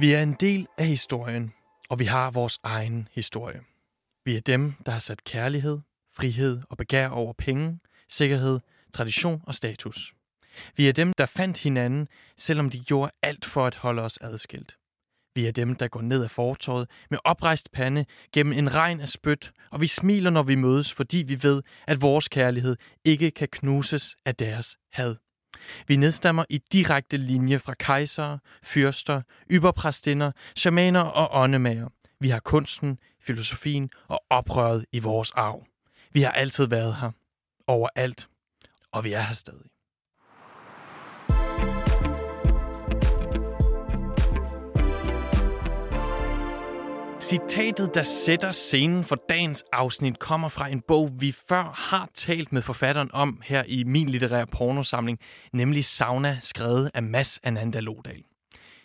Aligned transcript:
Vi 0.00 0.12
er 0.12 0.22
en 0.22 0.36
del 0.40 0.66
af 0.78 0.86
historien, 0.86 1.52
og 1.88 1.98
vi 1.98 2.04
har 2.04 2.30
vores 2.30 2.58
egen 2.62 3.08
historie. 3.12 3.60
Vi 4.24 4.36
er 4.36 4.40
dem, 4.40 4.72
der 4.86 4.92
har 4.92 4.98
sat 4.98 5.24
kærlighed, 5.24 5.78
frihed 6.16 6.60
og 6.70 6.76
begær 6.76 7.08
over 7.08 7.32
penge, 7.32 7.78
sikkerhed, 8.08 8.60
tradition 8.94 9.42
og 9.46 9.54
status. 9.54 10.14
Vi 10.76 10.88
er 10.88 10.92
dem, 10.92 11.12
der 11.12 11.26
fandt 11.26 11.58
hinanden, 11.58 12.08
selvom 12.36 12.70
de 12.70 12.80
gjorde 12.80 13.12
alt 13.22 13.44
for 13.44 13.66
at 13.66 13.74
holde 13.74 14.02
os 14.02 14.18
adskilt. 14.20 14.76
Vi 15.34 15.46
er 15.46 15.52
dem, 15.52 15.74
der 15.74 15.88
går 15.88 16.00
ned 16.00 16.24
ad 16.24 16.28
fortorvet 16.28 16.90
med 17.10 17.18
oprejst 17.24 17.72
pande 17.72 18.04
gennem 18.32 18.52
en 18.52 18.74
regn 18.74 19.00
af 19.00 19.08
spyt, 19.08 19.52
og 19.70 19.80
vi 19.80 19.86
smiler, 19.86 20.30
når 20.30 20.42
vi 20.42 20.54
mødes, 20.54 20.92
fordi 20.92 21.18
vi 21.18 21.42
ved, 21.42 21.62
at 21.86 22.02
vores 22.02 22.28
kærlighed 22.28 22.76
ikke 23.04 23.30
kan 23.30 23.48
knuses 23.48 24.16
af 24.24 24.34
deres 24.34 24.76
had. 24.92 25.16
Vi 25.88 25.96
nedstammer 25.96 26.44
i 26.50 26.58
direkte 26.72 27.16
linje 27.16 27.58
fra 27.58 27.74
kejsere, 27.74 28.38
fyrster, 28.62 29.22
ypperpræstinder, 29.50 30.32
shamaner 30.56 31.00
og 31.00 31.42
åndemager. 31.42 31.88
Vi 32.20 32.28
har 32.28 32.40
kunsten, 32.40 32.98
filosofien 33.20 33.90
og 34.08 34.24
oprøret 34.30 34.84
i 34.92 34.98
vores 34.98 35.30
arv. 35.30 35.66
Vi 36.12 36.22
har 36.22 36.30
altid 36.30 36.66
været 36.66 36.96
her. 36.96 37.10
Overalt. 37.66 38.28
Og 38.92 39.04
vi 39.04 39.12
er 39.12 39.20
her 39.20 39.34
stadig. 39.34 39.66
Citatet, 47.30 47.94
der 47.94 48.02
sætter 48.02 48.52
scenen 48.52 49.04
for 49.04 49.16
dagens 49.28 49.64
afsnit, 49.72 50.18
kommer 50.18 50.48
fra 50.48 50.68
en 50.68 50.80
bog, 50.80 51.10
vi 51.20 51.32
før 51.48 51.62
har 51.76 52.10
talt 52.14 52.52
med 52.52 52.62
forfatteren 52.62 53.10
om 53.12 53.40
her 53.44 53.64
i 53.66 53.84
min 53.84 54.08
litterære 54.08 54.46
pornosamling, 54.46 55.18
nemlig 55.52 55.84
Sauna, 55.84 56.38
skrevet 56.42 56.90
af 56.94 57.02
Mads 57.02 57.40
Ananda 57.42 57.80
Lodal. 57.80 58.22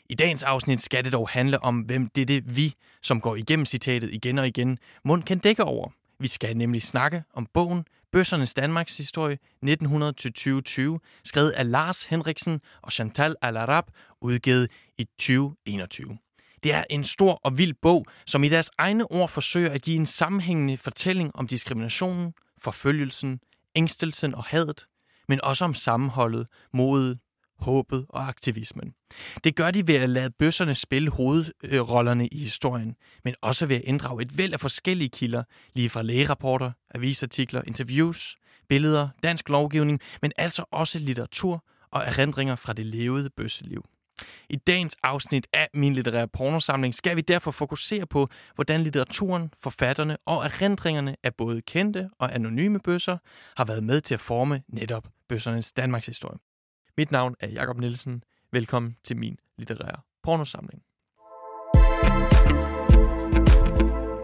I 0.10 0.16
dagens 0.16 0.44
afsnit 0.44 0.82
skal 0.82 1.04
det 1.04 1.14
dog 1.14 1.30
handle 1.30 1.64
om, 1.64 1.80
hvem 1.80 2.10
det 2.10 2.22
er 2.22 2.26
det 2.26 2.56
vi, 2.58 2.76
som 3.02 3.22
går 3.22 3.36
igennem 3.36 3.66
citatet 3.66 4.14
igen 4.14 4.38
og 4.38 4.48
igen, 4.48 4.78
mund 5.04 5.24
kan 5.24 5.40
dække 5.40 5.64
over. 5.64 5.90
Vi 6.20 6.28
skal 6.28 6.58
nemlig 6.58 6.82
snakke 6.82 7.24
om 7.34 7.48
bogen 7.54 7.86
Bøssernes 8.12 8.54
Danmarks 8.54 8.98
historie 8.98 9.38
1900-2020, 9.66 11.22
skrevet 11.24 11.50
af 11.50 11.72
Lars 11.72 12.04
Henriksen 12.04 12.62
og 12.82 12.92
Chantal 12.92 13.36
Alarab, 13.42 13.86
udgivet 14.22 14.72
i 14.98 15.04
2021. 15.04 16.18
Det 16.66 16.74
er 16.74 16.84
en 16.90 17.04
stor 17.04 17.34
og 17.44 17.58
vild 17.58 17.74
bog, 17.82 18.06
som 18.26 18.44
i 18.44 18.50
deres 18.50 18.72
egne 18.78 19.12
ord 19.12 19.30
forsøger 19.30 19.70
at 19.70 19.82
give 19.82 19.98
en 19.98 20.06
sammenhængende 20.06 20.78
fortælling 20.78 21.36
om 21.36 21.48
diskriminationen, 21.48 22.34
forfølgelsen, 22.58 23.40
ængstelsen 23.76 24.36
og 24.36 24.44
hadet, 24.44 24.86
men 25.28 25.40
også 25.44 25.66
om 25.66 25.74
sammenholdet, 25.74 26.48
modet, 26.74 27.20
håbet 27.60 28.06
og 28.10 28.28
aktivismen. 28.28 28.94
Det 29.44 29.56
gør 29.56 29.72
de 29.72 29.88
ved 29.88 29.96
at 29.96 30.10
lade 30.10 30.30
bøsserne 30.40 30.76
spille 30.76 31.12
hovedrollerne 31.12 32.28
i 32.28 32.44
historien, 32.44 32.96
men 33.24 33.36
også 33.42 33.66
ved 33.66 33.76
at 33.76 33.82
inddrage 33.86 34.22
et 34.22 34.38
væld 34.38 34.54
af 34.54 34.60
forskellige 34.60 35.10
kilder, 35.10 35.44
lige 35.74 35.90
fra 35.90 36.02
lægerapporter, 36.02 36.72
avisartikler, 36.96 37.62
interviews, 37.68 38.36
billeder, 38.70 39.10
dansk 39.24 39.50
lovgivning, 39.50 40.00
men 40.22 40.32
altså 40.38 40.66
også 40.72 41.00
litteratur 41.00 41.64
og 41.92 42.04
erindringer 42.04 42.56
fra 42.56 42.74
det 42.74 42.86
levede 42.86 43.30
bøsseliv. 43.30 43.86
I 44.50 44.56
dagens 44.56 44.96
afsnit 45.04 45.48
af 45.54 45.70
min 45.74 45.94
litterære 45.94 46.28
pornosamling 46.28 46.96
skal 46.96 47.16
vi 47.16 47.22
derfor 47.22 47.52
fokusere 47.52 48.06
på, 48.06 48.28
hvordan 48.56 48.82
litteraturen, 48.82 49.54
forfatterne 49.60 50.18
og 50.26 50.46
erindringerne 50.46 51.16
af 51.24 51.36
både 51.36 51.62
kendte 51.62 52.10
og 52.20 52.36
anonyme 52.36 52.80
bøsser 52.80 53.18
har 53.58 53.66
været 53.66 53.84
med 53.84 54.02
til 54.02 54.14
at 54.14 54.22
forme 54.22 54.64
netop 54.68 55.08
bøssernes 55.30 55.72
Danmarks 55.72 56.06
historie. 56.06 56.38
Mit 56.98 57.12
navn 57.12 57.36
er 57.40 57.48
Jakob 57.48 57.78
Nielsen. 57.78 58.24
Velkommen 58.52 58.98
til 59.04 59.18
min 59.18 59.38
litterære 59.58 60.02
pornosamling. 60.24 60.82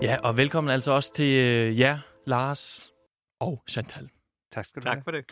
Ja, 0.01 0.17
og 0.23 0.37
velkommen 0.37 0.71
altså 0.71 0.91
også 0.91 1.13
til 1.13 1.37
øh, 1.37 1.79
jer, 1.79 1.99
Lars 2.25 2.91
og 3.39 3.63
Chantal. 3.69 4.09
Tak 4.51 4.65
skal 4.65 4.81
du 4.81 4.85
Tak 4.85 4.95
have. 4.95 5.03
for 5.03 5.11
det. 5.11 5.25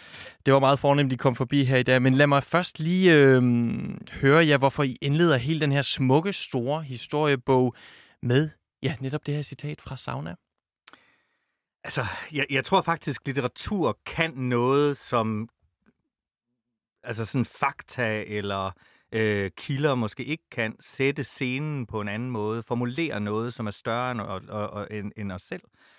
Det 0.45 0.53
var 0.53 0.59
meget 0.59 0.79
fornemt, 0.79 1.07
at 1.07 1.13
I 1.13 1.17
kom 1.17 1.35
forbi 1.35 1.63
her 1.63 1.77
i 1.77 1.83
dag, 1.83 2.01
men 2.01 2.13
lad 2.13 2.27
mig 2.27 2.43
først 2.43 2.79
lige 2.79 3.13
øh, 3.13 3.41
høre 4.11 4.47
jer, 4.47 4.57
hvorfor 4.57 4.83
I 4.83 4.95
indleder 5.01 5.37
hele 5.37 5.59
den 5.59 5.71
her 5.71 5.81
smukke, 5.81 6.33
store 6.33 6.83
historiebog 6.83 7.75
med 8.21 8.49
ja, 8.83 8.95
netop 8.99 9.25
det 9.25 9.35
her 9.35 9.41
citat 9.41 9.81
fra 9.81 9.97
Sauna. 9.97 10.35
Altså, 11.83 12.05
jeg, 12.31 12.45
jeg 12.49 12.65
tror 12.65 12.81
faktisk, 12.81 13.21
litteratur 13.25 13.99
kan 14.05 14.31
noget, 14.31 14.97
som 14.97 15.49
altså 17.03 17.25
sådan 17.25 17.45
fakta 17.45 18.23
eller 18.27 18.71
øh, 19.11 19.51
kilder 19.57 19.95
måske 19.95 20.25
ikke 20.25 20.43
kan 20.51 20.75
sætte 20.79 21.23
scenen 21.23 21.85
på 21.85 22.01
en 22.01 22.07
anden 22.07 22.31
måde, 22.31 22.63
formulere 22.63 23.19
noget, 23.19 23.53
som 23.53 23.67
er 23.67 23.71
større 23.71 24.11
end, 24.11 24.21
og, 24.21 24.41
og, 24.49 24.69
og, 24.69 24.87
end, 24.91 25.11
end 25.17 25.31
os 25.31 25.41
selv, 25.41 25.61
øh, 25.63 25.98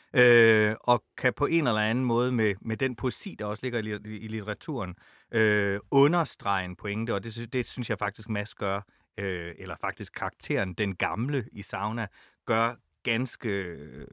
og 0.80 1.04
kan 1.16 1.34
på 1.34 1.46
en 1.46 1.66
eller 1.66 1.80
anden 1.80 2.04
måde 2.04 2.32
med, 2.32 2.54
med 2.60 2.76
den 2.76 2.96
poesi, 2.96 3.36
der 3.38 3.44
også 3.44 3.60
ligger 3.62 3.78
i, 3.78 4.16
i 4.16 4.28
litteraturen, 4.28 4.94
øh, 5.32 5.80
understrege 5.90 6.64
en 6.64 6.76
pointe, 6.76 7.14
og 7.14 7.24
det, 7.24 7.52
det 7.52 7.66
synes 7.66 7.90
jeg 7.90 7.98
faktisk 7.98 8.28
Mads 8.28 8.54
gør, 8.54 8.80
øh, 9.18 9.54
eller 9.58 9.76
faktisk 9.80 10.12
karakteren, 10.12 10.74
den 10.74 10.96
gamle 10.96 11.48
i 11.52 11.62
sauna, 11.62 12.06
gør 12.46 12.74
ganske 13.02 13.48
øh, 13.48 14.06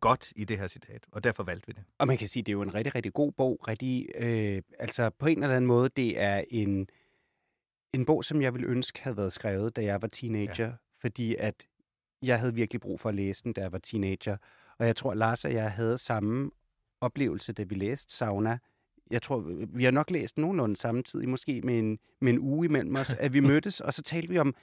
godt 0.00 0.32
i 0.36 0.44
det 0.44 0.58
her 0.58 0.68
citat, 0.68 1.06
og 1.12 1.24
derfor 1.24 1.42
valgte 1.42 1.66
vi 1.66 1.72
det. 1.72 1.84
Og 1.98 2.06
man 2.06 2.18
kan 2.18 2.28
sige, 2.28 2.42
det 2.42 2.48
er 2.48 2.52
jo 2.52 2.62
en 2.62 2.74
rigtig, 2.74 2.94
rigtig 2.94 3.12
god 3.12 3.32
bog. 3.32 3.68
Rigtig, 3.68 4.08
øh, 4.14 4.62
altså 4.78 5.10
på 5.10 5.26
en 5.26 5.42
eller 5.42 5.56
anden 5.56 5.66
måde, 5.66 5.88
det 5.88 6.20
er 6.20 6.44
en, 6.50 6.88
en 7.92 8.04
bog, 8.04 8.24
som 8.24 8.42
jeg 8.42 8.54
ville 8.54 8.68
ønske 8.68 9.02
havde 9.02 9.16
været 9.16 9.32
skrevet, 9.32 9.76
da 9.76 9.84
jeg 9.84 10.02
var 10.02 10.08
teenager. 10.08 10.66
Ja. 10.66 10.72
Fordi 11.00 11.36
at 11.38 11.66
jeg 12.22 12.38
havde 12.40 12.54
virkelig 12.54 12.80
brug 12.80 13.00
for 13.00 13.08
at 13.08 13.14
læse 13.14 13.44
den, 13.44 13.52
da 13.52 13.60
jeg 13.60 13.72
var 13.72 13.78
teenager. 13.78 14.36
Og 14.78 14.86
jeg 14.86 14.96
tror, 14.96 15.14
Lars 15.14 15.44
og 15.44 15.52
jeg 15.52 15.72
havde 15.72 15.98
samme 15.98 16.50
oplevelse, 17.00 17.52
da 17.52 17.62
vi 17.62 17.74
læste 17.74 18.16
Sauna. 18.16 18.58
Jeg 19.10 19.22
tror, 19.22 19.66
vi 19.68 19.84
har 19.84 19.90
nok 19.90 20.10
læst 20.10 20.38
nogenlunde 20.38 20.76
samtidig, 20.76 21.28
måske 21.28 21.60
med 21.60 21.78
en, 21.78 21.98
med 22.20 22.32
en 22.32 22.38
uge 22.38 22.64
imellem 22.64 22.96
os, 22.96 23.12
at 23.12 23.32
vi 23.32 23.40
mødtes, 23.50 23.80
og 23.80 23.94
så 23.94 24.02
talte 24.02 24.28
vi 24.28 24.38
om, 24.38 24.54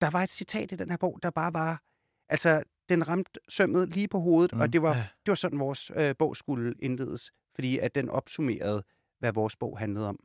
der 0.00 0.10
var 0.10 0.22
et 0.22 0.30
citat 0.30 0.72
i 0.72 0.76
den 0.76 0.90
her 0.90 0.96
bog, 0.96 1.18
der 1.22 1.30
bare 1.30 1.52
var, 1.52 1.82
altså, 2.28 2.62
den 2.88 3.08
ramte 3.08 3.40
sømmet 3.48 3.88
lige 3.88 4.08
på 4.08 4.18
hovedet, 4.18 4.52
mm, 4.52 4.60
og 4.60 4.72
det 4.72 4.82
var, 4.82 4.94
ja. 4.96 5.06
det 5.26 5.28
var 5.28 5.34
sådan, 5.34 5.58
vores 5.58 5.90
øh, 5.96 6.14
bog 6.18 6.36
skulle 6.36 6.74
indledes, 6.78 7.32
fordi 7.54 7.78
at 7.78 7.94
den 7.94 8.08
opsummerede, 8.08 8.84
hvad 9.18 9.32
vores 9.32 9.56
bog 9.56 9.78
handlede 9.78 10.08
om. 10.08 10.18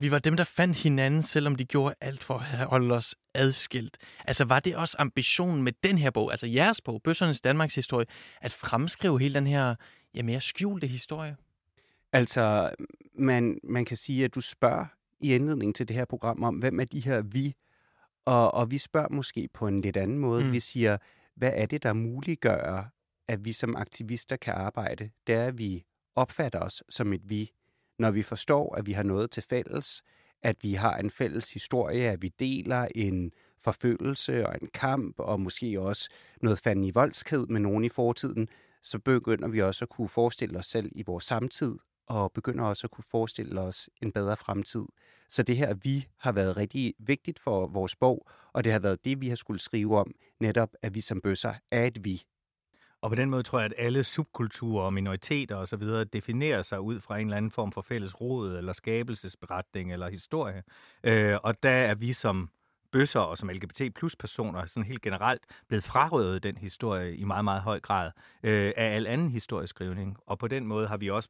Vi 0.00 0.10
var 0.10 0.18
dem, 0.18 0.36
der 0.36 0.44
fandt 0.44 0.76
hinanden, 0.76 1.22
selvom 1.22 1.56
de 1.56 1.64
gjorde 1.64 1.94
alt 2.00 2.24
for 2.24 2.34
at 2.34 2.66
holde 2.66 2.94
os 2.94 3.16
adskilt. 3.34 3.98
Altså 4.24 4.44
var 4.44 4.60
det 4.60 4.76
også 4.76 4.96
ambitionen 4.98 5.62
med 5.62 5.72
den 5.82 5.98
her 5.98 6.10
bog, 6.10 6.30
altså 6.30 6.46
jeres 6.46 6.80
bog, 6.80 7.02
Bøssernes 7.02 7.40
Danmarks 7.40 7.74
historie, 7.74 8.06
at 8.40 8.52
fremskrive 8.52 9.20
hele 9.20 9.34
den 9.34 9.46
her 9.46 9.74
ja, 10.14 10.22
mere 10.22 10.40
skjulte 10.40 10.86
historie? 10.86 11.36
Altså, 12.12 12.70
man, 13.14 13.58
man 13.64 13.84
kan 13.84 13.96
sige, 13.96 14.24
at 14.24 14.34
du 14.34 14.40
spørger 14.40 14.86
i 15.20 15.34
indledningen 15.34 15.74
til 15.74 15.88
det 15.88 15.96
her 15.96 16.04
program 16.04 16.42
om, 16.42 16.54
hvem 16.54 16.80
er 16.80 16.84
de 16.84 17.00
her 17.00 17.22
vi? 17.22 17.54
Og, 18.24 18.54
og 18.54 18.70
vi 18.70 18.78
spørger 18.78 19.08
måske 19.10 19.48
på 19.54 19.66
en 19.66 19.80
lidt 19.80 19.96
anden 19.96 20.18
måde. 20.18 20.44
Mm. 20.44 20.52
Vi 20.52 20.60
siger, 20.60 20.98
hvad 21.36 21.50
er 21.54 21.66
det, 21.66 21.82
der 21.82 21.92
muliggør, 21.92 22.92
at 23.28 23.44
vi 23.44 23.52
som 23.52 23.76
aktivister 23.76 24.36
kan 24.36 24.54
arbejde? 24.54 25.10
Det 25.26 25.34
er, 25.34 25.44
at 25.44 25.58
vi 25.58 25.84
opfatter 26.16 26.60
os 26.60 26.82
som 26.88 27.12
et 27.12 27.30
vi, 27.30 27.50
når 27.98 28.10
vi 28.10 28.22
forstår, 28.22 28.74
at 28.74 28.86
vi 28.86 28.92
har 28.92 29.02
noget 29.02 29.30
til 29.30 29.42
fælles, 29.42 30.02
at 30.42 30.56
vi 30.62 30.74
har 30.74 30.96
en 30.96 31.10
fælles 31.10 31.52
historie, 31.52 32.10
at 32.10 32.22
vi 32.22 32.28
deler 32.28 32.88
en 32.94 33.32
forfølgelse 33.60 34.46
og 34.46 34.54
en 34.62 34.68
kamp, 34.74 35.14
og 35.18 35.40
måske 35.40 35.80
også 35.80 36.10
noget 36.42 36.58
fanden 36.58 36.84
i 36.84 36.90
voldsked 36.90 37.46
med 37.46 37.60
nogen 37.60 37.84
i 37.84 37.88
fortiden, 37.88 38.48
så 38.82 38.98
begynder 38.98 39.48
vi 39.48 39.62
også 39.62 39.84
at 39.84 39.88
kunne 39.88 40.08
forestille 40.08 40.58
os 40.58 40.66
selv 40.66 40.90
i 40.94 41.02
vores 41.02 41.24
samtid, 41.24 41.74
og 42.06 42.32
begynder 42.32 42.64
også 42.64 42.86
at 42.86 42.90
kunne 42.90 43.04
forestille 43.10 43.60
os 43.60 43.90
en 44.02 44.12
bedre 44.12 44.36
fremtid. 44.36 44.84
Så 45.28 45.42
det 45.42 45.56
her 45.56 45.74
vi 45.74 46.06
har 46.18 46.32
været 46.32 46.56
rigtig 46.56 46.94
vigtigt 46.98 47.38
for 47.38 47.66
vores 47.66 47.96
bog, 47.96 48.28
og 48.52 48.64
det 48.64 48.72
har 48.72 48.78
været 48.78 49.04
det, 49.04 49.20
vi 49.20 49.28
har 49.28 49.36
skulle 49.36 49.60
skrive 49.60 49.98
om, 49.98 50.14
netop 50.40 50.70
at 50.82 50.94
vi 50.94 51.00
som 51.00 51.20
bøsser 51.20 51.54
er 51.70 51.86
et 51.86 52.04
vi. 52.04 52.22
Og 53.02 53.10
på 53.10 53.14
den 53.14 53.30
måde 53.30 53.42
tror 53.42 53.58
jeg, 53.58 53.66
at 53.66 53.74
alle 53.78 54.04
subkulturer 54.04 54.84
og 54.84 54.92
minoriteter 54.92 55.56
osv. 55.56 55.82
definerer 56.12 56.62
sig 56.62 56.80
ud 56.80 57.00
fra 57.00 57.18
en 57.18 57.26
eller 57.26 57.36
anden 57.36 57.50
form 57.50 57.72
for 57.72 57.80
fælles 57.80 58.20
rod 58.20 58.56
eller 58.56 58.72
skabelsesberetning, 58.72 59.92
eller 59.92 60.08
historie. 60.08 60.62
Øh, 61.04 61.36
og 61.42 61.62
der 61.62 61.70
er 61.70 61.94
vi 61.94 62.12
som 62.12 62.50
bøsser 62.92 63.20
og 63.20 63.38
som 63.38 63.48
LGBT 63.48 63.82
plus 63.94 64.16
personer 64.16 64.66
sådan 64.66 64.86
helt 64.86 65.02
generelt 65.02 65.42
blevet 65.68 65.84
frarøvet 65.84 66.42
den 66.42 66.56
historie 66.56 67.16
i 67.16 67.24
meget, 67.24 67.44
meget 67.44 67.62
høj 67.62 67.80
grad 67.80 68.10
øh, 68.42 68.72
af 68.76 68.94
al 68.94 69.06
anden 69.06 69.30
historieskrivning. 69.30 70.16
Og 70.26 70.38
på 70.38 70.48
den 70.48 70.66
måde 70.66 70.88
har 70.88 70.96
vi 70.96 71.10
også 71.10 71.28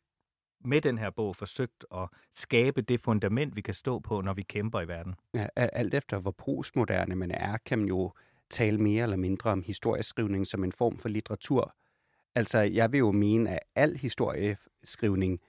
med 0.64 0.80
den 0.80 0.98
her 0.98 1.10
bog 1.10 1.36
forsøgt 1.36 1.84
at 1.94 2.08
skabe 2.34 2.82
det 2.82 3.00
fundament, 3.00 3.56
vi 3.56 3.60
kan 3.60 3.74
stå 3.74 3.98
på, 3.98 4.20
når 4.20 4.34
vi 4.34 4.42
kæmper 4.42 4.80
i 4.80 4.88
verden. 4.88 5.14
Ja, 5.34 5.46
alt 5.56 5.94
efter 5.94 6.18
hvor 6.18 6.30
postmoderne 6.30 7.14
man 7.14 7.30
er, 7.30 7.56
kan 7.66 7.78
man 7.78 7.88
jo 7.88 8.12
tale 8.50 8.78
mere 8.78 9.02
eller 9.02 9.16
mindre 9.16 9.50
om 9.50 9.62
historieskrivning 9.62 10.46
som 10.46 10.64
en 10.64 10.72
form 10.72 10.98
for 10.98 11.08
litteratur. 11.08 11.74
Altså, 12.34 12.58
jeg 12.58 12.92
vil 12.92 12.98
jo 12.98 13.12
mene, 13.12 13.50
at 13.50 13.60
al 13.74 13.96
historieskrivning 13.96 15.40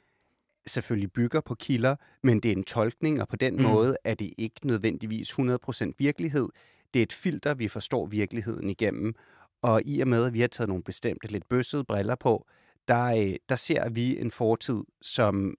selvfølgelig 0.67 1.11
bygger 1.11 1.41
på 1.41 1.55
kilder, 1.55 1.95
men 2.23 2.39
det 2.39 2.51
er 2.51 2.55
en 2.55 2.63
tolkning, 2.63 3.21
og 3.21 3.27
på 3.27 3.35
den 3.35 3.55
mm. 3.55 3.61
måde 3.61 3.97
er 4.03 4.13
det 4.13 4.33
ikke 4.37 4.67
nødvendigvis 4.67 5.31
100% 5.31 5.91
virkelighed. 5.97 6.49
Det 6.93 6.99
er 6.99 7.03
et 7.03 7.13
filter, 7.13 7.53
vi 7.53 7.67
forstår 7.67 8.05
virkeligheden 8.05 8.69
igennem. 8.69 9.15
Og 9.61 9.81
i 9.85 9.99
og 9.99 10.07
med, 10.07 10.25
at 10.25 10.33
vi 10.33 10.41
har 10.41 10.47
taget 10.47 10.67
nogle 10.67 10.83
bestemte, 10.83 11.27
lidt 11.27 11.49
bøssede 11.49 11.83
briller 11.83 12.15
på, 12.15 12.47
der, 12.87 13.05
øh, 13.05 13.35
der 13.49 13.55
ser 13.55 13.89
vi 13.89 14.19
en 14.19 14.31
fortid, 14.31 14.83
som 15.01 15.57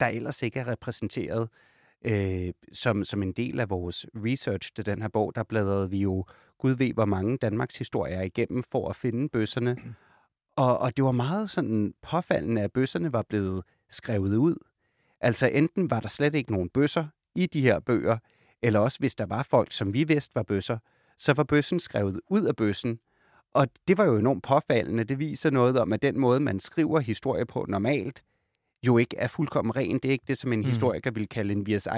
der 0.00 0.06
ellers 0.06 0.42
ikke 0.42 0.60
er 0.60 0.68
repræsenteret 0.68 1.48
øh, 2.04 2.52
som, 2.72 3.04
som 3.04 3.22
en 3.22 3.32
del 3.32 3.60
af 3.60 3.70
vores 3.70 4.06
research 4.14 4.72
til 4.74 4.86
den 4.86 5.02
her 5.02 5.08
bog. 5.08 5.34
Der 5.34 5.42
bladrede 5.42 5.90
vi 5.90 5.98
jo, 5.98 6.24
gud 6.58 6.72
ved, 6.72 6.92
hvor 6.92 7.04
mange 7.04 7.36
Danmarks 7.36 7.78
historier 7.78 8.22
igennem 8.22 8.62
for 8.62 8.88
at 8.88 8.96
finde 8.96 9.28
bøsserne. 9.28 9.76
Og, 10.56 10.78
og 10.78 10.96
det 10.96 11.04
var 11.04 11.12
meget 11.12 11.50
sådan 11.50 11.94
påfaldende, 12.02 12.62
at 12.62 12.72
bøsserne 12.72 13.12
var 13.12 13.22
blevet 13.22 13.64
skrevet 13.90 14.36
ud. 14.36 14.56
Altså 15.20 15.46
enten 15.46 15.90
var 15.90 16.00
der 16.00 16.08
slet 16.08 16.34
ikke 16.34 16.52
nogen 16.52 16.68
bøsser 16.68 17.06
i 17.34 17.46
de 17.46 17.60
her 17.60 17.80
bøger, 17.80 18.18
eller 18.62 18.80
også 18.80 18.98
hvis 18.98 19.14
der 19.14 19.26
var 19.26 19.42
folk, 19.42 19.72
som 19.72 19.94
vi 19.94 20.04
vidste 20.04 20.34
var 20.34 20.42
bøsser, 20.42 20.78
så 21.18 21.32
var 21.32 21.44
bøssen 21.44 21.80
skrevet 21.80 22.20
ud 22.28 22.42
af 22.42 22.56
bøssen. 22.56 23.00
Og 23.54 23.68
det 23.88 23.98
var 23.98 24.04
jo 24.04 24.16
enormt 24.16 24.42
påfaldende. 24.42 25.04
Det 25.04 25.18
viser 25.18 25.50
noget 25.50 25.78
om, 25.78 25.92
at 25.92 26.02
den 26.02 26.18
måde, 26.18 26.40
man 26.40 26.60
skriver 26.60 27.00
historie 27.00 27.46
på 27.46 27.66
normalt, 27.68 28.22
jo 28.86 28.98
ikke 28.98 29.16
er 29.16 29.28
fuldkommen 29.28 29.76
ren. 29.76 29.94
Det 29.94 30.04
er 30.04 30.12
ikke 30.12 30.24
det, 30.28 30.38
som 30.38 30.52
en 30.52 30.58
mm. 30.58 30.64
historiker 30.64 31.10
vil 31.10 31.28
kalde 31.28 31.52
en 31.52 31.66
virs 31.66 31.88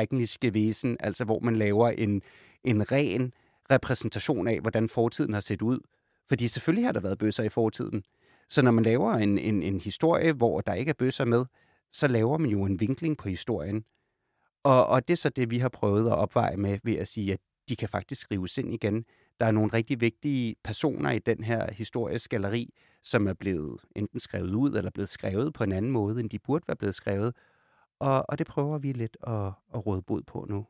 væsen, 0.42 0.96
altså 1.00 1.24
hvor 1.24 1.40
man 1.40 1.56
laver 1.56 1.88
en, 1.88 2.22
en 2.64 2.92
ren 2.92 3.32
repræsentation 3.70 4.48
af, 4.48 4.60
hvordan 4.60 4.88
fortiden 4.88 5.32
har 5.32 5.40
set 5.40 5.62
ud. 5.62 5.80
Fordi 6.28 6.48
selvfølgelig 6.48 6.86
har 6.86 6.92
der 6.92 7.00
været 7.00 7.18
bøsser 7.18 7.42
i 7.44 7.48
fortiden. 7.48 8.02
Så 8.48 8.62
når 8.62 8.70
man 8.70 8.84
laver 8.84 9.14
en, 9.14 9.38
en, 9.38 9.62
en 9.62 9.80
historie, 9.80 10.32
hvor 10.32 10.60
der 10.60 10.74
ikke 10.74 10.90
er 10.90 10.94
bøsser 10.94 11.24
med, 11.24 11.44
så 11.92 12.08
laver 12.08 12.38
man 12.38 12.50
jo 12.50 12.64
en 12.64 12.80
vinkling 12.80 13.16
på 13.16 13.28
historien. 13.28 13.84
Og, 14.62 14.86
og 14.86 15.08
det 15.08 15.14
er 15.14 15.16
så 15.16 15.28
det, 15.28 15.50
vi 15.50 15.58
har 15.58 15.68
prøvet 15.68 16.06
at 16.06 16.12
opveje 16.12 16.56
med 16.56 16.78
ved 16.84 16.94
at 16.94 17.08
sige, 17.08 17.32
at 17.32 17.40
de 17.68 17.76
kan 17.76 17.88
faktisk 17.88 18.20
skrives 18.20 18.58
ind 18.58 18.74
igen. 18.74 19.04
Der 19.40 19.46
er 19.46 19.50
nogle 19.50 19.72
rigtig 19.72 20.00
vigtige 20.00 20.56
personer 20.64 21.10
i 21.10 21.18
den 21.18 21.44
her 21.44 21.72
historiske 21.72 22.28
galleri, 22.28 22.74
som 23.02 23.26
er 23.26 23.32
blevet 23.32 23.80
enten 23.96 24.20
skrevet 24.20 24.54
ud 24.54 24.74
eller 24.74 24.90
blevet 24.90 25.08
skrevet 25.08 25.54
på 25.54 25.64
en 25.64 25.72
anden 25.72 25.90
måde, 25.90 26.20
end 26.20 26.30
de 26.30 26.38
burde 26.38 26.64
være 26.68 26.76
blevet 26.76 26.94
skrevet. 26.94 27.34
Og, 27.98 28.24
og 28.28 28.38
det 28.38 28.46
prøver 28.46 28.78
vi 28.78 28.92
lidt 28.92 29.16
at, 29.26 29.52
at 29.74 29.86
råde 29.86 30.02
bod 30.02 30.22
på 30.22 30.46
nu. 30.48 30.66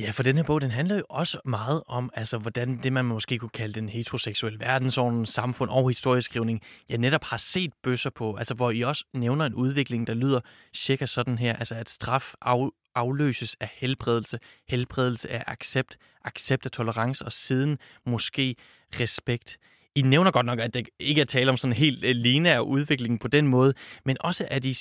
Ja, 0.00 0.10
for 0.10 0.22
den 0.22 0.36
her 0.36 0.44
bog, 0.44 0.60
den 0.60 0.70
handler 0.70 0.96
jo 0.96 1.02
også 1.08 1.38
meget 1.44 1.82
om, 1.86 2.10
altså, 2.14 2.38
hvordan 2.38 2.78
det, 2.82 2.92
man 2.92 3.04
måske 3.04 3.38
kunne 3.38 3.48
kalde 3.48 3.80
den 3.80 3.88
heteroseksuelle 3.88 4.60
verdensorden, 4.60 5.26
samfund 5.26 5.70
og 5.70 5.88
historieskrivning, 5.88 6.60
jeg 6.88 6.98
netop 6.98 7.24
har 7.24 7.36
set 7.36 7.72
bøsser 7.82 8.10
på, 8.10 8.34
altså, 8.36 8.54
hvor 8.54 8.70
I 8.70 8.80
også 8.80 9.04
nævner 9.14 9.46
en 9.46 9.54
udvikling, 9.54 10.06
der 10.06 10.14
lyder 10.14 10.40
cirka 10.76 11.06
sådan 11.06 11.38
her, 11.38 11.56
altså, 11.56 11.74
at 11.74 11.90
straf 11.90 12.34
af, 12.42 12.68
afløses 12.94 13.56
af 13.60 13.70
helbredelse, 13.74 14.38
helbredelse 14.68 15.30
af 15.30 15.44
accept, 15.46 15.96
accept 16.24 16.66
af 16.66 16.70
tolerance, 16.70 17.24
og 17.24 17.32
siden 17.32 17.78
måske 18.06 18.54
respekt. 19.00 19.58
I 19.94 20.02
nævner 20.02 20.30
godt 20.30 20.46
nok, 20.46 20.60
at 20.60 20.74
det 20.74 20.88
ikke 21.00 21.20
er 21.20 21.24
tale 21.24 21.50
om 21.50 21.56
sådan 21.56 21.72
en 21.72 21.76
helt 21.76 22.04
øh, 22.04 22.16
lineær 22.16 22.60
udvikling 22.60 23.20
på 23.20 23.28
den 23.28 23.46
måde, 23.46 23.74
men 24.04 24.16
også 24.20 24.46
at 24.50 24.64
I 24.64 24.76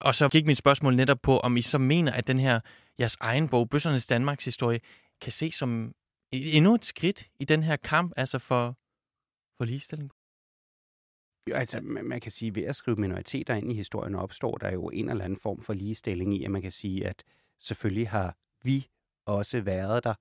og 0.00 0.14
så 0.14 0.28
gik 0.28 0.46
mit 0.46 0.58
spørgsmål 0.58 0.96
netop 0.96 1.18
på, 1.22 1.38
om 1.38 1.56
I 1.56 1.62
så 1.62 1.78
mener, 1.78 2.12
at 2.12 2.26
den 2.26 2.40
her 2.40 2.60
jeres 3.00 3.16
egen 3.20 3.48
bog, 3.48 3.68
Bøssernes 3.68 4.06
Danmarks 4.06 4.44
historie, 4.44 4.80
kan 5.20 5.32
ses 5.32 5.54
som 5.54 5.94
e-, 6.32 6.56
endnu 6.56 6.74
et 6.74 6.84
skridt 6.84 7.28
i 7.38 7.44
den 7.44 7.62
her 7.62 7.76
kamp, 7.76 8.12
altså 8.16 8.38
for, 8.38 8.76
for 9.56 9.64
ligestilling? 9.64 10.10
Jo, 11.48 11.54
altså, 11.54 11.80
man 11.80 12.20
kan 12.20 12.30
sige, 12.30 12.48
at 12.48 12.54
ved 12.54 12.62
at 12.62 12.76
skrive 12.76 12.96
minoriteter 12.96 13.54
ind 13.54 13.72
i 13.72 13.74
historien 13.74 14.14
opstår 14.14 14.56
der 14.56 14.72
jo 14.72 14.88
en 14.88 15.08
eller 15.08 15.24
anden 15.24 15.38
form 15.38 15.62
for 15.62 15.72
ligestilling 15.72 16.34
i, 16.34 16.44
at 16.44 16.50
man 16.50 16.62
kan 16.62 16.72
sige, 16.72 17.06
at 17.06 17.22
selvfølgelig 17.58 18.08
har 18.08 18.36
vi 18.62 18.88
også 19.26 19.60
været 19.60 20.04
der. 20.04 20.14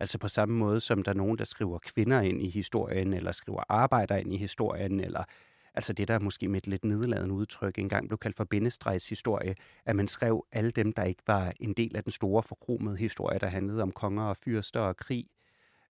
Altså 0.00 0.18
på 0.18 0.28
samme 0.28 0.54
måde 0.54 0.80
som 0.80 1.02
der 1.02 1.10
er 1.10 1.16
nogen, 1.16 1.38
der 1.38 1.44
skriver 1.44 1.78
kvinder 1.78 2.20
ind 2.20 2.42
i 2.42 2.48
historien, 2.48 3.12
eller 3.12 3.32
skriver 3.32 3.62
arbejder 3.68 4.16
ind 4.16 4.32
i 4.32 4.36
historien, 4.36 5.00
eller 5.00 5.24
altså 5.74 5.92
det, 5.92 6.08
der 6.08 6.18
måske 6.18 6.48
med 6.48 6.60
et 6.60 6.66
lidt 6.66 6.84
nedladende 6.84 7.34
udtryk 7.34 7.78
engang 7.78 8.08
blev 8.08 8.18
kaldt 8.18 8.36
for 8.36 8.44
bindestregshistorie, 8.44 9.54
at 9.84 9.96
man 9.96 10.08
skrev 10.08 10.46
alle 10.52 10.70
dem, 10.70 10.92
der 10.92 11.04
ikke 11.04 11.22
var 11.26 11.52
en 11.60 11.72
del 11.72 11.96
af 11.96 12.02
den 12.02 12.12
store 12.12 12.42
forkromede 12.42 12.96
historie, 12.96 13.38
der 13.38 13.46
handlede 13.46 13.82
om 13.82 13.92
konger 13.92 14.24
og 14.24 14.36
fyrster 14.36 14.80
og 14.80 14.96
krig. 14.96 15.26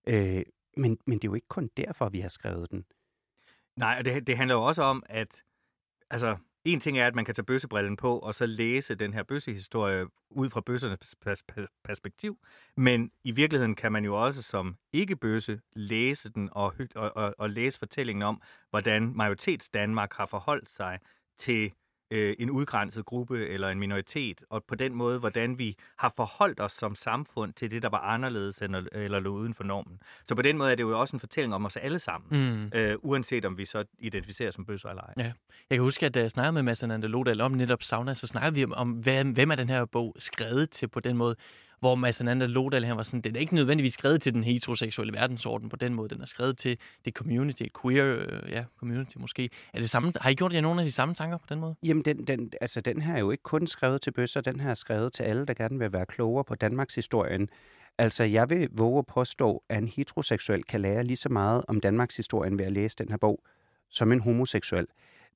Øh, 0.07 0.43
men, 0.77 0.97
men 1.05 1.17
det 1.17 1.27
er 1.27 1.29
jo 1.29 1.35
ikke 1.35 1.47
kun 1.47 1.69
derfor, 1.77 2.09
vi 2.09 2.19
har 2.19 2.29
skrevet 2.29 2.71
den. 2.71 2.85
Nej, 3.75 3.95
og 3.99 4.05
det, 4.05 4.27
det 4.27 4.37
handler 4.37 4.55
jo 4.55 4.63
også 4.63 4.83
om, 4.83 5.03
at 5.05 5.43
altså, 6.09 6.37
en 6.65 6.79
ting 6.79 6.99
er, 6.99 7.07
at 7.07 7.15
man 7.15 7.25
kan 7.25 7.35
tage 7.35 7.45
bøssebrillen 7.45 7.97
på, 7.97 8.19
og 8.19 8.33
så 8.33 8.45
læse 8.45 8.95
den 8.95 9.13
her 9.13 9.23
bøssehistorie 9.23 10.05
ud 10.29 10.49
fra 10.49 10.61
bøssernes 10.61 11.15
perspektiv. 11.83 12.37
Men 12.77 13.11
i 13.23 13.31
virkeligheden 13.31 13.75
kan 13.75 13.91
man 13.91 14.05
jo 14.05 14.25
også 14.25 14.41
som 14.41 14.77
ikke-bøsse 14.93 15.59
læse 15.73 16.29
den 16.29 16.49
og, 16.51 16.73
og, 16.95 17.17
og, 17.17 17.35
og 17.37 17.49
læse 17.49 17.79
fortællingen 17.79 18.23
om, 18.23 18.41
hvordan 18.69 19.13
majoritets 19.15 19.69
Danmark 19.69 20.13
har 20.13 20.25
forholdt 20.25 20.69
sig 20.69 20.99
til 21.37 21.71
øh, 22.11 22.35
en 22.39 22.49
udgrænset 22.49 23.05
gruppe 23.05 23.47
eller 23.47 23.69
en 23.69 23.79
minoritet, 23.79 24.41
og 24.49 24.63
på 24.63 24.75
den 24.75 24.95
måde, 24.95 25.19
hvordan 25.19 25.59
vi 25.59 25.77
har 25.97 26.13
forholdt 26.15 26.59
os 26.59 26.71
som 26.71 26.95
samfund 26.95 27.53
til 27.53 27.71
det, 27.71 27.81
der 27.81 27.89
var 27.89 27.97
anderledes 27.97 28.61
eller, 28.61 28.83
eller 28.91 29.19
lå 29.19 29.29
uden 29.29 29.53
for 29.53 29.63
normen. 29.63 29.99
Så 30.27 30.35
på 30.35 30.41
den 30.41 30.57
måde 30.57 30.71
er 30.71 30.75
det 30.75 30.83
jo 30.83 30.99
også 30.99 31.15
en 31.15 31.19
fortælling 31.19 31.55
om 31.55 31.65
os 31.65 31.77
alle 31.77 31.99
sammen, 31.99 32.59
mm. 32.73 32.79
øh, 32.79 32.95
uanset 32.99 33.45
om 33.45 33.57
vi 33.57 33.65
så 33.65 33.83
identificerer 33.99 34.51
som 34.51 34.65
bøsser 34.65 34.89
eller 34.89 35.03
ej. 35.03 35.13
Ja. 35.17 35.31
Jeg 35.69 35.77
kan 35.77 35.79
huske, 35.79 36.05
at 36.05 36.13
da 36.13 36.19
jeg 36.19 36.31
snakkede 36.31 36.53
med 36.53 36.63
Mads 36.63 36.83
Ananda 36.83 37.07
Lodal 37.07 37.41
om 37.41 37.51
netop 37.51 37.83
sauna, 37.83 38.13
så 38.13 38.27
snakkede 38.27 38.55
vi 38.55 38.63
om, 38.63 38.73
om 38.73 38.91
hvem 38.91 39.51
er 39.51 39.55
den 39.55 39.69
her 39.69 39.85
bog 39.85 40.15
skrevet 40.19 40.69
til 40.69 40.87
på 40.87 40.99
den 40.99 41.17
måde 41.17 41.35
hvor 41.83 41.95
Massananda 41.95 42.45
Lodal 42.45 42.83
her 42.83 42.93
var 42.93 43.03
sådan, 43.03 43.21
den 43.21 43.35
er 43.35 43.39
ikke 43.39 43.55
nødvendigvis 43.55 43.93
skrevet 43.93 44.21
til 44.21 44.33
den 44.33 44.43
heteroseksuelle 44.43 45.13
verdensorden 45.13 45.69
på 45.69 45.75
den 45.75 45.93
måde, 45.93 46.09
den 46.09 46.21
er 46.21 46.25
skrevet 46.25 46.57
til 46.57 46.77
det 47.05 47.13
community, 47.13 47.63
et 47.63 47.71
queer 47.81 48.15
øh, 48.15 48.51
ja, 48.51 48.63
community 48.79 49.17
måske. 49.17 49.49
Er 49.73 49.79
det 49.79 49.89
samme, 49.89 50.13
har 50.21 50.29
I 50.29 50.33
gjort 50.33 50.53
jer 50.53 50.61
nogle 50.61 50.81
af 50.81 50.85
de 50.85 50.91
samme 50.91 51.15
tanker 51.15 51.37
på 51.37 51.45
den 51.49 51.59
måde? 51.59 51.75
Jamen, 51.83 52.05
den, 52.05 52.27
den, 52.27 52.51
altså, 52.61 52.81
den 52.81 53.01
her 53.01 53.13
er 53.13 53.19
jo 53.19 53.31
ikke 53.31 53.43
kun 53.43 53.67
skrevet 53.67 54.01
til 54.01 54.11
bøsser, 54.11 54.41
den 54.41 54.59
her 54.59 54.69
er 54.69 54.73
skrevet 54.73 55.13
til 55.13 55.23
alle, 55.23 55.45
der 55.45 55.53
gerne 55.53 55.79
vil 55.79 55.93
være 55.93 56.05
klogere 56.05 56.43
på 56.43 56.55
Danmarks 56.55 56.95
historien. 56.95 57.49
Altså, 57.97 58.23
jeg 58.23 58.49
vil 58.49 58.69
våge 58.71 58.99
at 58.99 59.05
påstå, 59.05 59.63
at 59.69 59.77
en 59.77 59.87
heteroseksuel 59.87 60.63
kan 60.63 60.81
lære 60.81 61.03
lige 61.03 61.17
så 61.17 61.29
meget 61.29 61.63
om 61.67 61.81
Danmarks 61.81 62.17
historien 62.17 62.59
ved 62.59 62.65
at 62.65 62.71
læse 62.71 62.95
den 62.97 63.09
her 63.09 63.17
bog, 63.17 63.43
som 63.89 64.11
en 64.11 64.19
homoseksuel. 64.19 64.87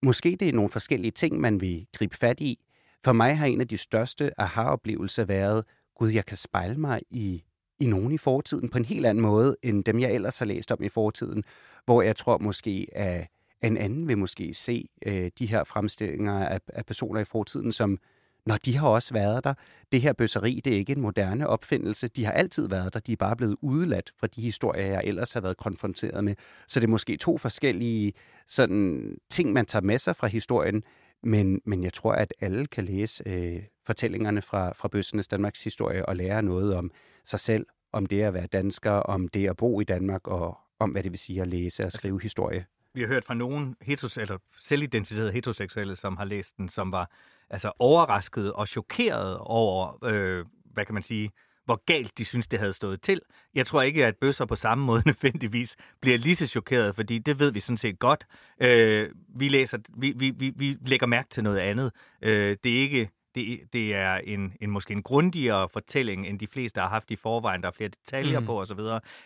Måske 0.01 0.37
det 0.39 0.49
er 0.49 0.53
nogle 0.53 0.69
forskellige 0.69 1.11
ting, 1.11 1.39
man 1.39 1.61
vil 1.61 1.87
gribe 1.93 2.17
fat 2.17 2.39
i. 2.39 2.59
For 3.03 3.13
mig 3.13 3.37
har 3.37 3.45
en 3.45 3.61
af 3.61 3.67
de 3.67 3.77
største 3.77 4.41
aha-oplevelser 4.41 5.25
været, 5.25 5.63
gud, 5.97 6.09
jeg 6.09 6.25
kan 6.25 6.37
spejle 6.37 6.75
mig 6.75 7.01
i, 7.09 7.43
i 7.79 7.87
nogen 7.87 8.11
i 8.11 8.17
fortiden 8.17 8.69
på 8.69 8.77
en 8.77 8.85
helt 8.85 9.05
anden 9.05 9.21
måde, 9.21 9.55
end 9.63 9.83
dem, 9.83 9.99
jeg 9.99 10.11
ellers 10.11 10.39
har 10.39 10.45
læst 10.45 10.71
om 10.71 10.83
i 10.83 10.89
fortiden, 10.89 11.43
hvor 11.85 12.01
jeg 12.01 12.15
tror 12.15 12.37
måske, 12.37 12.87
at 12.91 13.27
en 13.63 13.77
anden 13.77 14.07
vil 14.07 14.17
måske 14.17 14.53
se 14.53 14.89
øh, 15.05 15.31
de 15.39 15.45
her 15.45 15.63
fremstillinger 15.63 16.47
af, 16.47 16.59
af 16.67 16.85
personer 16.85 17.21
i 17.21 17.25
fortiden 17.25 17.71
som, 17.71 17.99
når 18.45 18.57
de 18.57 18.77
har 18.77 18.87
også 18.87 19.13
været 19.13 19.43
der. 19.43 19.53
Det 19.91 20.01
her 20.01 20.13
bøsseri, 20.13 20.61
det 20.65 20.73
er 20.73 20.77
ikke 20.77 20.93
en 20.93 21.01
moderne 21.01 21.47
opfindelse. 21.47 22.07
De 22.07 22.25
har 22.25 22.31
altid 22.31 22.67
været 22.67 22.93
der. 22.93 22.99
De 22.99 23.11
er 23.11 23.15
bare 23.15 23.35
blevet 23.35 23.57
udladt 23.61 24.13
fra 24.19 24.27
de 24.27 24.41
historier, 24.41 24.85
jeg 24.85 25.01
ellers 25.03 25.33
har 25.33 25.41
været 25.41 25.57
konfronteret 25.57 26.23
med. 26.23 26.35
Så 26.67 26.79
det 26.79 26.87
er 26.87 26.91
måske 26.91 27.17
to 27.17 27.37
forskellige 27.37 28.13
sådan, 28.47 29.17
ting, 29.29 29.53
man 29.53 29.65
tager 29.65 29.83
med 29.83 29.99
sig 29.99 30.15
fra 30.15 30.27
historien, 30.27 30.83
men, 31.23 31.61
men 31.65 31.83
jeg 31.83 31.93
tror, 31.93 32.13
at 32.13 32.33
alle 32.39 32.65
kan 32.65 32.85
læse 32.85 33.23
øh, 33.25 33.63
fortællingerne 33.85 34.41
fra, 34.41 34.71
fra 34.71 34.87
Bøssernes 34.87 35.27
Danmarks 35.27 35.63
historie 35.63 36.05
og 36.05 36.15
lære 36.15 36.43
noget 36.43 36.75
om 36.75 36.91
sig 37.25 37.39
selv, 37.39 37.65
om 37.91 38.05
det 38.05 38.21
at 38.21 38.33
være 38.33 38.47
dansker, 38.47 38.91
om 38.91 39.27
det 39.27 39.49
at 39.49 39.57
bo 39.57 39.81
i 39.81 39.83
Danmark 39.83 40.27
og 40.27 40.57
om, 40.79 40.89
hvad 40.89 41.03
det 41.03 41.11
vil 41.11 41.19
sige 41.19 41.41
at 41.41 41.47
læse 41.47 41.83
og 41.83 41.85
altså, 41.85 41.97
skrive 41.97 42.21
historie. 42.21 42.65
Vi 42.93 43.01
har 43.01 43.07
hørt 43.07 43.23
fra 43.23 43.33
nogle 43.33 43.75
heteros- 43.83 44.21
eller 44.21 44.37
selvidentificerede 44.59 45.31
heteroseksuelle, 45.31 45.95
som 45.95 46.17
har 46.17 46.25
læst 46.25 46.57
den, 46.57 46.69
som 46.69 46.91
var 46.91 47.11
altså 47.49 47.71
overrasket 47.79 48.53
og 48.53 48.67
chokeret 48.67 49.37
over, 49.37 50.05
øh, 50.05 50.45
hvad 50.65 50.85
kan 50.85 50.93
man 50.93 51.03
sige, 51.03 51.31
hvor 51.67 51.83
galt 51.85 52.17
de 52.17 52.25
synes, 52.25 52.47
det 52.47 52.59
havde 52.59 52.73
stået 52.73 53.01
til. 53.01 53.21
Jeg 53.55 53.65
tror 53.65 53.81
ikke, 53.81 54.05
at 54.05 54.15
bøsser 54.21 54.45
på 54.45 54.55
samme 54.55 54.85
måde 54.85 55.03
nødvendigvis 55.11 55.75
bliver 56.01 56.17
lige 56.17 56.35
så 56.35 56.47
chokeret, 56.47 56.95
fordi 56.95 57.17
det 57.17 57.39
ved 57.39 57.51
vi 57.51 57.59
sådan 57.59 57.77
set 57.77 57.99
godt. 57.99 58.27
Øh, 58.61 59.09
vi, 59.35 59.49
læser, 59.49 59.77
vi, 59.97 60.13
vi, 60.15 60.29
vi, 60.29 60.53
vi 60.55 60.77
lægger 60.85 61.07
mærke 61.07 61.29
til 61.29 61.43
noget 61.43 61.57
andet. 61.57 61.91
Øh, 62.21 62.57
det 62.63 62.77
er 62.77 62.81
ikke 62.81 63.09
det, 63.35 63.59
det 63.73 63.95
er 63.95 64.15
en, 64.15 64.53
en 64.61 64.71
måske 64.71 64.93
en 64.93 65.03
grundigere 65.03 65.69
fortælling, 65.69 66.27
end 66.27 66.39
de 66.39 66.47
fleste 66.47 66.81
har 66.81 66.89
haft 66.89 67.11
i 67.11 67.15
forvejen. 67.15 67.61
Der 67.61 67.67
er 67.67 67.71
flere 67.71 67.89
detaljer 67.89 68.39
mm. 68.39 68.45
på 68.45 68.61
osv. 68.61 68.79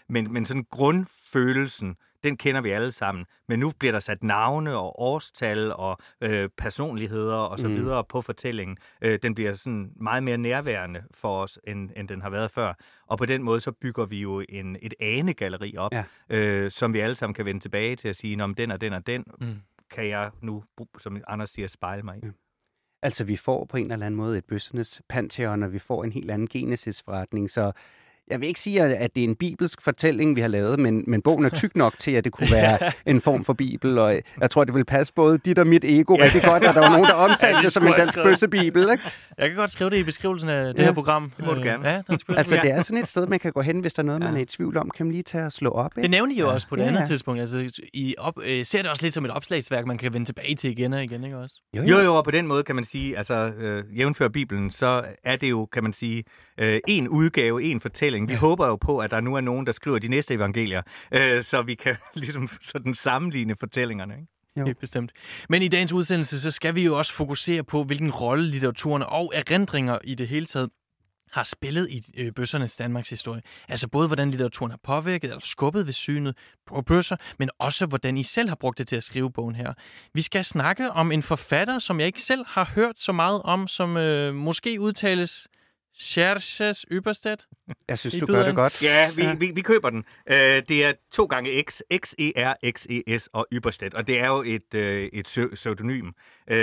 Men, 0.09 0.33
men 0.33 0.45
sådan 0.45 0.65
grundfølelsen, 0.71 1.95
den 2.23 2.37
kender 2.37 2.61
vi 2.61 2.69
alle 2.69 2.91
sammen. 2.91 3.25
Men 3.47 3.59
nu 3.59 3.71
bliver 3.79 3.91
der 3.91 3.99
sat 3.99 4.23
navne 4.23 4.77
og 4.77 5.01
årstal 5.01 5.71
og 5.71 5.97
øh, 6.21 6.49
personligheder 6.57 7.35
og 7.35 7.59
så 7.59 7.67
mm. 7.67 7.75
videre 7.75 8.03
på 8.03 8.21
fortællingen. 8.21 8.77
Øh, 9.01 9.19
den 9.23 9.35
bliver 9.35 9.53
sådan 9.53 9.91
meget 9.95 10.23
mere 10.23 10.37
nærværende 10.37 11.03
for 11.11 11.41
os, 11.41 11.59
end, 11.67 11.89
end 11.95 12.07
den 12.07 12.21
har 12.21 12.29
været 12.29 12.51
før. 12.51 12.73
Og 13.07 13.17
på 13.17 13.25
den 13.25 13.43
måde 13.43 13.59
så 13.59 13.71
bygger 13.71 14.05
vi 14.05 14.21
jo 14.21 14.43
en, 14.49 14.77
et 14.81 14.93
anegalleri 14.99 15.77
op, 15.77 15.91
ja. 15.91 16.03
øh, 16.29 16.71
som 16.71 16.93
vi 16.93 16.99
alle 16.99 17.15
sammen 17.15 17.33
kan 17.33 17.45
vende 17.45 17.61
tilbage 17.61 17.95
til 17.95 18.07
at 18.07 18.15
sige, 18.15 18.43
om 18.43 18.53
den 18.55 18.71
og 18.71 18.81
den 18.81 18.93
og 18.93 19.07
den 19.07 19.23
mm. 19.41 19.61
kan 19.89 20.07
jeg 20.07 20.31
nu, 20.41 20.63
som 20.99 21.21
Anders 21.27 21.49
siger, 21.49 21.67
spejle 21.67 22.03
mig 22.03 22.17
i. 22.17 22.25
Ja. 22.25 22.31
Altså, 23.03 23.23
vi 23.23 23.35
får 23.35 23.65
på 23.65 23.77
en 23.77 23.91
eller 23.91 24.05
anden 24.05 24.17
måde 24.17 24.37
et 24.37 24.45
bøssernes 24.45 25.01
pantheon, 25.09 25.63
og 25.63 25.73
vi 25.73 25.79
får 25.79 26.03
en 26.03 26.11
helt 26.11 26.31
anden 26.31 26.47
Genesis-forretning, 26.47 27.49
så 27.49 27.71
jeg 28.29 28.39
vil 28.39 28.47
ikke 28.47 28.59
sige, 28.59 28.81
at 28.81 29.15
det 29.15 29.23
er 29.23 29.27
en 29.27 29.35
bibelsk 29.35 29.81
fortælling, 29.81 30.35
vi 30.35 30.41
har 30.41 30.47
lavet, 30.47 30.79
men, 30.79 31.03
men 31.07 31.21
bogen 31.21 31.45
er 31.45 31.49
tyk 31.49 31.75
nok 31.75 31.99
til, 31.99 32.11
at 32.11 32.23
det 32.23 32.31
kunne 32.31 32.51
være 32.59 32.91
en 33.05 33.21
form 33.21 33.45
for 33.45 33.53
bibel, 33.53 33.97
og 33.97 34.21
jeg 34.41 34.49
tror, 34.49 34.63
det 34.63 34.73
vil 34.73 34.85
passe 34.85 35.13
både 35.13 35.37
dit 35.37 35.59
og 35.59 35.67
mit 35.67 35.83
ego 35.83 36.15
ja. 36.17 36.23
rigtig 36.23 36.43
godt, 36.43 36.63
at 36.63 36.75
der 36.75 36.81
var 36.81 36.89
nogen, 36.89 37.05
der 37.05 37.13
omtalte 37.29 37.57
ja, 37.57 37.61
det 37.63 37.71
som 37.71 37.87
en 37.87 37.93
dansk 37.97 38.17
bøssebibel. 38.23 38.81
Ikke? 38.91 39.03
Jeg 39.37 39.49
kan 39.49 39.57
godt 39.57 39.71
skrive 39.71 39.89
det 39.89 39.97
i 39.97 40.03
beskrivelsen 40.03 40.49
af 40.49 40.73
det 40.73 40.79
ja. 40.79 40.85
her 40.85 40.93
program. 40.93 41.31
Det 41.37 41.45
må 41.45 41.53
du 41.53 41.61
gerne. 41.61 41.89
Ja, 41.89 42.01
altså, 42.37 42.59
det 42.61 42.71
er 42.71 42.81
sådan 42.81 43.01
et 43.01 43.07
sted, 43.07 43.27
man 43.27 43.39
kan 43.39 43.51
gå 43.51 43.61
hen, 43.61 43.79
hvis 43.79 43.93
der 43.93 44.03
er 44.03 44.05
noget, 44.05 44.19
ja. 44.19 44.25
man 44.25 44.35
er 44.35 44.41
i 44.41 44.45
tvivl 44.45 44.77
om. 44.77 44.89
Kan 44.89 45.05
man 45.05 45.11
lige 45.11 45.23
tage 45.23 45.45
og 45.45 45.51
slå 45.51 45.69
op? 45.69 45.91
Ikke? 45.91 46.01
Det 46.01 46.11
nævner 46.11 46.35
I 46.35 46.39
jo 46.39 46.47
ja. 46.47 46.53
også 46.53 46.67
på 46.67 46.75
det 46.75 46.81
ja, 46.81 46.87
andet 46.87 47.07
tidspunkt. 47.07 47.41
Altså, 47.41 47.81
I 47.93 48.15
op, 48.17 48.39
øh, 48.43 48.65
ser 48.65 48.81
det 48.81 48.91
også 48.91 49.05
lidt 49.05 49.13
som 49.13 49.25
et 49.25 49.31
opslagsværk, 49.31 49.85
man 49.85 49.97
kan 49.97 50.13
vende 50.13 50.25
tilbage 50.25 50.55
til 50.55 50.71
igen 50.71 50.93
og 50.93 51.03
igen, 51.03 51.23
ikke 51.23 51.37
også? 51.37 51.55
Jo, 51.77 51.83
jo, 51.83 51.97
jo 51.97 52.15
og 52.15 52.23
på 52.23 52.31
den 52.31 52.47
måde 52.47 52.63
kan 52.63 52.75
man 52.75 52.83
sige, 52.83 53.17
altså 53.17 53.33
øh, 53.57 53.97
jævnfør 53.97 54.27
Bibelen, 54.27 54.71
så 54.71 55.03
er 55.23 55.35
det 55.35 55.49
jo, 55.49 55.65
kan 55.65 55.83
man 55.83 55.93
sige, 55.93 56.23
øh, 56.57 56.79
en 56.87 57.07
udgave, 57.07 57.63
en 57.63 57.79
fortælling. 57.79 58.20
Vi 58.27 58.33
ja. 58.33 58.39
håber 58.39 58.67
jo 58.67 58.75
på, 58.75 58.99
at 58.99 59.11
der 59.11 59.21
nu 59.21 59.35
er 59.35 59.41
nogen, 59.41 59.65
der 59.65 59.71
skriver 59.71 59.99
de 59.99 60.07
næste 60.07 60.33
evangelier, 60.33 60.81
øh, 61.11 61.43
så 61.43 61.61
vi 61.61 61.75
kan 61.75 61.95
ligesom 62.15 62.49
sådan 62.61 62.93
sammenligne 62.93 63.55
fortællingerne. 63.59 64.13
Ikke? 64.13 64.27
Jo. 64.57 64.65
Helt 64.65 64.79
bestemt. 64.79 65.11
Men 65.49 65.61
i 65.61 65.67
dagens 65.67 65.91
udsendelse, 65.91 66.39
så 66.39 66.51
skal 66.51 66.75
vi 66.75 66.85
jo 66.85 66.97
også 66.97 67.13
fokusere 67.13 67.63
på, 67.63 67.83
hvilken 67.83 68.11
rolle 68.11 68.47
litteraturen 68.47 69.03
og 69.03 69.31
erindringer 69.35 69.99
i 70.03 70.15
det 70.15 70.27
hele 70.27 70.45
taget 70.45 70.69
har 71.31 71.43
spillet 71.43 71.89
i 71.89 72.03
øh, 72.17 72.31
bøssernes 72.31 72.77
Danmarks 72.77 73.09
historie. 73.09 73.41
Altså 73.67 73.87
både 73.87 74.07
hvordan 74.07 74.29
litteraturen 74.29 74.71
har 74.71 74.79
påvirket 74.83 75.27
eller 75.27 75.41
skubbet 75.41 75.85
ved 75.85 75.93
synet 75.93 76.37
på 76.67 76.81
bøsser, 76.81 77.15
men 77.39 77.49
også 77.59 77.85
hvordan 77.85 78.17
I 78.17 78.23
selv 78.23 78.49
har 78.49 78.55
brugt 78.55 78.77
det 78.77 78.87
til 78.87 78.95
at 78.95 79.03
skrive 79.03 79.31
bogen 79.31 79.55
her. 79.55 79.73
Vi 80.13 80.21
skal 80.21 80.45
snakke 80.45 80.91
om 80.91 81.11
en 81.11 81.21
forfatter, 81.21 81.79
som 81.79 81.99
jeg 81.99 82.07
ikke 82.07 82.21
selv 82.21 82.45
har 82.47 82.71
hørt 82.75 82.99
så 82.99 83.11
meget 83.11 83.41
om, 83.41 83.67
som 83.67 83.97
øh, 83.97 84.35
måske 84.35 84.81
udtales 84.81 85.47
Xerxes 85.99 86.85
Yberstedt. 86.91 87.47
Jeg 87.87 87.99
synes, 87.99 88.17
du 88.17 88.25
gør 88.25 88.45
det 88.45 88.55
godt. 88.55 88.83
Ja, 88.83 89.11
vi, 89.15 89.23
ja. 89.23 89.33
vi, 89.33 89.51
vi 89.51 89.61
køber 89.61 89.89
den. 89.89 89.99
Uh, 90.29 90.35
det 90.35 90.71
er 90.71 90.93
to 91.11 91.25
gange 91.25 91.63
X, 91.63 91.81
X-E-R-X-E-S 91.95 93.29
og 93.33 93.47
Yberstedt, 93.53 93.93
og 93.93 94.07
det 94.07 94.19
er 94.19 94.27
jo 94.27 94.43
et, 94.45 94.73
uh, 94.73 94.81
et 95.19 95.49
pseudonym. 95.53 96.05
Uh, 96.51 96.57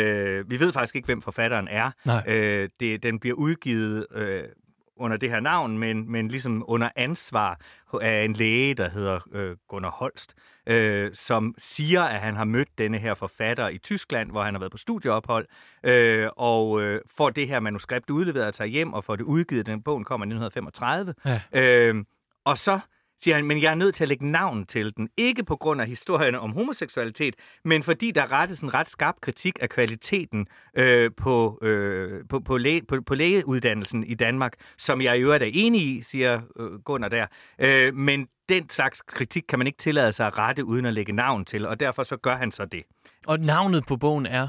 vi 0.50 0.60
ved 0.60 0.72
faktisk 0.72 0.96
ikke, 0.96 1.06
hvem 1.06 1.22
forfatteren 1.22 1.68
er. 1.68 1.90
Nej. 2.04 2.24
Uh, 2.28 2.68
det, 2.80 3.02
den 3.02 3.18
bliver 3.18 3.36
udgivet 3.36 4.06
uh, 4.16 4.48
under 4.98 5.16
det 5.16 5.30
her 5.30 5.40
navn, 5.40 5.78
men, 5.78 6.12
men 6.12 6.28
ligesom 6.28 6.64
under 6.68 6.88
ansvar 6.96 7.60
af 8.02 8.24
en 8.24 8.32
læge, 8.32 8.74
der 8.74 8.88
hedder 8.88 9.20
øh, 9.32 9.56
Gunnar 9.68 9.90
Holst, 9.90 10.34
øh, 10.66 11.10
som 11.14 11.54
siger, 11.58 12.02
at 12.02 12.20
han 12.20 12.36
har 12.36 12.44
mødt 12.44 12.78
denne 12.78 12.98
her 12.98 13.14
forfatter 13.14 13.68
i 13.68 13.78
Tyskland, 13.78 14.30
hvor 14.30 14.42
han 14.42 14.54
har 14.54 14.58
været 14.58 14.72
på 14.72 14.78
studieophold, 14.78 15.46
øh, 15.84 16.28
og 16.36 16.82
øh, 16.82 17.00
får 17.16 17.30
det 17.30 17.48
her 17.48 17.60
manuskript 17.60 18.10
udleveret 18.10 18.54
sig 18.54 18.66
hjem 18.66 18.92
og 18.92 19.04
får 19.04 19.16
det 19.16 19.24
udgivet. 19.24 19.66
Den 19.66 19.82
bogen 19.82 20.04
kommer 20.04 20.26
i 20.26 20.28
1935. 20.28 21.14
Ja. 21.24 21.40
Øh, 21.52 22.04
og 22.44 22.58
så 22.58 22.80
siger 23.22 23.34
han, 23.34 23.44
men 23.44 23.62
jeg 23.62 23.70
er 23.70 23.74
nødt 23.74 23.94
til 23.94 24.04
at 24.04 24.08
lægge 24.08 24.30
navn 24.30 24.66
til 24.66 24.96
den. 24.96 25.08
Ikke 25.16 25.44
på 25.44 25.56
grund 25.56 25.80
af 25.80 25.86
historierne 25.86 26.40
om 26.40 26.52
homoseksualitet, 26.52 27.34
men 27.64 27.82
fordi 27.82 28.10
der 28.10 28.32
rettes 28.32 28.60
en 28.60 28.74
ret 28.74 28.88
skarp 28.88 29.14
kritik 29.20 29.58
af 29.60 29.68
kvaliteten 29.68 30.46
øh, 30.74 31.10
på, 31.16 31.58
øh, 31.62 32.24
på, 32.28 32.40
på, 32.40 32.56
læge, 32.56 32.82
på, 32.88 32.96
på 33.06 33.14
lægeuddannelsen 33.14 34.04
i 34.04 34.14
Danmark, 34.14 34.52
som 34.78 35.00
jeg 35.00 35.18
i 35.18 35.20
øvrigt 35.20 35.42
er 35.42 35.50
enig 35.52 35.80
i, 35.80 36.02
siger 36.02 36.40
øh, 36.60 36.70
Gunnar 36.84 37.08
der. 37.08 37.26
Øh, 37.58 37.94
men 37.94 38.28
den 38.48 38.68
slags 38.68 39.02
kritik 39.02 39.44
kan 39.48 39.58
man 39.58 39.66
ikke 39.66 39.78
tillade 39.78 40.12
sig 40.12 40.26
at 40.26 40.38
rette 40.38 40.64
uden 40.64 40.84
at 40.84 40.94
lægge 40.94 41.12
navn 41.12 41.44
til, 41.44 41.66
og 41.66 41.80
derfor 41.80 42.02
så 42.02 42.16
gør 42.16 42.36
han 42.36 42.52
så 42.52 42.64
det. 42.64 42.82
Og 43.26 43.40
navnet 43.40 43.86
på 43.86 43.96
bogen 43.96 44.26
er? 44.26 44.48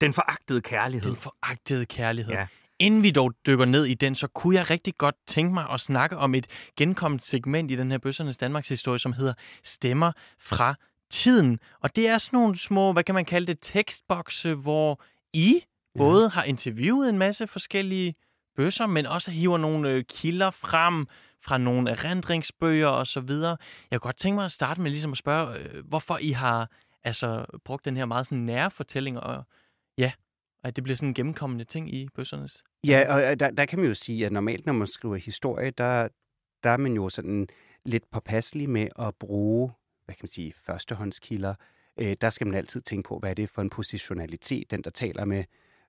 Den 0.00 0.12
foragtede 0.12 0.60
kærlighed. 0.60 1.08
Den 1.08 1.16
foragtede 1.16 1.86
kærlighed. 1.86 2.32
Ja. 2.32 2.46
Inden 2.78 3.02
vi 3.02 3.10
dog 3.10 3.32
dykker 3.46 3.64
ned 3.64 3.84
i 3.84 3.94
den, 3.94 4.14
så 4.14 4.26
kunne 4.26 4.54
jeg 4.54 4.70
rigtig 4.70 4.94
godt 4.98 5.14
tænke 5.26 5.54
mig 5.54 5.70
at 5.70 5.80
snakke 5.80 6.16
om 6.16 6.34
et 6.34 6.46
genkommet 6.76 7.24
segment 7.24 7.70
i 7.70 7.76
den 7.76 7.90
her 7.90 7.98
Bøssernes 7.98 8.36
Danmarks 8.36 8.68
historie, 8.68 8.98
som 8.98 9.12
hedder 9.12 9.34
Stemmer 9.64 10.12
fra 10.38 10.74
tiden. 11.10 11.58
Og 11.80 11.96
det 11.96 12.08
er 12.08 12.18
sådan 12.18 12.36
nogle 12.36 12.58
små, 12.58 12.92
hvad 12.92 13.04
kan 13.04 13.14
man 13.14 13.24
kalde 13.24 13.46
det, 13.46 13.58
tekstbokse, 13.60 14.54
hvor 14.54 15.02
I 15.32 15.54
ja. 15.54 15.98
både 15.98 16.28
har 16.28 16.42
interviewet 16.42 17.08
en 17.08 17.18
masse 17.18 17.46
forskellige 17.46 18.14
bøsser, 18.56 18.86
men 18.86 19.06
også 19.06 19.30
hiver 19.30 19.58
nogle 19.58 19.90
øh, 19.90 20.04
kilder 20.04 20.50
frem 20.50 21.06
fra 21.42 21.58
nogle 21.58 21.90
erindringsbøger 21.90 22.88
og 22.88 23.06
så 23.06 23.20
videre. 23.20 23.56
Jeg 23.90 24.00
kunne 24.00 24.08
godt 24.08 24.18
tænke 24.18 24.34
mig 24.34 24.44
at 24.44 24.52
starte 24.52 24.80
med 24.80 24.90
ligesom 24.90 25.12
at 25.12 25.18
spørge, 25.18 25.58
øh, 25.58 25.84
hvorfor 25.88 26.18
I 26.20 26.30
har 26.30 26.70
altså 27.04 27.44
brugt 27.64 27.84
den 27.84 27.96
her 27.96 28.04
meget 28.04 28.26
sådan 28.26 28.38
nære 28.38 28.70
fortælling, 28.70 29.20
og 29.20 29.44
ja, 29.98 30.12
at 30.64 30.76
det 30.76 30.84
bliver 30.84 30.96
sådan 30.96 31.08
en 31.08 31.14
gennemkommende 31.14 31.64
ting 31.64 31.94
i 31.94 32.08
bøssernes? 32.14 32.64
Ja, 32.86 33.14
og 33.14 33.40
der, 33.40 33.50
der 33.50 33.64
kan 33.64 33.78
man 33.78 33.88
jo 33.88 33.94
sige, 33.94 34.26
at 34.26 34.32
normalt, 34.32 34.66
når 34.66 34.72
man 34.72 34.86
skriver 34.86 35.16
historie, 35.16 35.70
der, 35.70 36.08
der 36.62 36.70
er 36.70 36.76
man 36.76 36.92
jo 36.92 37.08
sådan 37.08 37.48
lidt 37.84 38.10
påpasselig 38.10 38.70
med 38.70 38.88
at 38.98 39.14
bruge, 39.14 39.72
hvad 40.04 40.14
kan 40.14 40.22
man 40.22 40.28
sige, 40.28 40.52
førstehåndskilder. 40.66 41.54
Øh, 42.00 42.16
der 42.20 42.30
skal 42.30 42.46
man 42.46 42.56
altid 42.56 42.80
tænke 42.80 43.08
på, 43.08 43.18
hvad 43.18 43.30
er 43.30 43.34
det 43.34 43.50
for 43.50 43.62
en 43.62 43.70
positionalitet, 43.70 44.70
den 44.70 44.82
der 44.82 44.90
taler 44.90 45.24
med, 45.24 45.44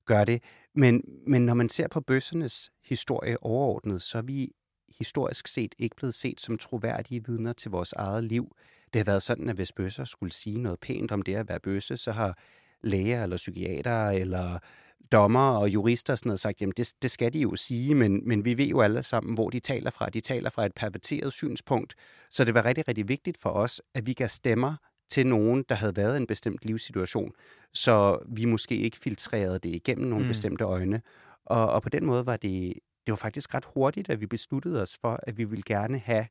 gør 0.05 0.25
det. 0.25 0.43
Men, 0.75 1.03
men 1.27 1.45
når 1.45 1.53
man 1.53 1.69
ser 1.69 1.87
på 1.87 2.01
bøssernes 2.01 2.71
historie 2.83 3.43
overordnet, 3.43 4.01
så 4.01 4.17
er 4.17 4.21
vi 4.21 4.51
historisk 4.99 5.47
set 5.47 5.75
ikke 5.77 5.95
blevet 5.95 6.15
set 6.15 6.41
som 6.41 6.57
troværdige 6.57 7.25
vidner 7.25 7.53
til 7.53 7.71
vores 7.71 7.93
eget 7.93 8.23
liv. 8.23 8.55
Det 8.93 8.99
har 8.99 9.03
været 9.03 9.23
sådan, 9.23 9.49
at 9.49 9.55
hvis 9.55 9.71
bøsser 9.71 10.05
skulle 10.05 10.33
sige 10.33 10.57
noget 10.57 10.79
pænt 10.79 11.11
om 11.11 11.21
det 11.21 11.35
at 11.35 11.49
være 11.49 11.59
bøsse, 11.59 11.97
så 11.97 12.11
har 12.11 12.37
læger 12.83 13.23
eller 13.23 13.37
psykiater 13.37 14.09
eller 14.09 14.59
dommer 15.11 15.49
og 15.49 15.69
jurister 15.69 16.13
og 16.13 16.17
sådan 16.17 16.29
noget 16.29 16.39
sagt, 16.39 16.61
jamen 16.61 16.73
det, 16.77 16.93
det 17.01 17.11
skal 17.11 17.33
de 17.33 17.39
jo 17.39 17.55
sige, 17.55 17.95
men, 17.95 18.27
men 18.27 18.45
vi 18.45 18.57
ved 18.57 18.65
jo 18.65 18.81
alle 18.81 19.03
sammen, 19.03 19.33
hvor 19.33 19.49
de 19.49 19.59
taler 19.59 19.89
fra. 19.89 20.09
De 20.09 20.19
taler 20.19 20.49
fra 20.49 20.65
et 20.65 20.73
perverteret 20.75 21.33
synspunkt. 21.33 21.95
Så 22.31 22.43
det 22.43 22.53
var 22.53 22.65
rigtig, 22.65 22.87
rigtig 22.87 23.07
vigtigt 23.07 23.37
for 23.41 23.49
os, 23.49 23.81
at 23.93 24.07
vi 24.07 24.13
gav 24.13 24.27
stemmer 24.27 24.75
til 25.09 25.27
nogen, 25.27 25.65
der 25.69 25.75
havde 25.75 25.95
været 25.95 26.13
i 26.13 26.17
en 26.17 26.27
bestemt 26.27 26.59
livssituation, 26.63 27.31
så 27.73 28.19
vi 28.27 28.45
måske 28.45 28.77
ikke 28.77 28.97
filtrerede 28.97 29.59
det 29.59 29.69
igennem 29.69 30.07
nogle 30.07 30.23
mm. 30.23 30.27
bestemte 30.27 30.63
øjne. 30.63 31.01
Og, 31.45 31.69
og 31.69 31.81
på 31.81 31.89
den 31.89 32.05
måde 32.05 32.25
var 32.25 32.37
det, 32.37 32.73
det 33.05 33.11
var 33.11 33.15
faktisk 33.15 33.53
ret 33.53 33.65
hurtigt, 33.73 34.09
at 34.09 34.21
vi 34.21 34.25
besluttede 34.25 34.81
os 34.81 34.97
for, 35.01 35.19
at 35.23 35.37
vi 35.37 35.43
ville 35.43 35.63
gerne 35.65 35.99
have 35.99 36.27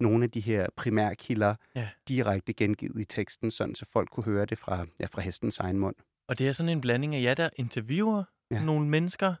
nogle 0.00 0.24
af 0.24 0.30
de 0.30 0.40
her 0.40 0.66
primærkilder 0.76 1.54
ja. 1.74 1.88
direkte 2.08 2.52
gengivet 2.52 3.00
i 3.00 3.04
teksten, 3.04 3.50
sådan 3.50 3.74
så 3.74 3.86
folk 3.92 4.10
kunne 4.10 4.24
høre 4.24 4.46
det 4.46 4.58
fra, 4.58 4.86
ja, 5.00 5.06
fra 5.06 5.20
hestens 5.20 5.58
egen 5.58 5.78
mund. 5.78 5.96
Og 6.28 6.38
det 6.38 6.48
er 6.48 6.52
sådan 6.52 6.72
en 6.72 6.80
blanding 6.80 7.14
af 7.14 7.22
jer, 7.22 7.34
der 7.34 7.50
interviewer 7.56 8.24
ja. 8.50 8.64
nogle 8.64 8.88
mennesker, 8.88 9.34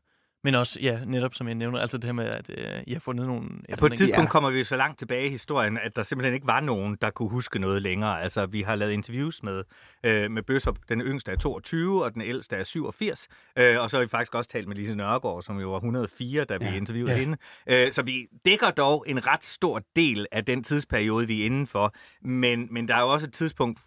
men 0.44 0.54
også, 0.54 0.78
ja, 0.82 0.98
netop 1.06 1.34
som 1.34 1.48
jeg 1.48 1.54
nævner, 1.54 1.78
altså 1.78 1.98
det 1.98 2.04
her 2.04 2.12
med, 2.12 2.24
at 2.24 2.50
øh, 2.50 2.82
I 2.86 2.92
har 2.92 3.00
fundet 3.00 3.26
nogle... 3.26 3.48
Ja, 3.68 3.76
på 3.76 3.86
et 3.86 3.92
tidspunkt 3.92 4.28
ja. 4.28 4.30
kommer 4.30 4.50
vi 4.50 4.64
så 4.64 4.76
langt 4.76 4.98
tilbage 4.98 5.26
i 5.26 5.30
historien, 5.30 5.78
at 5.78 5.96
der 5.96 6.02
simpelthen 6.02 6.34
ikke 6.34 6.46
var 6.46 6.60
nogen, 6.60 6.98
der 7.00 7.10
kunne 7.10 7.28
huske 7.28 7.58
noget 7.58 7.82
længere. 7.82 8.22
Altså, 8.22 8.46
vi 8.46 8.62
har 8.62 8.76
lavet 8.76 8.92
interviews 8.92 9.42
med, 9.42 9.64
øh, 10.04 10.30
med 10.30 10.42
Bøsop. 10.42 10.78
Den 10.88 11.00
yngste 11.00 11.32
er 11.32 11.36
22, 11.36 12.04
og 12.04 12.14
den 12.14 12.22
ældste 12.22 12.56
er 12.56 12.64
87. 12.64 13.28
Øh, 13.58 13.80
og 13.80 13.90
så 13.90 13.96
har 13.96 14.04
vi 14.04 14.08
faktisk 14.08 14.34
også 14.34 14.50
talt 14.50 14.68
med 14.68 14.76
Lise 14.76 14.94
Nørgaard, 14.94 15.42
som 15.42 15.60
jo 15.60 15.70
var 15.70 15.76
104, 15.76 16.44
da 16.44 16.56
vi 16.56 16.64
ja. 16.64 16.74
interviewede 16.74 17.12
ja. 17.12 17.20
hende. 17.20 17.36
Øh, 17.66 17.92
så 17.92 18.02
vi 18.02 18.26
dækker 18.44 18.70
dog 18.70 19.04
en 19.08 19.26
ret 19.26 19.44
stor 19.44 19.82
del 19.96 20.26
af 20.32 20.44
den 20.44 20.62
tidsperiode, 20.62 21.26
vi 21.26 21.40
er 21.40 21.44
indenfor. 21.44 21.94
Men, 22.22 22.68
men 22.70 22.88
der 22.88 22.96
er 22.96 23.00
jo 23.00 23.08
også 23.08 23.26
et 23.26 23.32
tidspunkt 23.32 23.78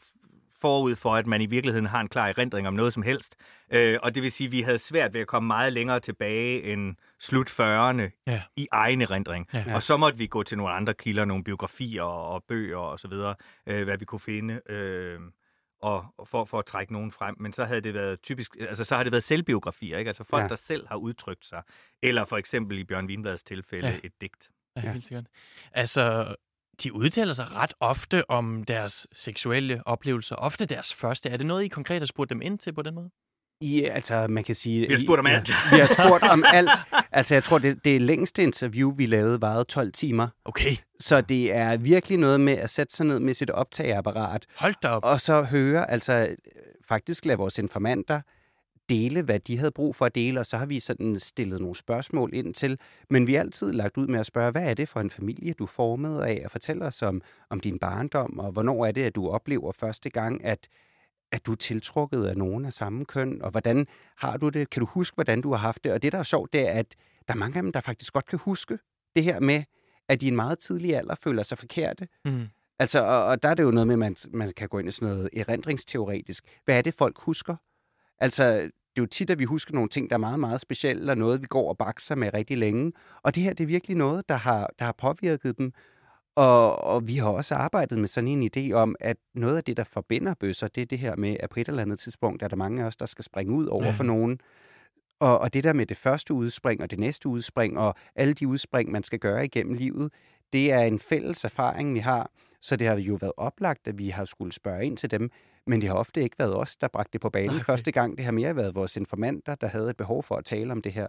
forud 0.61 0.95
for, 0.95 1.15
at 1.15 1.27
man 1.27 1.41
i 1.41 1.45
virkeligheden 1.45 1.85
har 1.85 2.01
en 2.01 2.07
klar 2.07 2.27
erindring 2.27 2.67
om 2.67 2.73
noget 2.73 2.93
som 2.93 3.03
helst. 3.03 3.35
Øh, 3.73 3.97
og 4.03 4.15
det 4.15 4.23
vil 4.23 4.31
sige, 4.31 4.47
at 4.47 4.51
vi 4.51 4.61
havde 4.61 4.79
svært 4.79 5.13
ved 5.13 5.21
at 5.21 5.27
komme 5.27 5.47
meget 5.47 5.73
længere 5.73 5.99
tilbage 5.99 6.63
end 6.63 6.95
slut 7.19 7.49
40'erne 7.49 8.23
ja. 8.27 8.41
i 8.55 8.67
egen 8.71 9.01
erindring. 9.01 9.47
Ja. 9.53 9.75
Og 9.75 9.83
så 9.83 9.97
måtte 9.97 10.17
vi 10.17 10.27
gå 10.27 10.43
til 10.43 10.57
nogle 10.57 10.73
andre 10.73 10.93
kilder, 10.93 11.25
nogle 11.25 11.43
biografier 11.43 12.03
og 12.03 12.43
bøger 12.43 12.77
og 12.77 12.99
så 12.99 13.07
videre, 13.07 13.35
øh, 13.67 13.83
hvad 13.83 13.97
vi 13.97 14.05
kunne 14.05 14.19
finde. 14.19 14.61
Øh, 14.69 15.19
og 15.81 16.05
for, 16.25 16.45
for 16.45 16.59
at 16.59 16.65
trække 16.65 16.93
nogen 16.93 17.11
frem, 17.11 17.35
men 17.39 17.53
så 17.53 17.65
havde 17.65 17.81
det 17.81 17.93
været 17.93 18.21
typisk, 18.21 18.55
altså 18.59 18.83
så 18.83 18.95
har 18.95 19.03
det 19.03 19.11
været 19.11 19.23
selvbiografier, 19.23 19.97
ikke? 19.97 20.09
Altså 20.09 20.23
folk, 20.23 20.43
ja. 20.43 20.47
der 20.47 20.55
selv 20.55 20.87
har 20.87 20.95
udtrykt 20.95 21.45
sig, 21.45 21.61
eller 22.03 22.25
for 22.25 22.37
eksempel 22.37 22.79
i 22.79 22.83
Bjørn 22.83 23.05
Wienblads 23.05 23.43
tilfælde 23.43 23.87
ja. 23.87 23.99
et 24.03 24.11
digt. 24.21 24.49
Ja, 24.75 24.91
helt 24.91 25.03
sikkert. 25.03 25.25
Altså, 25.71 26.35
de 26.83 26.93
udtaler 26.93 27.33
sig 27.33 27.55
ret 27.55 27.73
ofte 27.79 28.29
om 28.29 28.63
deres 28.63 29.07
seksuelle 29.13 29.81
oplevelser, 29.85 30.35
ofte 30.35 30.65
deres 30.65 30.93
første. 30.93 31.29
Er 31.29 31.37
det 31.37 31.45
noget, 31.45 31.63
I 31.63 31.67
konkret 31.67 32.01
har 32.01 32.05
spurgt 32.05 32.29
dem 32.29 32.41
ind 32.41 32.59
til 32.59 32.73
på 32.73 32.81
den 32.81 32.95
måde? 32.95 33.09
Ja, 33.61 33.89
altså 33.93 34.27
man 34.27 34.43
kan 34.43 34.55
sige... 34.55 34.87
Vi 34.87 34.93
har 34.93 34.99
spurgt 34.99 35.19
om 35.19 35.25
alt. 35.25 35.49
Ja, 35.49 35.55
vi 35.71 35.79
har 35.79 35.87
spurgt 35.87 36.23
om 36.23 36.43
alt. 36.53 36.69
Altså 37.11 37.35
jeg 37.35 37.43
tror, 37.43 37.57
det, 37.57 37.85
det 37.85 38.01
længste 38.01 38.43
interview, 38.43 38.95
vi 38.95 39.05
lavede, 39.05 39.41
varede 39.41 39.63
12 39.63 39.91
timer. 39.91 40.27
Okay. 40.45 40.75
Så 40.99 41.21
det 41.21 41.55
er 41.55 41.77
virkelig 41.77 42.17
noget 42.17 42.41
med 42.41 42.53
at 42.53 42.69
sætte 42.69 42.95
sig 42.95 43.05
ned 43.05 43.19
med 43.19 43.33
sit 43.33 43.49
optageapparat. 43.49 44.45
Hold 44.55 44.75
da 44.83 44.87
op. 44.87 45.03
Og 45.03 45.21
så 45.21 45.41
høre, 45.41 45.91
altså 45.91 46.35
faktisk 46.87 47.25
lade 47.25 47.37
vores 47.37 47.57
informanter 47.57 48.21
dele, 48.89 49.21
hvad 49.21 49.39
de 49.39 49.57
havde 49.57 49.71
brug 49.71 49.95
for 49.95 50.05
at 50.05 50.15
dele, 50.15 50.39
og 50.39 50.45
så 50.45 50.57
har 50.57 50.65
vi 50.65 50.79
sådan 50.79 51.19
stillet 51.19 51.59
nogle 51.59 51.75
spørgsmål 51.75 52.33
ind 52.33 52.53
til. 52.53 52.79
Men 53.09 53.27
vi 53.27 53.33
har 53.33 53.39
altid 53.39 53.73
lagt 53.73 53.97
ud 53.97 54.07
med 54.07 54.19
at 54.19 54.25
spørge, 54.25 54.51
hvad 54.51 54.69
er 54.69 54.73
det 54.73 54.89
for 54.89 54.99
en 54.99 55.09
familie, 55.09 55.53
du 55.53 55.65
formede 55.65 56.27
af, 56.27 56.41
og 56.45 56.51
fortælle 56.51 56.85
os 56.85 57.01
om, 57.01 57.21
om 57.49 57.59
din 57.59 57.79
barndom, 57.79 58.39
og 58.39 58.51
hvornår 58.51 58.85
er 58.85 58.91
det, 58.91 59.03
at 59.03 59.15
du 59.15 59.29
oplever 59.29 59.71
første 59.71 60.09
gang, 60.09 60.45
at, 60.45 60.67
er 61.31 61.37
du 61.37 61.55
tiltrukket 61.55 62.25
af 62.25 62.37
nogen 62.37 62.65
af 62.65 62.73
samme 62.73 63.05
køn, 63.05 63.41
og 63.41 63.51
hvordan 63.51 63.87
har 64.17 64.37
du 64.37 64.49
det? 64.49 64.69
Kan 64.69 64.79
du 64.79 64.85
huske, 64.85 65.15
hvordan 65.15 65.41
du 65.41 65.51
har 65.51 65.57
haft 65.57 65.83
det? 65.83 65.91
Og 65.91 66.01
det, 66.01 66.11
der 66.11 66.19
er 66.19 66.23
sjovt, 66.23 66.53
det 66.53 66.69
er, 66.69 66.71
at 66.71 66.95
der 67.27 67.33
er 67.33 67.37
mange 67.37 67.57
af 67.57 67.63
dem, 67.63 67.71
der 67.71 67.81
faktisk 67.81 68.13
godt 68.13 68.25
kan 68.25 68.39
huske 68.39 68.79
det 69.15 69.23
her 69.23 69.39
med, 69.39 69.63
at 70.09 70.21
de 70.21 70.25
i 70.25 70.29
en 70.29 70.35
meget 70.35 70.59
tidlig 70.59 70.95
alder 70.95 71.15
føler 71.15 71.43
sig 71.43 71.57
forkerte. 71.57 72.07
Mm. 72.25 72.47
Altså, 72.79 72.99
og, 72.99 73.25
og 73.25 73.43
der 73.43 73.49
er 73.49 73.53
det 73.53 73.63
jo 73.63 73.71
noget 73.71 73.87
med, 73.87 73.95
at 73.95 73.99
man, 73.99 74.15
man 74.29 74.53
kan 74.53 74.69
gå 74.69 74.79
ind 74.79 74.87
i 74.87 74.91
sådan 74.91 75.07
noget 75.07 75.29
erindringsteoretisk. 75.33 76.43
Hvad 76.65 76.77
er 76.77 76.81
det, 76.81 76.93
folk 76.93 77.17
husker? 77.19 77.55
Altså, 78.19 78.69
det 78.97 79.01
er 79.01 79.01
jo 79.01 79.05
tit, 79.05 79.29
at 79.29 79.39
vi 79.39 79.43
husker 79.43 79.73
nogle 79.73 79.89
ting, 79.89 80.09
der 80.09 80.15
er 80.15 80.19
meget, 80.19 80.39
meget 80.39 80.61
specielle, 80.61 81.11
og 81.11 81.17
noget, 81.17 81.41
vi 81.41 81.45
går 81.45 81.69
og 81.69 81.77
bakser 81.77 82.15
med 82.15 82.33
rigtig 82.33 82.57
længe. 82.57 82.93
Og 83.23 83.35
det 83.35 83.43
her, 83.43 83.53
det 83.53 83.63
er 83.63 83.67
virkelig 83.67 83.97
noget, 83.97 84.29
der 84.29 84.35
har, 84.35 84.69
der 84.79 84.85
har 84.85 84.95
påvirket 84.97 85.57
dem. 85.57 85.73
Og, 86.35 86.83
og 86.83 87.07
vi 87.07 87.15
har 87.15 87.29
også 87.29 87.55
arbejdet 87.55 87.99
med 87.99 88.07
sådan 88.07 88.27
en 88.27 88.49
idé 88.55 88.73
om, 88.73 88.95
at 88.99 89.17
noget 89.33 89.57
af 89.57 89.63
det, 89.63 89.77
der 89.77 89.83
forbinder 89.83 90.33
bøsser, 90.33 90.67
det 90.67 90.81
er 90.81 90.85
det 90.85 90.99
her 90.99 91.15
med, 91.15 91.37
at 91.39 91.49
på 91.49 91.59
et 91.59 91.67
eller 91.67 91.81
andet 91.81 91.99
tidspunkt 91.99 92.43
er 92.43 92.47
der 92.47 92.55
mange 92.55 92.83
af 92.83 92.87
os, 92.87 92.95
der 92.95 93.05
skal 93.05 93.23
springe 93.23 93.53
ud 93.53 93.65
over 93.65 93.91
for 93.91 94.03
nogen. 94.03 94.39
Og, 95.19 95.39
og 95.39 95.53
det 95.53 95.63
der 95.63 95.73
med 95.73 95.85
det 95.85 95.97
første 95.97 96.33
udspring 96.33 96.81
og 96.81 96.91
det 96.91 96.99
næste 96.99 97.29
udspring 97.29 97.77
og 97.79 97.95
alle 98.15 98.33
de 98.33 98.47
udspring, 98.47 98.91
man 98.91 99.03
skal 99.03 99.19
gøre 99.19 99.45
igennem 99.45 99.73
livet, 99.73 100.13
det 100.53 100.71
er 100.71 100.81
en 100.81 100.99
fælles 100.99 101.43
erfaring, 101.43 101.93
vi 101.93 101.99
har. 101.99 102.31
Så 102.61 102.75
det 102.75 102.87
har 102.87 102.95
jo 102.95 103.17
været 103.21 103.33
oplagt, 103.37 103.87
at 103.87 103.97
vi 103.97 104.09
har 104.09 104.25
skulle 104.25 104.51
spørge 104.51 104.85
ind 104.85 104.97
til 104.97 105.11
dem, 105.11 105.31
men 105.67 105.81
det 105.81 105.89
har 105.89 105.95
ofte 105.95 106.23
ikke 106.23 106.39
været 106.39 106.55
os, 106.55 106.75
der 106.75 106.87
bragte 106.87 107.13
det 107.13 107.21
på 107.21 107.29
banen 107.29 107.49
okay. 107.49 107.65
første 107.65 107.91
gang. 107.91 108.17
Det 108.17 108.25
har 108.25 108.31
mere 108.31 108.55
været 108.55 108.75
vores 108.75 108.97
informanter, 108.97 109.55
der 109.55 109.67
havde 109.67 109.89
et 109.89 109.97
behov 109.97 110.23
for 110.23 110.35
at 110.35 110.45
tale 110.45 110.71
om 110.71 110.81
det 110.81 110.93
her. 110.93 111.07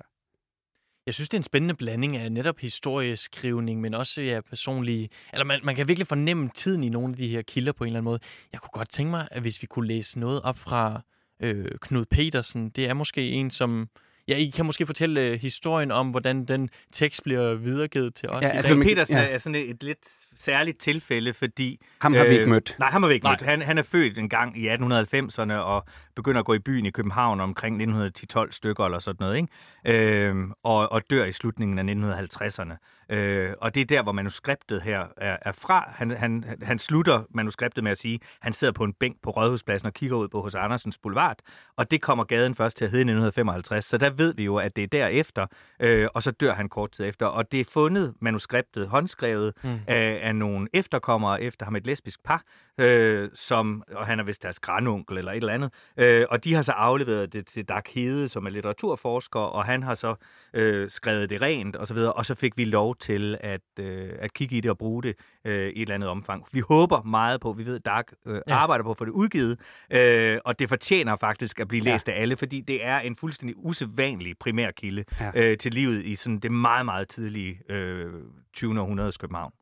Jeg 1.07 1.15
synes, 1.15 1.29
det 1.29 1.35
er 1.35 1.38
en 1.38 1.43
spændende 1.43 1.75
blanding 1.75 2.17
af 2.17 2.33
netop 2.33 2.59
historieskrivning, 2.59 3.81
men 3.81 3.95
også 3.95 4.21
ja, 4.21 4.41
personlige... 4.41 5.09
Eller 5.33 5.45
man, 5.45 5.61
man 5.62 5.77
kan 5.77 5.88
virkelig 5.88 6.07
fornemme 6.07 6.50
tiden 6.55 6.85
i 6.85 6.88
nogle 6.88 7.09
af 7.09 7.17
de 7.17 7.29
her 7.29 7.43
kilder 7.43 7.73
på 7.73 7.85
en 7.85 7.88
eller 7.88 7.99
anden 7.99 8.05
måde. 8.05 8.21
Jeg 8.53 8.61
kunne 8.61 8.71
godt 8.73 8.91
tænke 8.91 9.11
mig, 9.11 9.29
at 9.31 9.43
hvis 9.43 9.62
vi 9.62 9.67
kunne 9.67 9.87
læse 9.87 10.19
noget 10.19 10.43
op 10.43 10.59
fra 10.59 11.03
øh, 11.43 11.67
Knud 11.81 12.05
Petersen. 12.05 12.71
Det 12.71 12.88
er 12.88 12.95
måske 12.95 13.31
en, 13.31 13.50
som... 13.50 13.88
Ja, 14.29 14.37
I 14.37 14.47
kan 14.47 14.67
måske 14.67 14.87
fortælle 14.87 15.21
øh, 15.21 15.41
historien 15.41 15.91
om, 15.91 16.11
hvordan 16.11 16.45
den 16.45 16.69
tekst 16.93 17.23
bliver 17.23 17.55
videregivet 17.55 18.15
til 18.15 18.29
os. 18.29 18.43
Ja, 18.43 18.49
i 18.49 18.57
altså, 18.57 18.75
dag. 18.75 18.83
Knud 18.83 18.85
Petersen 18.85 19.17
ja. 19.17 19.29
er 19.29 19.38
sådan 19.38 19.55
et, 19.55 19.71
et 19.71 19.83
lidt 19.83 20.09
særligt 20.38 20.78
tilfælde, 20.78 21.35
fordi... 21.35 21.80
Ham 22.02 22.14
har 22.14 22.25
vi 22.25 22.30
ikke 22.30 22.42
Øh, 22.42 22.49
mødt. 22.49 22.76
Nej, 22.78 22.90
ham 22.90 23.02
har 23.02 23.09
vi 23.09 23.14
ikke 23.14 23.25
Nej. 23.25 23.33
mødt. 23.33 23.42
Han, 23.42 23.62
han 23.62 23.78
er 23.78 23.83
født 23.83 24.18
en 24.18 24.28
gang 24.28 24.59
i 24.59 24.68
1890'erne 24.68 25.52
og 25.52 25.85
begynder 26.16 26.38
at 26.40 26.45
gå 26.47 26.54
i 26.54 26.59
byen 26.59 26.87
i 26.87 26.90
København 26.90 27.40
omkring 27.40 27.83
1910-12 27.83 28.50
stykker 28.50 28.85
eller 28.85 28.99
sådan 28.99 29.16
noget, 29.21 29.37
ikke? 29.37 30.26
Øhm, 30.26 30.52
og, 30.62 30.92
og 30.92 31.02
dør 31.11 31.25
i 31.25 31.33
slutningen 31.33 31.78
af 31.78 32.16
1950'erne. 32.25 32.76
Øh, 33.11 33.52
og 33.61 33.75
det 33.75 33.80
er 33.80 33.85
der, 33.85 34.02
hvor 34.02 34.12
manuskriptet 34.12 34.83
her 34.83 35.04
er, 35.16 35.37
er 35.42 35.52
fra. 35.52 35.90
Han, 35.95 36.11
han, 36.11 36.45
han 36.62 36.78
slutter 36.78 37.23
manuskriptet 37.35 37.85
med 37.85 37.92
at 37.92 37.99
sige, 37.99 38.14
at 38.14 38.21
han 38.40 38.52
sidder 38.52 38.73
på 38.73 38.85
en 38.85 38.92
bænk 38.92 39.16
på 39.23 39.30
Rådhuspladsen 39.30 39.87
og 39.87 39.92
kigger 39.95 40.16
ud 40.16 40.28
på 40.28 40.42
hos 40.42 40.54
Andersens 40.54 40.99
Boulevard, 41.02 41.37
og 41.76 41.90
det 41.90 42.02
kommer 42.02 42.25
gaden 42.25 42.54
først 42.54 42.76
til 42.76 42.85
at 42.85 42.90
hedde 42.90 43.00
i 43.00 43.02
1955, 43.02 43.85
så 43.85 43.99
der 43.99 44.11
ved 44.11 44.35
vi 44.35 44.45
jo, 44.45 44.57
at 44.57 44.76
det 44.76 44.85
er 44.85 44.88
derefter, 44.88 45.47
øh, 45.80 46.09
og 46.14 46.23
så 46.23 46.30
dør 46.30 46.54
han 46.54 46.68
kort 46.68 46.90
tid 46.92 47.04
efter. 47.04 47.26
Og 47.26 47.52
det 47.52 47.61
er 47.61 47.64
fundet, 47.73 48.14
manuskriptet, 48.21 48.88
håndskrevet, 48.88 49.52
Mm. 49.64 49.78
af, 49.87 50.27
af 50.28 50.37
nogle 50.37 50.68
efterkommere 50.73 51.42
efter 51.42 51.64
ham, 51.66 51.76
et 51.76 51.87
lesbisk 51.87 52.23
par, 52.25 52.42
øh, 52.80 53.28
som, 53.35 53.82
og 53.92 54.06
han 54.06 54.20
er 54.20 54.25
vist 54.25 54.42
deres 54.42 54.61
grandonkel 54.61 55.18
eller 55.18 55.32
et 55.32 55.37
eller 55.37 55.52
andet, 55.52 55.73
øh, 55.97 56.26
og 56.30 56.44
de 56.44 56.54
har 56.54 56.62
så 56.62 56.73
afleveret 56.73 57.32
det 57.32 57.47
til 57.47 57.64
Dag 57.68 57.82
Hede, 57.94 58.28
som 58.28 58.47
er 58.47 58.50
litteraturforsker, 58.50 59.40
og 59.40 59.64
han 59.64 59.82
har 59.82 59.94
så 59.94 60.14
øh, 60.54 60.90
skrevet 60.90 61.30
det 61.30 61.42
rent 61.42 61.76
og 61.76 61.87
så 61.87 61.94
videre, 61.94 62.12
og 62.12 62.26
så 62.26 62.35
fik 62.35 62.57
vi 62.57 62.64
lov 62.64 62.96
til 62.96 63.37
at, 63.40 63.61
øh, 63.81 64.09
at 64.18 64.33
kigge 64.33 64.57
i 64.57 64.61
det 64.61 64.70
og 64.70 64.79
bruge 64.79 65.03
det 65.03 65.14
øh, 65.44 65.55
i 65.55 65.57
et 65.68 65.83
eller 65.83 65.94
andet 65.94 66.09
omfang. 66.09 66.44
Vi 66.53 66.61
håber 66.61 67.03
meget 67.03 67.40
på, 67.40 67.53
vi 67.53 67.66
ved, 67.66 67.81
Dag 67.81 68.03
øh, 68.26 68.35
Ja. 68.35 68.40
ja. 68.48 68.55
arbejder 68.55 68.85
på 68.85 68.90
at 68.90 68.98
få 68.98 69.05
det 69.05 69.11
udgivet, 69.12 69.61
øh, 69.92 70.38
og 70.44 70.59
det 70.59 70.68
fortjener 70.68 71.16
faktisk 71.16 71.61
at 71.61 71.68
blive 71.68 71.85
Ja. 71.85 71.92
læst 71.92 72.09
af 72.09 72.20
alle, 72.22 72.37
fordi 72.37 72.61
det 72.61 72.85
er 72.85 72.98
en 72.98 73.16
fuldstændig 73.16 73.57
usædvanlig 73.59 74.38
primærkilde 74.40 75.05
Ja. 75.20 75.50
øh, 75.50 75.57
til 75.59 75.72
livet 75.74 76.05
i 76.05 76.14
sådan 76.16 76.38
det 76.38 76.53
meget, 76.53 76.85
meget 76.85 77.09
tidlige 77.09 77.61
øh, 77.72 78.12
20. 78.55 78.81
århundredes 78.81 79.16
København. 79.18 79.53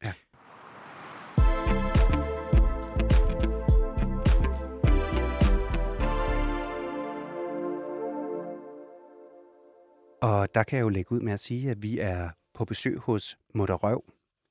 Og 10.26 10.54
der 10.54 10.62
kan 10.62 10.76
jeg 10.76 10.82
jo 10.82 10.88
lægge 10.88 11.12
ud 11.12 11.20
med 11.20 11.32
at 11.32 11.40
sige, 11.40 11.70
at 11.70 11.82
vi 11.82 11.98
er 11.98 12.30
på 12.54 12.64
besøg 12.64 12.98
hos 12.98 13.38
Mutter 13.54 13.74
Røv. 13.74 14.04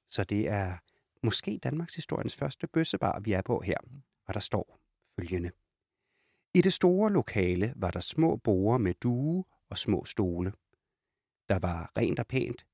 Så 0.07 0.23
det 0.23 0.47
er 0.47 0.77
måske 1.23 1.59
Danmarks 1.63 1.95
historiens 1.95 2.35
første 2.35 2.67
bøssebar, 2.67 3.19
vi 3.19 3.33
er 3.33 3.41
på 3.41 3.59
her. 3.59 3.77
Og 4.27 4.33
der 4.33 4.39
står 4.39 4.79
følgende. 5.15 5.51
I 6.53 6.61
det 6.61 6.73
store 6.73 7.11
lokale 7.11 7.73
var 7.75 7.91
der 7.91 7.99
små 7.99 8.35
borer 8.35 8.77
med 8.77 8.93
due 8.93 9.43
og 9.69 9.77
små 9.77 10.05
stole. 10.05 10.53
Der 11.49 11.59
var 11.59 11.91
rent 11.97 12.19
og 12.19 12.27
pænt. 12.27 12.65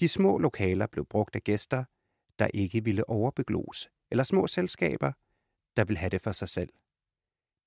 De 0.00 0.08
små 0.08 0.38
lokaler 0.38 0.86
blev 0.86 1.06
brugt 1.06 1.36
af 1.36 1.42
gæster, 1.42 1.84
der 2.38 2.46
ikke 2.54 2.84
ville 2.84 3.08
overbeglos, 3.08 3.90
eller 4.10 4.24
små 4.24 4.46
selskaber, 4.46 5.12
der 5.76 5.84
ville 5.84 5.98
have 5.98 6.10
det 6.10 6.22
for 6.22 6.32
sig 6.32 6.48
selv. 6.48 6.72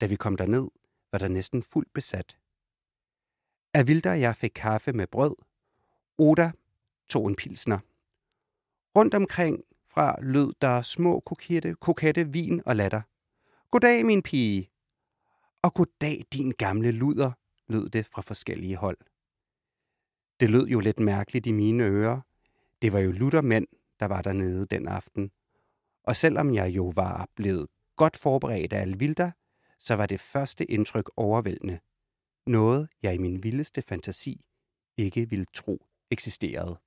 Da 0.00 0.06
vi 0.06 0.16
kom 0.16 0.36
derned, 0.36 0.68
var 1.12 1.18
der 1.18 1.28
næsten 1.28 1.62
fuldt 1.62 1.92
besat. 1.94 2.38
Af 3.76 3.84
og 4.06 4.20
jeg 4.20 4.36
fik 4.36 4.52
kaffe 4.54 4.92
med 4.92 5.06
brød. 5.06 5.34
Oda 6.18 6.52
tog 7.08 7.28
en 7.28 7.36
pilsner. 7.36 7.78
Rundt 8.98 9.14
omkring 9.14 9.64
fra 9.88 10.16
lød 10.22 10.52
der 10.60 10.82
små 10.82 11.20
kokette, 11.20 11.74
kokette 11.74 12.28
vin 12.28 12.62
og 12.66 12.76
latter. 12.76 13.00
Goddag, 13.70 14.06
min 14.06 14.22
pige. 14.22 14.70
Og 15.62 15.74
goddag, 15.74 16.24
din 16.32 16.50
gamle 16.50 16.90
luder, 16.90 17.32
lød 17.68 17.88
det 17.88 18.06
fra 18.06 18.22
forskellige 18.22 18.76
hold. 18.76 18.98
Det 20.40 20.50
lød 20.50 20.66
jo 20.66 20.80
lidt 20.80 21.00
mærkeligt 21.00 21.46
i 21.46 21.52
mine 21.52 21.84
ører. 21.84 22.20
Det 22.82 22.92
var 22.92 22.98
jo 22.98 23.12
luttermænd, 23.12 23.66
der 24.00 24.06
var 24.06 24.22
dernede 24.22 24.66
den 24.66 24.88
aften. 24.88 25.30
Og 26.02 26.16
selvom 26.16 26.54
jeg 26.54 26.68
jo 26.68 26.92
var 26.94 27.28
blevet 27.34 27.66
godt 27.96 28.16
forberedt 28.16 28.72
af 28.72 28.80
Alvilda, 28.80 29.32
så 29.78 29.94
var 29.94 30.06
det 30.06 30.20
første 30.20 30.64
indtryk 30.64 31.10
overvældende. 31.16 31.78
Noget, 32.46 32.88
jeg 33.02 33.14
i 33.14 33.18
min 33.18 33.42
vildeste 33.42 33.82
fantasi 33.88 34.40
ikke 34.98 35.30
ville 35.30 35.44
tro 35.54 35.86
eksisterede. 36.10 36.78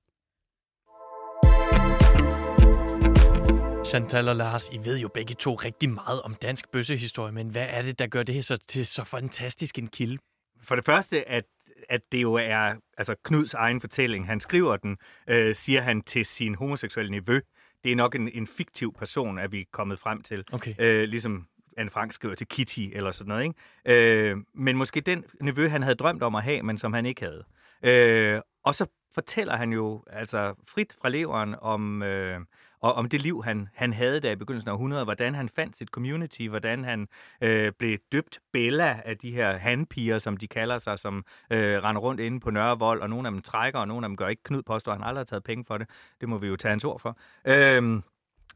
Chantal 3.86 4.28
og 4.28 4.36
Lars, 4.36 4.68
I 4.68 4.78
ved 4.84 4.98
jo 4.98 5.08
begge 5.08 5.34
to 5.34 5.54
rigtig 5.54 5.90
meget 5.90 6.22
om 6.22 6.34
dansk 6.34 6.70
bøssehistorie, 6.70 7.32
men 7.32 7.48
hvad 7.48 7.66
er 7.70 7.82
det, 7.82 7.98
der 7.98 8.06
gør 8.06 8.22
det 8.22 8.34
her 8.34 8.42
så 8.42 8.56
til 8.56 8.86
så 8.86 9.04
fantastisk 9.04 9.78
en 9.78 9.86
kilde? 9.86 10.18
For 10.62 10.74
det 10.74 10.84
første, 10.84 11.28
at, 11.28 11.44
at 11.88 12.00
det 12.12 12.22
jo 12.22 12.34
er 12.34 12.74
altså 12.98 13.14
Knuds 13.24 13.54
egen 13.54 13.80
fortælling. 13.80 14.26
Han 14.26 14.40
skriver 14.40 14.76
den, 14.76 14.96
øh, 15.26 15.54
siger 15.54 15.80
han 15.80 16.02
til 16.02 16.24
sin 16.26 16.54
homoseksuelle 16.54 17.10
nevø. 17.10 17.40
Det 17.84 17.92
er 17.92 17.96
nok 17.96 18.14
en, 18.14 18.28
en 18.28 18.46
fiktiv 18.46 18.92
person, 18.92 19.38
er 19.38 19.48
vi 19.48 19.66
kommet 19.72 19.98
frem 19.98 20.22
til. 20.22 20.44
Okay. 20.52 20.74
Øh, 20.78 21.08
ligesom 21.08 21.46
Anne 21.76 21.90
Frank 21.90 22.12
skriver 22.12 22.34
til 22.34 22.46
Kitty 22.46 22.86
eller 22.92 23.10
sådan 23.12 23.28
noget. 23.28 23.42
Ikke? 23.42 24.30
Øh, 24.30 24.36
men 24.54 24.76
måske 24.76 25.00
den 25.00 25.24
nevø, 25.40 25.68
han 25.68 25.82
havde 25.82 25.94
drømt 25.94 26.22
om 26.22 26.34
at 26.34 26.42
have, 26.42 26.62
men 26.62 26.78
som 26.78 26.92
han 26.92 27.06
ikke 27.06 27.22
havde. 27.22 27.44
Øh, 27.82 28.40
og 28.64 28.74
så 28.74 28.86
fortæller 29.14 29.56
han 29.56 29.72
jo 29.72 30.04
altså 30.10 30.54
frit 30.68 30.96
fra 31.02 31.08
leveren 31.08 31.54
om, 31.60 32.02
øh, 32.02 32.40
og 32.80 32.94
om 32.94 33.08
det 33.08 33.22
liv, 33.22 33.44
han, 33.44 33.68
han 33.74 33.92
havde 33.92 34.20
der 34.20 34.30
i 34.30 34.36
begyndelsen 34.36 34.68
af 34.68 34.72
århundredet, 34.72 35.06
hvordan 35.06 35.34
han 35.34 35.48
fandt 35.48 35.76
sit 35.76 35.88
community, 35.88 36.42
hvordan 36.42 36.84
han 36.84 37.08
øh, 37.40 37.72
blev 37.78 37.98
døbt 38.12 38.40
Bella 38.52 39.00
af 39.04 39.18
de 39.18 39.30
her 39.30 39.56
handpiger, 39.56 40.18
som 40.18 40.36
de 40.36 40.48
kalder 40.48 40.78
sig, 40.78 40.98
som 40.98 41.24
øh, 41.50 41.82
render 41.82 42.00
rundt 42.00 42.20
inde 42.20 42.40
på 42.40 42.50
Nørrevold, 42.50 43.00
og 43.02 43.10
nogle 43.10 43.28
af 43.28 43.32
dem 43.32 43.42
trækker, 43.42 43.80
og 43.80 43.88
nogle 43.88 44.06
af 44.06 44.08
dem 44.08 44.16
gør 44.16 44.28
ikke. 44.28 44.42
Knud 44.42 44.62
påstår, 44.62 44.92
at 44.92 44.98
han 44.98 45.06
aldrig 45.06 45.20
har 45.20 45.24
taget 45.24 45.44
penge 45.44 45.64
for 45.64 45.78
det. 45.78 45.88
Det 46.20 46.28
må 46.28 46.38
vi 46.38 46.46
jo 46.46 46.56
tage 46.56 46.70
hans 46.70 46.84
ord 46.84 47.00
for. 47.00 47.18
Øh, 47.46 48.02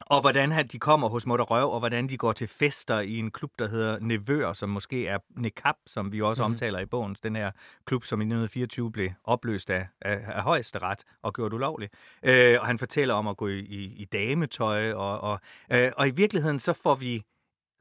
og 0.01 0.21
hvordan 0.21 0.53
han, 0.53 0.67
de 0.67 0.79
kommer 0.79 1.09
hos 1.09 1.27
Mutter 1.27 1.45
Røv, 1.45 1.71
og 1.71 1.79
hvordan 1.79 2.09
de 2.09 2.17
går 2.17 2.33
til 2.33 2.49
fester 2.49 3.01
i 3.01 3.19
en 3.19 3.31
klub, 3.31 3.51
der 3.59 3.69
hedder 3.69 3.99
Nevøer, 4.01 4.53
som 4.53 4.69
måske 4.69 5.07
er 5.07 5.19
Nekap, 5.37 5.77
som 5.87 6.13
vi 6.13 6.23
også 6.23 6.47
mm. 6.47 6.53
omtaler 6.53 6.79
i 6.79 6.87
bogen. 6.87 7.17
Den 7.23 7.37
her 7.37 7.51
klub, 7.85 8.05
som 8.05 8.21
i 8.21 8.25
1924 8.25 8.93
blev 8.93 9.11
opløst 9.25 9.71
af, 9.71 9.89
af, 10.01 10.21
af 10.27 10.43
højesteret 10.43 11.05
og 11.23 11.35
gjort 11.35 11.53
ulovlig. 11.53 11.89
Øh, 12.23 12.57
og 12.61 12.67
han 12.67 12.79
fortæller 12.79 13.15
om 13.15 13.29
at 13.29 13.37
gå 13.37 13.49
i, 13.49 13.59
i, 13.59 13.85
i 13.85 14.05
dametøj, 14.05 14.93
og, 14.93 15.21
og, 15.21 15.41
øh, 15.73 15.93
og 15.97 16.09
i 16.09 16.11
virkeligheden 16.11 16.59
så 16.59 16.73
får 16.73 16.95
vi 16.95 17.23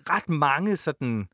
ret 0.09 0.29
mange 0.29 0.77
sådan 0.77 1.27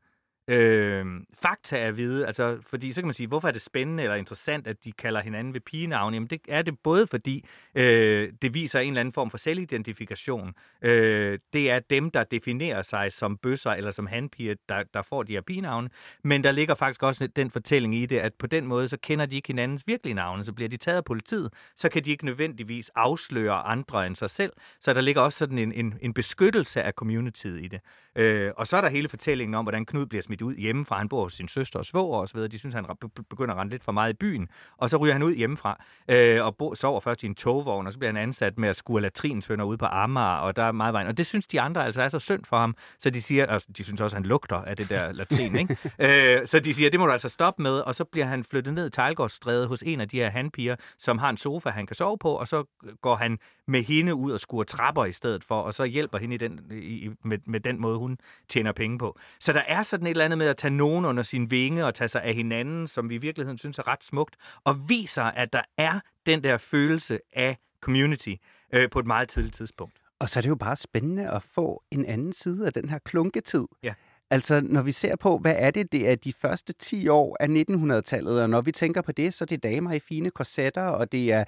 øh, 0.48 1.06
fakta 1.42 1.78
at 1.78 1.96
vide. 1.96 2.26
Altså, 2.26 2.58
fordi 2.66 2.92
så 2.92 3.00
kan 3.00 3.06
man 3.06 3.14
sige, 3.14 3.26
hvorfor 3.26 3.48
er 3.48 3.52
det 3.52 3.62
spændende 3.62 4.02
eller 4.02 4.16
interessant, 4.16 4.66
at 4.66 4.84
de 4.84 4.92
kalder 4.92 5.20
hinanden 5.20 5.54
ved 5.54 5.60
pigenavne? 5.60 6.16
Jamen 6.16 6.26
det 6.26 6.40
er 6.48 6.62
det 6.62 6.78
både 6.78 7.06
fordi, 7.06 7.44
øh, 7.74 8.32
det 8.42 8.54
viser 8.54 8.80
en 8.80 8.88
eller 8.88 9.00
anden 9.00 9.12
form 9.12 9.30
for 9.30 9.38
selvidentifikation. 9.38 10.54
Øh, 10.82 11.38
det 11.52 11.70
er 11.70 11.78
dem, 11.78 12.10
der 12.10 12.24
definerer 12.24 12.82
sig 12.82 13.12
som 13.12 13.36
bøsser 13.36 13.70
eller 13.70 13.90
som 13.90 14.06
handpiger, 14.06 14.54
der, 14.68 14.82
der 14.94 15.02
får 15.02 15.22
de 15.22 15.32
her 15.32 15.40
pigenavne. 15.40 15.90
Men 16.24 16.44
der 16.44 16.52
ligger 16.52 16.74
faktisk 16.74 17.02
også 17.02 17.26
den 17.26 17.50
fortælling 17.50 17.94
i 17.94 18.06
det, 18.06 18.18
at 18.18 18.34
på 18.34 18.46
den 18.46 18.66
måde, 18.66 18.88
så 18.88 18.96
kender 18.96 19.26
de 19.26 19.36
ikke 19.36 19.48
hinandens 19.48 19.82
virkelige 19.86 20.14
navne. 20.14 20.44
Så 20.44 20.52
bliver 20.52 20.68
de 20.68 20.76
taget 20.76 20.96
af 20.96 21.04
politiet, 21.04 21.52
så 21.76 21.88
kan 21.88 22.04
de 22.04 22.10
ikke 22.10 22.24
nødvendigvis 22.24 22.90
afsløre 22.94 23.54
andre 23.54 24.06
end 24.06 24.16
sig 24.16 24.30
selv. 24.30 24.52
Så 24.80 24.94
der 24.94 25.00
ligger 25.00 25.22
også 25.22 25.38
sådan 25.38 25.58
en, 25.58 25.72
en, 25.72 25.94
en 26.00 26.14
beskyttelse 26.14 26.82
af 26.82 26.92
communityet 26.92 27.64
i 27.64 27.68
det. 27.68 27.80
Øh, 28.16 28.52
og 28.56 28.66
så 28.66 28.76
er 28.76 28.80
der 28.80 28.88
hele 28.88 29.08
fortællingen 29.08 29.54
om, 29.54 29.64
hvordan 29.64 29.86
Knud 29.86 30.06
bliver 30.06 30.22
smidt 30.30 30.42
ud 30.42 30.54
hjemmefra. 30.54 30.98
Han 30.98 31.08
bor 31.08 31.22
hos 31.22 31.32
sin 31.32 31.48
søster 31.48 31.78
og 31.78 31.86
svoger 31.86 32.18
og 32.18 32.28
så 32.28 32.34
videre. 32.34 32.48
De 32.48 32.58
synes, 32.58 32.74
han 32.74 32.84
begynder 33.30 33.54
at 33.54 33.60
rende 33.60 33.70
lidt 33.70 33.84
for 33.84 33.92
meget 33.92 34.12
i 34.12 34.16
byen. 34.16 34.48
Og 34.76 34.90
så 34.90 34.96
ryger 34.96 35.12
han 35.12 35.22
ud 35.22 35.34
hjemmefra 35.34 35.84
øh, 36.10 36.44
og 36.44 36.56
bo, 36.56 36.74
sover 36.74 37.00
først 37.00 37.22
i 37.22 37.26
en 37.26 37.34
togvogn, 37.34 37.86
og 37.86 37.92
så 37.92 37.98
bliver 37.98 38.12
han 38.12 38.22
ansat 38.22 38.58
med 38.58 38.68
at 38.68 38.76
skure 38.76 39.02
latrinsønder 39.02 39.64
ud 39.64 39.76
på 39.76 39.86
Amager, 39.86 40.26
og 40.26 40.56
der 40.56 40.62
er 40.62 40.72
meget 40.72 40.92
vejen. 40.92 41.08
Og 41.08 41.16
det 41.16 41.26
synes 41.26 41.46
de 41.46 41.60
andre 41.60 41.84
altså 41.84 42.02
er 42.02 42.08
så 42.08 42.18
synd 42.18 42.44
for 42.44 42.56
ham, 42.56 42.76
så 43.00 43.10
de 43.10 43.22
siger, 43.22 43.46
altså, 43.46 43.68
de 43.76 43.84
synes 43.84 44.00
også, 44.00 44.16
han 44.16 44.24
lugter 44.24 44.56
af 44.56 44.76
det 44.76 44.88
der 44.88 45.12
latrin, 45.12 45.56
ikke? 45.56 45.76
øh, 46.40 46.46
så 46.46 46.60
de 46.60 46.74
siger, 46.74 46.90
det 46.90 47.00
må 47.00 47.06
du 47.06 47.12
altså 47.12 47.28
stoppe 47.28 47.62
med, 47.62 47.72
og 47.72 47.94
så 47.94 48.04
bliver 48.04 48.26
han 48.26 48.44
flyttet 48.44 48.74
ned 48.74 48.86
i 48.86 48.90
Tejlgårdsstræde 48.90 49.66
hos 49.66 49.82
en 49.82 50.00
af 50.00 50.08
de 50.08 50.16
her 50.16 50.30
handpiger, 50.30 50.76
som 50.98 51.18
har 51.18 51.30
en 51.30 51.36
sofa, 51.36 51.70
han 51.70 51.86
kan 51.86 51.96
sove 51.96 52.18
på, 52.18 52.32
og 52.32 52.48
så 52.48 52.64
går 53.02 53.14
han 53.14 53.38
med 53.70 53.82
hende 53.82 54.14
ud 54.14 54.32
og 54.32 54.40
skuer 54.40 54.64
trapper 54.64 55.04
i 55.04 55.12
stedet 55.12 55.44
for, 55.44 55.60
og 55.60 55.74
så 55.74 55.84
hjælper 55.84 56.18
hende 56.18 56.34
i 56.34 56.38
den, 56.38 56.60
i, 56.70 57.10
med, 57.24 57.38
med 57.46 57.60
den 57.60 57.80
måde, 57.80 57.98
hun 57.98 58.18
tjener 58.48 58.72
penge 58.72 58.98
på. 58.98 59.18
Så 59.40 59.52
der 59.52 59.62
er 59.68 59.82
sådan 59.82 60.06
et 60.06 60.10
eller 60.20 60.24
andet 60.24 60.38
med 60.38 60.46
at 60.46 60.56
tage 60.56 60.74
nogen 60.74 61.04
under 61.04 61.22
sin 61.22 61.50
vinge 61.50 61.86
og 61.86 61.94
tage 61.94 62.08
sig 62.08 62.22
af 62.22 62.34
hinanden, 62.34 62.86
som 62.86 63.10
vi 63.10 63.14
i 63.14 63.18
virkeligheden 63.18 63.58
synes 63.58 63.78
er 63.78 63.88
ret 63.88 64.04
smukt, 64.04 64.36
og 64.64 64.88
viser, 64.88 65.22
at 65.22 65.52
der 65.52 65.62
er 65.78 66.00
den 66.26 66.44
der 66.44 66.56
følelse 66.56 67.18
af 67.32 67.56
community 67.80 68.34
øh, 68.74 68.90
på 68.90 68.98
et 68.98 69.06
meget 69.06 69.28
tidligt 69.28 69.54
tidspunkt. 69.54 70.00
Og 70.18 70.28
så 70.28 70.38
er 70.38 70.42
det 70.42 70.48
jo 70.48 70.54
bare 70.54 70.76
spændende 70.76 71.30
at 71.30 71.42
få 71.42 71.82
en 71.90 72.06
anden 72.06 72.32
side 72.32 72.66
af 72.66 72.72
den 72.72 72.88
her 72.88 72.98
klunketid. 72.98 73.64
Ja. 73.82 73.94
Altså, 74.30 74.60
når 74.60 74.82
vi 74.82 74.92
ser 74.92 75.16
på, 75.16 75.38
hvad 75.38 75.54
er 75.58 75.70
det, 75.70 75.92
det 75.92 76.10
er 76.10 76.14
de 76.14 76.32
første 76.32 76.72
10 76.72 77.08
år 77.08 77.36
af 77.40 77.46
1900-tallet, 77.46 78.42
og 78.42 78.50
når 78.50 78.60
vi 78.60 78.72
tænker 78.72 79.02
på 79.02 79.12
det, 79.12 79.34
så 79.34 79.44
er 79.44 79.46
det 79.46 79.62
damer 79.62 79.92
i 79.92 79.98
fine 79.98 80.30
korsetter, 80.30 80.82
og 80.82 81.12
det 81.12 81.32
er 81.32 81.44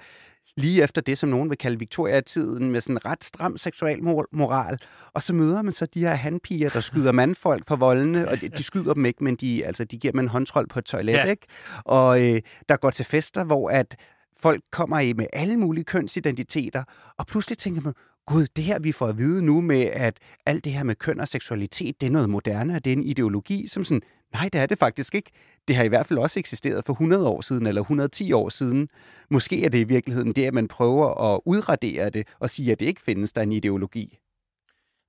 lige 0.57 0.83
efter 0.83 1.01
det, 1.01 1.17
som 1.17 1.29
nogen 1.29 1.49
vil 1.49 1.57
kalde 1.57 1.79
Victoria-tiden, 1.79 2.71
med 2.71 2.81
sådan 2.81 2.95
en 2.95 3.05
ret 3.05 3.23
stram 3.23 3.57
seksualmoral. 3.57 4.79
Og 5.13 5.21
så 5.21 5.33
møder 5.33 5.61
man 5.61 5.73
så 5.73 5.85
de 5.85 5.99
her 5.99 6.13
handpiger, 6.13 6.69
der 6.69 6.79
skyder 6.79 7.11
mandfolk 7.21 7.65
på 7.65 7.75
voldene, 7.75 8.29
og 8.29 8.41
de, 8.41 8.49
de 8.49 8.63
skyder 8.63 8.93
dem 8.93 9.05
ikke, 9.05 9.23
men 9.23 9.35
de, 9.35 9.65
altså, 9.65 9.83
de 9.83 9.97
giver 9.97 10.11
dem 10.11 10.19
en 10.19 10.27
håndtrol 10.27 10.67
på 10.67 10.79
et 10.79 10.85
toilet, 10.85 11.13
ja. 11.13 11.25
ikke? 11.25 11.47
Og 11.85 12.33
øh, 12.33 12.41
der 12.69 12.77
går 12.77 12.89
til 12.89 13.05
fester, 13.05 13.43
hvor 13.43 13.69
at 13.69 13.95
folk 14.41 14.63
kommer 14.71 14.99
i 14.99 15.13
med 15.13 15.27
alle 15.33 15.57
mulige 15.57 15.83
kønsidentiteter, 15.83 16.83
og 17.17 17.27
pludselig 17.27 17.57
tænker 17.57 17.81
man, 17.81 17.93
gud, 18.25 18.47
det 18.55 18.63
her 18.63 18.79
vi 18.79 18.91
får 18.91 19.07
at 19.07 19.17
vide 19.17 19.45
nu 19.45 19.61
med, 19.61 19.81
at 19.81 20.17
alt 20.45 20.65
det 20.65 20.73
her 20.73 20.83
med 20.83 20.95
køn 20.95 21.19
og 21.19 21.27
seksualitet, 21.27 22.01
det 22.01 22.07
er 22.07 22.11
noget 22.11 22.29
moderne, 22.29 22.75
og 22.75 22.85
det 22.85 22.93
er 22.93 22.97
en 22.97 23.03
ideologi, 23.03 23.67
som 23.67 23.83
sådan, 23.83 24.01
nej, 24.33 24.49
det 24.53 24.61
er 24.61 24.65
det 24.65 24.79
faktisk 24.79 25.15
ikke. 25.15 25.31
Det 25.67 25.75
har 25.75 25.83
i 25.83 25.87
hvert 25.87 26.05
fald 26.05 26.19
også 26.19 26.39
eksisteret 26.39 26.85
for 26.85 26.93
100 26.93 27.27
år 27.27 27.41
siden, 27.41 27.67
eller 27.67 27.81
110 27.81 28.31
år 28.31 28.49
siden. 28.49 28.89
Måske 29.29 29.65
er 29.65 29.69
det 29.69 29.79
i 29.79 29.83
virkeligheden 29.83 30.31
det, 30.31 30.45
at 30.45 30.53
man 30.53 30.67
prøver 30.67 31.33
at 31.33 31.41
udradere 31.45 32.09
det, 32.09 32.27
og 32.39 32.49
sige, 32.49 32.71
at 32.71 32.79
det 32.79 32.85
ikke 32.85 33.01
findes 33.01 33.31
der 33.31 33.41
en 33.41 33.51
ideologi. 33.51 34.19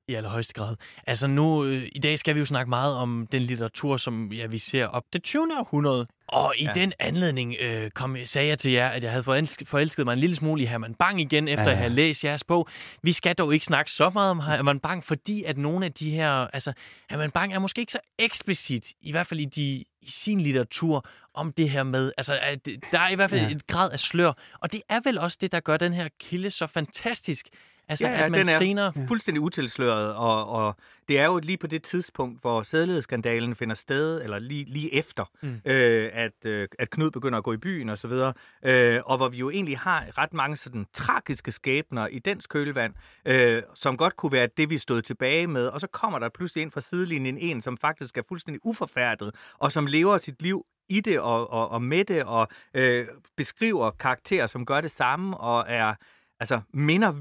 I 0.08 0.14
allerhøjeste 0.14 0.54
grad. 0.54 0.76
Altså 1.06 1.26
nu, 1.26 1.64
øh, 1.64 1.88
i 1.94 1.98
dag 1.98 2.18
skal 2.18 2.34
vi 2.34 2.40
jo 2.40 2.46
snakke 2.46 2.70
meget 2.70 2.94
om 2.94 3.26
den 3.32 3.42
litteratur, 3.42 3.96
som 3.96 4.32
ja, 4.32 4.46
vi 4.46 4.58
ser 4.58 4.86
op 4.86 5.04
det 5.12 5.22
20. 5.22 5.42
århundrede. 5.58 6.06
Og 6.28 6.54
i 6.58 6.64
ja. 6.64 6.72
den 6.72 6.92
anledning 6.98 7.54
øh, 7.60 7.90
kom, 7.90 8.16
sagde 8.24 8.48
jeg 8.48 8.58
til 8.58 8.72
jer, 8.72 8.88
at 8.88 9.02
jeg 9.02 9.10
havde 9.10 9.24
forelsket, 9.24 9.68
forelsket 9.68 10.04
mig 10.04 10.12
en 10.12 10.18
lille 10.18 10.36
smule 10.36 10.62
i 10.62 10.66
Herman 10.66 10.94
Bang 10.94 11.20
igen, 11.20 11.48
efter 11.48 11.64
ja. 11.64 11.70
jeg 11.70 11.78
havde 11.78 11.94
læst 11.94 12.24
jeres 12.24 12.44
bog. 12.44 12.68
Vi 13.02 13.12
skal 13.12 13.34
dog 13.34 13.54
ikke 13.54 13.66
snakke 13.66 13.90
så 13.90 14.10
meget 14.10 14.30
om 14.30 14.40
Herman 14.40 14.80
Bang, 14.80 15.04
fordi 15.04 15.42
at 15.42 15.56
nogle 15.56 15.84
af 15.84 15.92
de 15.92 16.10
her... 16.10 16.30
Altså, 16.30 16.72
Herman 17.10 17.30
Bang 17.30 17.54
er 17.54 17.58
måske 17.58 17.80
ikke 17.80 17.92
så 17.92 18.00
eksplicit, 18.18 18.92
i 19.02 19.10
hvert 19.10 19.26
fald 19.26 19.40
i, 19.40 19.44
de, 19.44 19.84
i 20.02 20.10
sin 20.10 20.40
litteratur, 20.40 21.06
om 21.34 21.52
det 21.52 21.70
her 21.70 21.82
med... 21.82 22.12
Altså, 22.16 22.38
at 22.42 22.68
der 22.92 22.98
er 22.98 23.08
i 23.08 23.14
hvert 23.14 23.30
fald 23.30 23.40
ja. 23.40 23.50
et 23.50 23.66
grad 23.66 23.90
af 23.92 24.00
slør. 24.00 24.32
Og 24.60 24.72
det 24.72 24.80
er 24.88 25.00
vel 25.04 25.18
også 25.18 25.38
det, 25.40 25.52
der 25.52 25.60
gør 25.60 25.76
den 25.76 25.92
her 25.92 26.08
kilde 26.20 26.50
så 26.50 26.66
fantastisk 26.66 27.48
Altså, 27.88 28.09
ja, 28.09 28.25
at 28.25 28.31
man 28.31 28.40
den 28.40 28.49
er 28.49 28.59
senere... 28.59 28.92
fuldstændig 29.09 29.40
utilsløret, 29.40 30.14
og, 30.14 30.49
og 30.49 30.77
det 31.09 31.18
er 31.18 31.25
jo 31.25 31.38
lige 31.38 31.57
på 31.57 31.66
det 31.66 31.83
tidspunkt, 31.83 32.40
hvor 32.40 32.62
sædlighedsskandalen 32.62 33.55
finder 33.55 33.75
sted, 33.75 34.23
eller 34.23 34.38
lige, 34.38 34.64
lige 34.64 34.94
efter, 34.94 35.25
mm. 35.42 35.61
øh, 35.64 36.11
at, 36.12 36.44
øh, 36.44 36.68
at 36.79 36.90
Knud 36.90 37.11
begynder 37.11 37.38
at 37.38 37.44
gå 37.44 37.53
i 37.53 37.57
byen 37.57 37.88
og 37.88 37.99
så 37.99 38.09
videre, 38.09 38.33
øh, 38.64 39.01
og 39.05 39.16
hvor 39.16 39.29
vi 39.29 39.37
jo 39.37 39.51
egentlig 39.51 39.79
har 39.79 40.18
ret 40.18 40.33
mange 40.33 40.57
sådan 40.57 40.87
tragiske 40.92 41.53
skæbner 41.53 42.07
i 42.07 42.18
dens 42.18 42.47
kølvand, 42.47 42.94
øh, 43.27 43.62
som 43.75 43.97
godt 43.97 44.16
kunne 44.16 44.33
være 44.33 44.49
det, 44.57 44.70
vi 44.70 44.79
stod 44.79 45.03
tilbage 45.03 45.47
med, 45.47 45.66
og 45.66 45.81
så 45.81 45.87
kommer 45.87 46.18
der 46.18 46.29
pludselig 46.29 46.62
ind 46.62 46.70
fra 46.70 46.81
sidelinjen 46.81 47.38
en, 47.38 47.62
som 47.62 47.77
faktisk 47.77 48.18
er 48.18 48.23
fuldstændig 48.29 48.61
uforfærdet, 48.64 49.35
og 49.59 49.73
som 49.73 49.87
lever 49.87 50.18
sit 50.18 50.42
liv 50.42 50.66
i 50.88 51.01
det 51.01 51.20
og, 51.20 51.51
og, 51.51 51.68
og 51.68 51.83
med 51.83 52.05
det, 52.05 52.25
og 52.25 52.49
øh, 52.75 53.07
beskriver 53.37 53.90
karakterer, 53.90 54.47
som 54.47 54.66
gør 54.66 54.81
det 54.81 54.90
samme, 54.90 55.37
og 55.37 55.64
er 55.68 55.94
altså 56.40 56.61
minder 56.73 57.12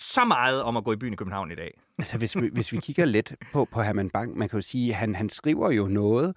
så 0.00 0.24
meget 0.24 0.62
om 0.62 0.76
at 0.76 0.84
gå 0.84 0.92
i 0.92 0.96
byen 0.96 1.12
i 1.12 1.16
København 1.16 1.50
i 1.50 1.54
dag. 1.54 1.80
Altså, 1.98 2.18
hvis 2.18 2.36
vi, 2.36 2.50
hvis 2.52 2.72
vi 2.72 2.78
kigger 2.78 3.04
lidt 3.04 3.34
på, 3.52 3.64
på 3.64 3.82
Herman 3.82 4.10
Bang, 4.10 4.38
man 4.38 4.48
kan 4.48 4.56
jo 4.56 4.62
sige, 4.62 4.90
at 4.90 4.96
han, 4.96 5.14
han 5.14 5.28
skriver 5.28 5.70
jo 5.70 5.88
noget, 5.88 6.36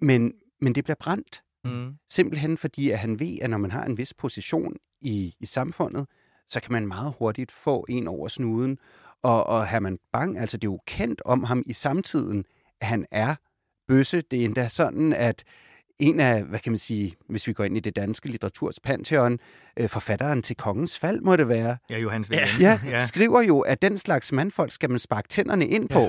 men, 0.00 0.32
men 0.60 0.74
det 0.74 0.84
bliver 0.84 0.96
brændt. 1.00 1.42
Mm. 1.64 1.96
Simpelthen 2.10 2.58
fordi, 2.58 2.90
at 2.90 2.98
han 2.98 3.20
ved, 3.20 3.38
at 3.42 3.50
når 3.50 3.58
man 3.58 3.70
har 3.70 3.84
en 3.84 3.98
vis 3.98 4.14
position 4.14 4.76
i, 5.00 5.34
i 5.40 5.46
samfundet, 5.46 6.06
så 6.48 6.60
kan 6.60 6.72
man 6.72 6.86
meget 6.86 7.14
hurtigt 7.18 7.52
få 7.52 7.86
en 7.88 8.08
over 8.08 8.28
snuden. 8.28 8.78
Og, 9.22 9.46
og 9.46 9.66
Herman 9.66 9.98
Bang, 10.12 10.38
altså 10.38 10.56
det 10.56 10.68
er 10.68 10.72
jo 10.72 10.80
kendt 10.86 11.22
om 11.24 11.42
ham 11.44 11.62
i 11.66 11.72
samtiden, 11.72 12.44
at 12.80 12.86
han 12.86 13.06
er 13.10 13.34
bøsse. 13.88 14.20
Det 14.20 14.40
er 14.40 14.44
endda 14.44 14.68
sådan, 14.68 15.12
at 15.12 15.44
en 16.02 16.20
af, 16.20 16.44
hvad 16.44 16.58
kan 16.58 16.72
man 16.72 16.78
sige, 16.78 17.16
hvis 17.28 17.46
vi 17.46 17.52
går 17.52 17.64
ind 17.64 17.76
i 17.76 17.80
det 17.80 17.96
danske 17.96 18.28
litteraturs 18.28 18.80
pantheon, 18.80 19.38
øh, 19.76 19.88
forfatteren 19.88 20.42
til 20.42 20.56
Kongens 20.56 20.98
Fald, 20.98 21.20
må 21.20 21.36
det 21.36 21.48
være. 21.48 21.76
Ja, 21.90 21.98
Johannes 21.98 22.30
ja. 22.30 22.48
ja, 22.60 22.80
ja, 22.86 23.00
skriver 23.00 23.42
jo, 23.42 23.60
at 23.60 23.82
den 23.82 23.98
slags 23.98 24.32
mandfolk 24.32 24.72
skal 24.72 24.90
man 24.90 24.98
sparke 24.98 25.28
tænderne 25.28 25.68
ind 25.68 25.88
på, 25.88 26.00
ja. 26.00 26.08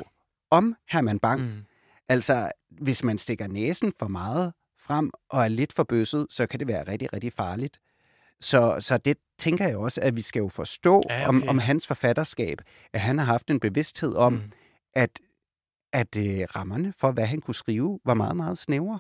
om 0.50 0.76
Herman 0.90 1.20
Bang. 1.20 1.42
Mm. 1.42 1.64
Altså, 2.10 2.52
hvis 2.70 3.04
man 3.04 3.18
stikker 3.18 3.48
næsen 3.48 3.94
for 4.00 4.08
meget 4.08 4.54
frem 4.80 5.12
og 5.30 5.44
er 5.44 5.48
lidt 5.48 5.74
for 5.74 5.84
bøsset, 5.84 6.28
så 6.30 6.46
kan 6.46 6.60
det 6.60 6.68
være 6.68 6.88
rigtig, 6.88 7.14
rigtig 7.14 7.34
farligt. 7.34 7.80
Så, 8.42 8.78
så 8.80 8.98
det 8.98 9.18
tænker 9.40 9.68
jeg 9.68 9.78
også, 9.78 10.02
at 10.02 10.16
vi 10.16 10.22
skal 10.22 10.40
jo 10.40 10.48
forstå 10.48 11.04
ja, 11.10 11.16
okay. 11.16 11.28
om, 11.28 11.44
om 11.48 11.58
hans 11.58 11.88
forfatterskab, 11.88 12.62
at 12.94 13.00
han 13.00 13.18
har 13.18 13.26
haft 13.26 13.50
en 13.50 13.60
bevidsthed 13.60 14.16
om, 14.16 14.34
mm. 14.34 14.52
at, 14.94 15.20
at 15.94 16.18
øh, 16.18 16.48
rammerne 16.56 16.94
for, 16.98 17.12
hvad 17.12 17.26
han 17.26 17.42
kunne 17.42 17.56
skrive, 17.56 18.00
var 18.06 18.14
meget, 18.14 18.36
meget 18.36 18.58
snævre. 18.58 19.00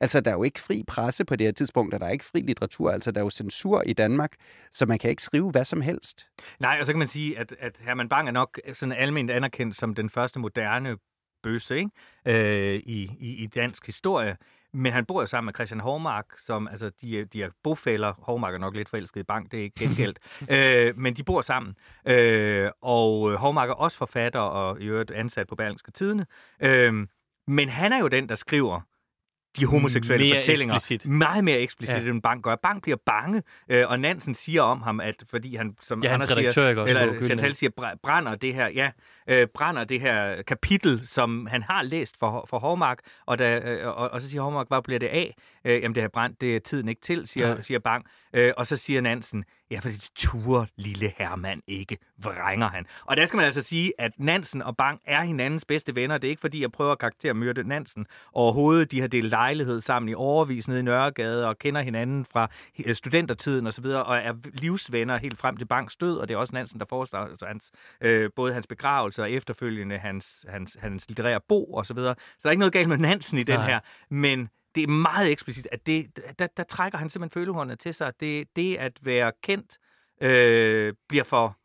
Altså, 0.00 0.20
der 0.20 0.30
er 0.30 0.34
jo 0.34 0.42
ikke 0.42 0.60
fri 0.60 0.84
presse 0.86 1.24
på 1.24 1.36
det 1.36 1.46
her 1.46 1.52
tidspunkt, 1.52 1.94
og 1.94 2.00
der 2.00 2.06
er 2.06 2.10
ikke 2.10 2.24
fri 2.24 2.40
litteratur. 2.40 2.90
Altså, 2.90 3.10
der 3.10 3.20
er 3.20 3.24
jo 3.24 3.30
censur 3.30 3.82
i 3.82 3.92
Danmark, 3.92 4.32
så 4.72 4.86
man 4.86 4.98
kan 4.98 5.10
ikke 5.10 5.22
skrive 5.22 5.50
hvad 5.50 5.64
som 5.64 5.80
helst. 5.80 6.28
Nej, 6.60 6.76
og 6.80 6.86
så 6.86 6.92
kan 6.92 6.98
man 6.98 7.08
sige, 7.08 7.38
at, 7.38 7.54
at 7.58 7.78
Herman 7.80 8.08
Bang 8.08 8.28
er 8.28 8.32
nok 8.32 8.60
sådan 8.72 8.92
almindeligt 8.92 9.36
anerkendt 9.36 9.76
som 9.76 9.94
den 9.94 10.10
første 10.10 10.38
moderne 10.38 10.96
bøsse 11.42 11.76
ikke? 11.76 11.90
Øh, 12.26 12.74
i, 12.74 13.10
i, 13.20 13.34
i 13.42 13.46
dansk 13.46 13.86
historie. 13.86 14.36
Men 14.72 14.92
han 14.92 15.04
bor 15.04 15.20
jo 15.20 15.26
sammen 15.26 15.46
med 15.46 15.54
Christian 15.54 15.80
Hormark, 15.80 16.26
som, 16.38 16.68
altså, 16.68 16.90
de, 17.00 17.24
de 17.24 17.42
er 17.42 17.50
bofælder. 17.62 18.12
Hormark 18.18 18.54
er 18.54 18.58
nok 18.58 18.76
lidt 18.76 18.88
forelsket 18.88 19.20
i 19.20 19.24
bank, 19.24 19.52
det 19.52 19.60
er 19.60 19.64
ikke 19.64 19.78
gengældt. 19.78 20.18
øh, 20.88 20.98
men 20.98 21.14
de 21.14 21.24
bor 21.24 21.40
sammen. 21.40 21.74
Øh, 22.08 22.70
og 22.82 23.38
Hormark 23.38 23.68
er 23.68 23.74
også 23.74 23.98
forfatter 23.98 24.40
og 24.40 24.80
i 24.80 24.84
øvrigt 24.84 25.10
ansat 25.10 25.46
på 25.46 25.54
Berlingske 25.54 25.90
Tidene. 25.90 26.26
Øh, 26.62 27.06
men 27.46 27.68
han 27.68 27.92
er 27.92 27.98
jo 27.98 28.08
den, 28.08 28.28
der 28.28 28.34
skriver 28.34 28.80
de 29.56 29.66
homoseksuelle 29.66 30.26
mere 30.26 30.36
fortællinger 30.36 30.74
eksplicit. 30.74 31.10
meget 31.10 31.44
mere 31.44 31.58
eksplicit, 31.58 32.04
ja. 32.04 32.10
end 32.10 32.22
Bang 32.22 32.42
gør. 32.42 32.56
Bang 32.56 32.82
bliver 32.82 32.98
bange, 33.06 33.42
øh, 33.68 33.84
og 33.88 34.00
Nansen 34.00 34.34
siger 34.34 34.62
om 34.62 34.82
ham, 34.82 35.00
at 35.00 35.14
fordi 35.30 35.56
han, 35.56 35.76
som 35.82 36.02
ja, 36.02 36.14
Anders 36.14 36.28
siger, 36.28 36.48
også 36.48 36.84
eller 36.88 37.22
Chantal 37.22 37.54
siger, 37.54 37.94
brænder 38.02 38.34
det 38.34 38.54
her, 38.54 38.68
ja, 38.68 38.90
øh, 39.28 39.46
brænder 39.54 39.84
det 39.84 40.00
her 40.00 40.42
kapitel, 40.42 41.06
som 41.06 41.46
han 41.46 41.62
har 41.62 41.82
læst 41.82 42.18
for, 42.18 42.46
for 42.50 42.58
Hormark, 42.58 42.98
og, 43.26 43.38
da, 43.38 43.58
øh, 43.58 43.88
og, 43.88 44.10
og 44.10 44.20
så 44.20 44.30
siger 44.30 44.42
Hormark, 44.42 44.68
hvad 44.68 44.82
bliver 44.82 44.98
det 44.98 45.06
af? 45.06 45.36
Øh, 45.64 45.82
jamen, 45.82 45.94
det 45.94 46.02
har 46.02 46.08
brændt, 46.08 46.40
det 46.40 46.56
er 46.56 46.60
tiden 46.60 46.88
ikke 46.88 47.00
til, 47.00 47.26
siger, 47.26 47.48
ja. 47.48 47.60
siger 47.60 47.78
Bang. 47.78 48.04
Øh, 48.32 48.52
og 48.56 48.66
så 48.66 48.76
siger 48.76 49.00
Nansen, 49.00 49.44
Ja, 49.70 49.78
fordi 49.78 49.96
ture 50.14 50.66
lille 50.76 51.12
Herman 51.18 51.62
ikke, 51.66 51.98
vrænger 52.22 52.68
han. 52.68 52.86
Og 53.04 53.16
der 53.16 53.26
skal 53.26 53.36
man 53.36 53.46
altså 53.46 53.62
sige, 53.62 53.92
at 53.98 54.12
Nansen 54.18 54.62
og 54.62 54.76
Bang 54.76 55.00
er 55.06 55.22
hinandens 55.22 55.64
bedste 55.64 55.94
venner. 55.94 56.18
Det 56.18 56.28
er 56.28 56.30
ikke 56.30 56.40
fordi, 56.40 56.62
jeg 56.62 56.72
prøver 56.72 56.92
at 56.92 56.98
karaktermyrde 56.98 57.68
Nansen 57.68 58.06
overhovedet. 58.32 58.90
De 58.90 59.00
har 59.00 59.08
delt 59.08 59.30
lejlighed 59.30 59.80
sammen 59.80 60.08
i 60.08 60.14
overvis 60.14 60.68
nede 60.68 60.80
i 60.80 60.82
Nørregade 60.82 61.48
og 61.48 61.58
kender 61.58 61.80
hinanden 61.80 62.24
fra 62.24 62.50
øh, 62.86 62.94
studentertiden 62.94 63.66
osv. 63.66 63.84
Og, 63.84 64.04
og 64.04 64.16
er 64.16 64.34
livsvenner 64.52 65.16
helt 65.16 65.38
frem 65.38 65.56
til 65.56 65.66
Bangs 65.66 65.96
død. 65.96 66.16
Og 66.18 66.28
det 66.28 66.34
er 66.34 66.38
også 66.38 66.54
Nansen, 66.54 66.80
der 66.80 66.86
forestår 66.86 67.18
altså 67.18 67.46
hans, 67.46 67.70
øh, 68.00 68.30
både 68.36 68.52
hans 68.52 68.66
begravelse 68.66 69.22
og 69.22 69.30
efterfølgende 69.30 69.98
hans, 69.98 70.46
hans, 70.48 70.76
hans 70.80 71.08
litterære 71.08 71.40
bo 71.48 71.74
osv. 71.74 71.86
Så, 71.86 71.94
videre. 71.94 72.14
så 72.18 72.40
der 72.42 72.48
er 72.48 72.50
ikke 72.50 72.60
noget 72.60 72.72
galt 72.72 72.88
med 72.88 72.98
Nansen 72.98 73.38
i 73.38 73.42
den 73.42 73.58
Nej. 73.58 73.68
her. 73.68 73.80
Men 74.10 74.48
det 74.76 74.82
er 74.82 74.88
meget 74.88 75.30
eksplicit, 75.30 75.68
at 75.72 75.86
det, 75.86 76.18
der, 76.38 76.46
der 76.46 76.62
trækker 76.62 76.98
han 76.98 77.10
simpelthen 77.10 77.40
følehornet 77.40 77.78
til 77.78 77.94
sig. 77.94 78.12
Det, 78.20 78.56
det 78.56 78.76
at 78.76 78.92
være 79.02 79.32
kendt 79.42 79.78
øh, 80.22 80.94
bliver 81.08 81.24
for 81.24 81.56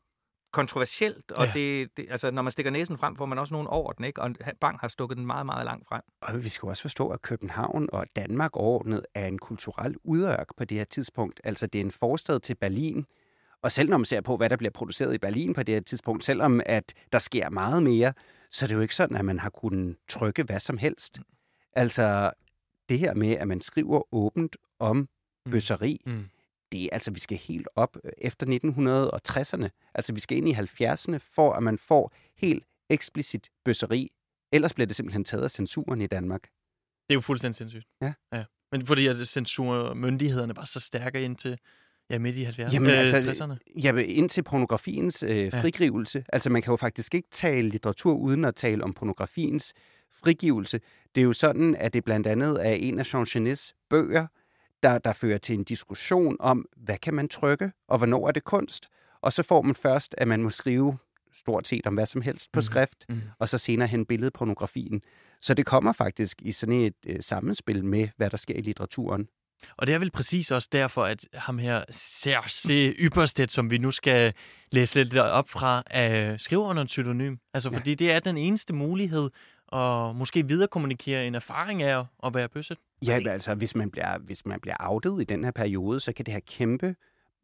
kontroversielt, 0.52 1.32
og 1.32 1.45
ja. 1.45 1.52
det, 1.54 1.97
det, 1.97 2.06
altså, 2.10 2.32
når 2.32 2.41
man 2.41 2.52
stikker 2.52 2.71
næsen 2.71 2.97
frem, 2.97 3.15
får 3.15 3.26
man 3.26 3.39
også 3.39 3.54
nogen 3.54 3.67
over 3.67 3.91
den, 3.91 4.06
ikke? 4.06 4.21
og 4.21 4.36
Bang 4.62 4.80
har 4.80 4.88
stukket 4.88 5.17
den 5.17 5.26
meget, 5.26 5.45
meget 5.45 5.65
langt 5.65 5.88
frem. 5.88 6.02
Og 6.21 6.43
vi 6.43 6.50
skal 6.50 6.67
også 6.69 6.82
forstå, 6.82 7.10
at 7.10 7.21
København 7.21 7.89
og 7.91 8.06
Danmark 8.15 8.56
overordnet 8.56 9.06
er 9.15 9.28
en 9.28 9.39
kulturel 9.39 9.95
udørk 10.04 10.47
på 10.58 10.65
det 10.65 10.78
her 10.78 10.86
tidspunkt. 10.86 11.41
Altså, 11.43 11.67
det 11.67 11.82
er 11.82 11.86
en 11.86 11.91
forstad 11.91 12.39
til 12.39 12.56
Berlin, 12.56 13.06
og 13.62 13.71
selv 13.71 13.89
når 13.89 13.97
man 13.97 14.06
ser 14.06 14.21
på, 14.21 14.38
hvad 14.38 14.50
der 14.50 14.56
bliver 14.56 14.71
produceret 14.71 15.13
i 15.13 15.17
Berlin 15.17 15.54
på 15.54 15.63
det 15.63 15.76
her 15.76 15.82
tidspunkt, 15.82 16.24
selvom 16.24 16.62
at 16.65 16.93
der 17.12 17.19
sker 17.19 17.50
meget 17.50 17.84
mere, 17.84 18.13
så 18.52 18.65
er 18.65 18.67
det 18.67 18.76
jo 18.76 18.82
ikke 18.82 18.95
sådan, 18.95 19.17
at 19.17 19.26
man 19.26 19.39
har 19.39 19.50
kunnet 19.50 19.95
trykke 20.10 20.43
hvad 20.43 20.60
som 20.60 20.78
helst. 20.78 21.19
Altså, 21.74 22.32
det 22.91 22.99
her 22.99 23.13
med, 23.13 23.32
at 23.32 23.47
man 23.47 23.62
skriver 23.62 24.13
åbent 24.13 24.58
om 24.80 24.97
mm. 24.97 25.51
bøsseri, 25.51 26.01
mm. 26.06 26.25
det 26.71 26.84
er 26.84 26.89
altså, 26.91 27.12
vi 27.12 27.19
skal 27.19 27.38
helt 27.38 27.67
op 27.75 27.97
øh, 28.04 28.12
efter 28.17 28.45
1960'erne. 28.45 29.69
Altså, 29.93 30.13
vi 30.13 30.19
skal 30.19 30.38
ind 30.38 30.49
i 30.49 30.54
70'erne, 30.54 31.17
for 31.17 31.54
at 31.54 31.63
man 31.63 31.77
får 31.77 32.13
helt 32.36 32.63
eksplicit 32.89 33.49
bøsseri. 33.65 34.12
Ellers 34.51 34.73
bliver 34.73 34.88
det 34.88 34.95
simpelthen 34.95 35.23
taget 35.23 35.43
af 35.43 35.51
censuren 35.51 36.01
i 36.01 36.08
Danmark. 36.08 36.41
Det 36.41 37.13
er 37.13 37.13
jo 37.13 37.21
fuldstændig 37.21 37.56
sindssygt. 37.56 37.88
Ja. 38.01 38.13
ja. 38.34 38.43
Men 38.71 38.86
fordi 38.86 39.08
at 39.08 39.27
censurmyndighederne 39.27 40.56
var 40.56 40.65
så 40.65 40.80
stærke 40.80 41.23
indtil 41.23 41.60
ja, 42.10 42.19
midt 42.19 42.38
i 42.38 42.45
70'erne, 42.45 42.73
Jamen, 42.73 42.89
altså, 42.89 43.17
60'erne? 43.17 43.80
Ja, 43.84 43.95
indtil 43.95 44.43
pornografiens 44.43 45.23
øh, 45.23 45.51
frigrivelse. 45.51 46.19
Ja. 46.19 46.23
Altså, 46.34 46.49
man 46.49 46.62
kan 46.62 46.71
jo 46.71 46.75
faktisk 46.75 47.15
ikke 47.15 47.27
tale 47.32 47.69
litteratur 47.69 48.13
uden 48.13 48.45
at 48.45 48.56
tale 48.56 48.84
om 48.84 48.93
pornografiens 48.93 49.73
frigivelse. 50.23 50.79
Det 51.15 51.21
er 51.21 51.25
jo 51.25 51.34
sådan, 51.34 51.75
at 51.75 51.93
det 51.93 52.03
blandt 52.03 52.27
andet 52.27 52.67
er 52.67 52.73
en 52.73 52.99
af 52.99 53.13
Jean 53.13 53.25
Genets 53.25 53.75
bøger, 53.89 54.27
der, 54.84 54.97
der 54.97 55.13
fører 55.13 55.38
til 55.38 55.55
en 55.55 55.63
diskussion 55.63 56.38
om, 56.39 56.65
hvad 56.77 56.97
kan 56.97 57.13
man 57.13 57.29
trykke, 57.29 57.71
og 57.88 57.97
hvornår 57.97 58.27
er 58.27 58.31
det 58.31 58.43
kunst? 58.43 58.88
Og 59.21 59.34
så 59.34 59.43
får 59.43 59.62
man 59.62 59.75
først, 59.75 60.15
at 60.17 60.27
man 60.27 60.43
må 60.43 60.49
skrive 60.49 60.97
stort 61.34 61.67
set 61.67 61.88
om 61.88 61.93
hvad 61.93 62.05
som 62.05 62.21
helst 62.21 62.51
på 62.51 62.57
mm. 62.57 62.62
skrift, 62.62 63.05
mm. 63.10 63.21
og 63.39 63.49
så 63.49 63.57
senere 63.57 63.88
hen 63.88 64.05
billedpornografien. 64.05 65.01
Så 65.41 65.53
det 65.53 65.65
kommer 65.65 65.93
faktisk 65.93 66.41
i 66.41 66.51
sådan 66.51 66.75
et 66.75 66.93
øh, 67.07 67.17
sammenspil 67.19 67.86
med, 67.86 68.07
hvad 68.17 68.29
der 68.29 68.38
sker 68.38 68.55
i 68.55 68.62
litteraturen. 68.62 69.27
Og 69.77 69.88
det 69.88 69.95
er 69.95 69.99
vel 69.99 70.12
præcis 70.12 70.51
også 70.51 70.69
derfor, 70.71 71.03
at 71.03 71.25
ham 71.34 71.57
her 71.57 71.84
Serge 71.89 72.93
Ypperstedt, 72.99 73.51
som 73.51 73.69
vi 73.69 73.77
nu 73.77 73.91
skal 73.91 74.34
læse 74.71 75.03
lidt 75.03 75.17
op 75.17 75.49
fra, 75.49 75.84
øh, 75.95 76.39
skriver 76.39 76.65
under 76.65 76.81
en 76.81 76.88
pseudonym. 76.88 77.36
Altså, 77.53 77.69
ja. 77.69 77.77
fordi 77.77 77.95
det 77.95 78.12
er 78.12 78.19
den 78.19 78.38
eneste 78.38 78.73
mulighed 78.73 79.29
og 79.71 80.15
måske 80.15 80.47
viderekommunikere 80.47 81.27
en 81.27 81.36
erfaring 81.36 81.84
af 81.84 82.05
at 82.23 82.34
være 82.34 82.49
bøsset? 82.49 82.77
Ja, 83.05 83.19
altså 83.29 83.55
hvis 83.55 83.75
man 83.75 83.91
bliver, 83.91 84.17
hvis 84.17 84.45
man 84.45 84.60
bliver 84.60 84.75
outet 84.79 85.21
i 85.21 85.23
den 85.23 85.43
her 85.43 85.51
periode, 85.51 85.99
så 85.99 86.13
kan 86.13 86.25
det 86.25 86.31
have 86.31 86.41
kæmpe 86.41 86.95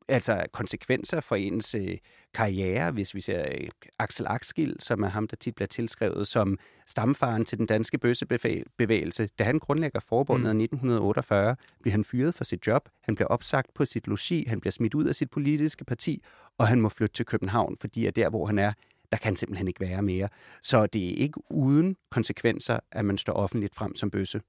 altså 0.07 0.45
konsekvenser 0.51 1.21
for 1.21 1.35
ens 1.35 1.75
øh, 1.75 1.97
karriere, 2.33 2.91
hvis 2.91 3.15
vi 3.15 3.21
ser 3.21 3.45
øh, 3.51 3.67
Axel 3.99 4.25
Axel, 4.29 4.75
som 4.79 5.03
er 5.03 5.07
ham, 5.07 5.27
der 5.27 5.35
tit 5.35 5.55
bliver 5.55 5.67
tilskrevet 5.67 6.27
som 6.27 6.57
stamfaren 6.87 7.45
til 7.45 7.57
den 7.57 7.65
danske 7.65 7.97
bøssebevægelse. 7.97 9.29
Da 9.39 9.43
han 9.43 9.59
grundlægger 9.59 9.99
forbundet 9.99 10.55
mm. 10.55 10.59
i 10.59 10.63
1948, 10.63 11.55
bliver 11.81 11.91
han 11.91 12.03
fyret 12.03 12.35
for 12.35 12.43
sit 12.43 12.67
job, 12.67 12.89
han 13.01 13.15
bliver 13.15 13.27
opsagt 13.27 13.73
på 13.73 13.85
sit 13.85 14.07
logi, 14.07 14.45
han 14.47 14.59
bliver 14.59 14.71
smidt 14.71 14.93
ud 14.93 15.05
af 15.05 15.15
sit 15.15 15.29
politiske 15.29 15.85
parti, 15.85 16.23
og 16.57 16.67
han 16.67 16.81
må 16.81 16.89
flytte 16.89 17.13
til 17.13 17.25
København, 17.25 17.77
fordi 17.81 18.05
at 18.05 18.15
der, 18.15 18.29
hvor 18.29 18.45
han 18.45 18.59
er, 18.59 18.73
der 19.11 19.17
kan 19.17 19.35
simpelthen 19.35 19.67
ikke 19.67 19.79
være 19.79 20.01
mere. 20.01 20.29
Så 20.61 20.85
det 20.85 21.09
er 21.09 21.15
ikke 21.15 21.51
uden 21.51 21.95
konsekvenser, 22.11 22.79
at 22.91 23.05
man 23.05 23.17
står 23.17 23.33
offentligt 23.33 23.75
frem 23.75 23.95
som 23.95 24.11
bøsse. 24.11 24.41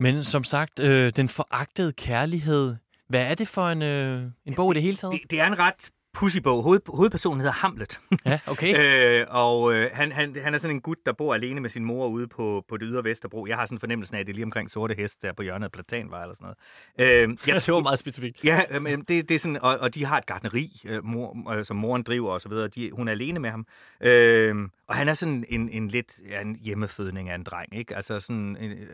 Men 0.00 0.24
som 0.24 0.44
sagt, 0.44 0.80
øh, 0.80 1.12
den 1.16 1.28
foragtede 1.28 1.92
kærlighed, 1.92 2.76
hvad 3.08 3.30
er 3.30 3.34
det 3.34 3.48
for 3.48 3.68
en, 3.68 3.82
øh, 3.82 4.30
en 4.44 4.54
bog 4.54 4.72
i 4.72 4.74
det 4.74 4.82
hele 4.82 4.96
taget? 4.96 5.12
Det, 5.12 5.30
det 5.30 5.40
er 5.40 5.46
en 5.46 5.58
ret 5.58 5.90
pussybog. 6.14 6.62
Hoved, 6.62 6.80
hovedpersonen 6.88 7.40
hedder 7.40 7.52
Hamlet. 7.52 8.00
Ja, 8.26 8.38
okay. 8.46 8.74
øh, 9.20 9.26
og 9.30 9.74
øh, 9.74 9.90
han, 9.92 10.12
han, 10.12 10.36
han 10.42 10.54
er 10.54 10.58
sådan 10.58 10.76
en 10.76 10.80
gut, 10.80 10.96
der 11.06 11.12
bor 11.12 11.34
alene 11.34 11.60
med 11.60 11.70
sin 11.70 11.84
mor 11.84 12.08
ude 12.08 12.26
på, 12.26 12.64
på 12.68 12.76
det 12.76 12.88
ydre 12.90 13.04
Vesterbro. 13.04 13.46
Jeg 13.46 13.56
har 13.56 13.66
sådan 13.66 13.76
en 13.76 13.80
fornemmelse 13.80 14.16
af, 14.16 14.20
at 14.20 14.26
det 14.26 14.32
er 14.32 14.34
lige 14.34 14.44
omkring 14.44 14.70
Sorte 14.70 14.94
Hest, 14.94 15.22
der 15.22 15.32
på 15.32 15.42
hjørnet 15.42 15.64
af 15.64 15.72
Platanvej 15.72 16.22
eller 16.22 16.34
sådan 16.34 16.54
noget. 16.98 17.30
Øh, 17.30 17.38
jeg, 17.46 17.54
det 17.66 17.74
var 17.74 17.80
meget 17.80 17.98
specifikt. 17.98 18.44
Ja, 18.44 18.78
men 18.78 19.00
det, 19.00 19.28
det 19.28 19.34
er 19.34 19.38
sådan, 19.38 19.58
og, 19.62 19.78
og 19.78 19.94
de 19.94 20.04
har 20.04 20.18
et 20.18 20.26
gartneri, 20.26 20.82
øh, 20.88 21.04
mor, 21.04 21.52
øh, 21.52 21.64
som 21.64 21.76
moren 21.76 22.02
driver 22.02 22.30
og 22.30 22.40
så 22.40 22.48
videre. 22.48 22.68
De, 22.68 22.90
hun 22.92 23.08
er 23.08 23.12
alene 23.12 23.40
med 23.40 23.50
ham. 23.50 23.66
Øh, 24.00 24.68
og 24.86 24.94
han 24.94 25.08
er 25.08 25.14
sådan 25.14 25.44
en, 25.48 25.68
en 25.68 25.88
lidt 25.88 26.20
ja, 26.28 26.40
en 26.40 26.56
hjemmefødning 26.62 27.28
af 27.28 27.34
en 27.34 27.42
dreng, 27.44 27.76
ikke? 27.76 27.96
Altså 27.96 28.20
sådan... 28.20 28.56
En, 28.60 28.70
øh, 28.70 28.88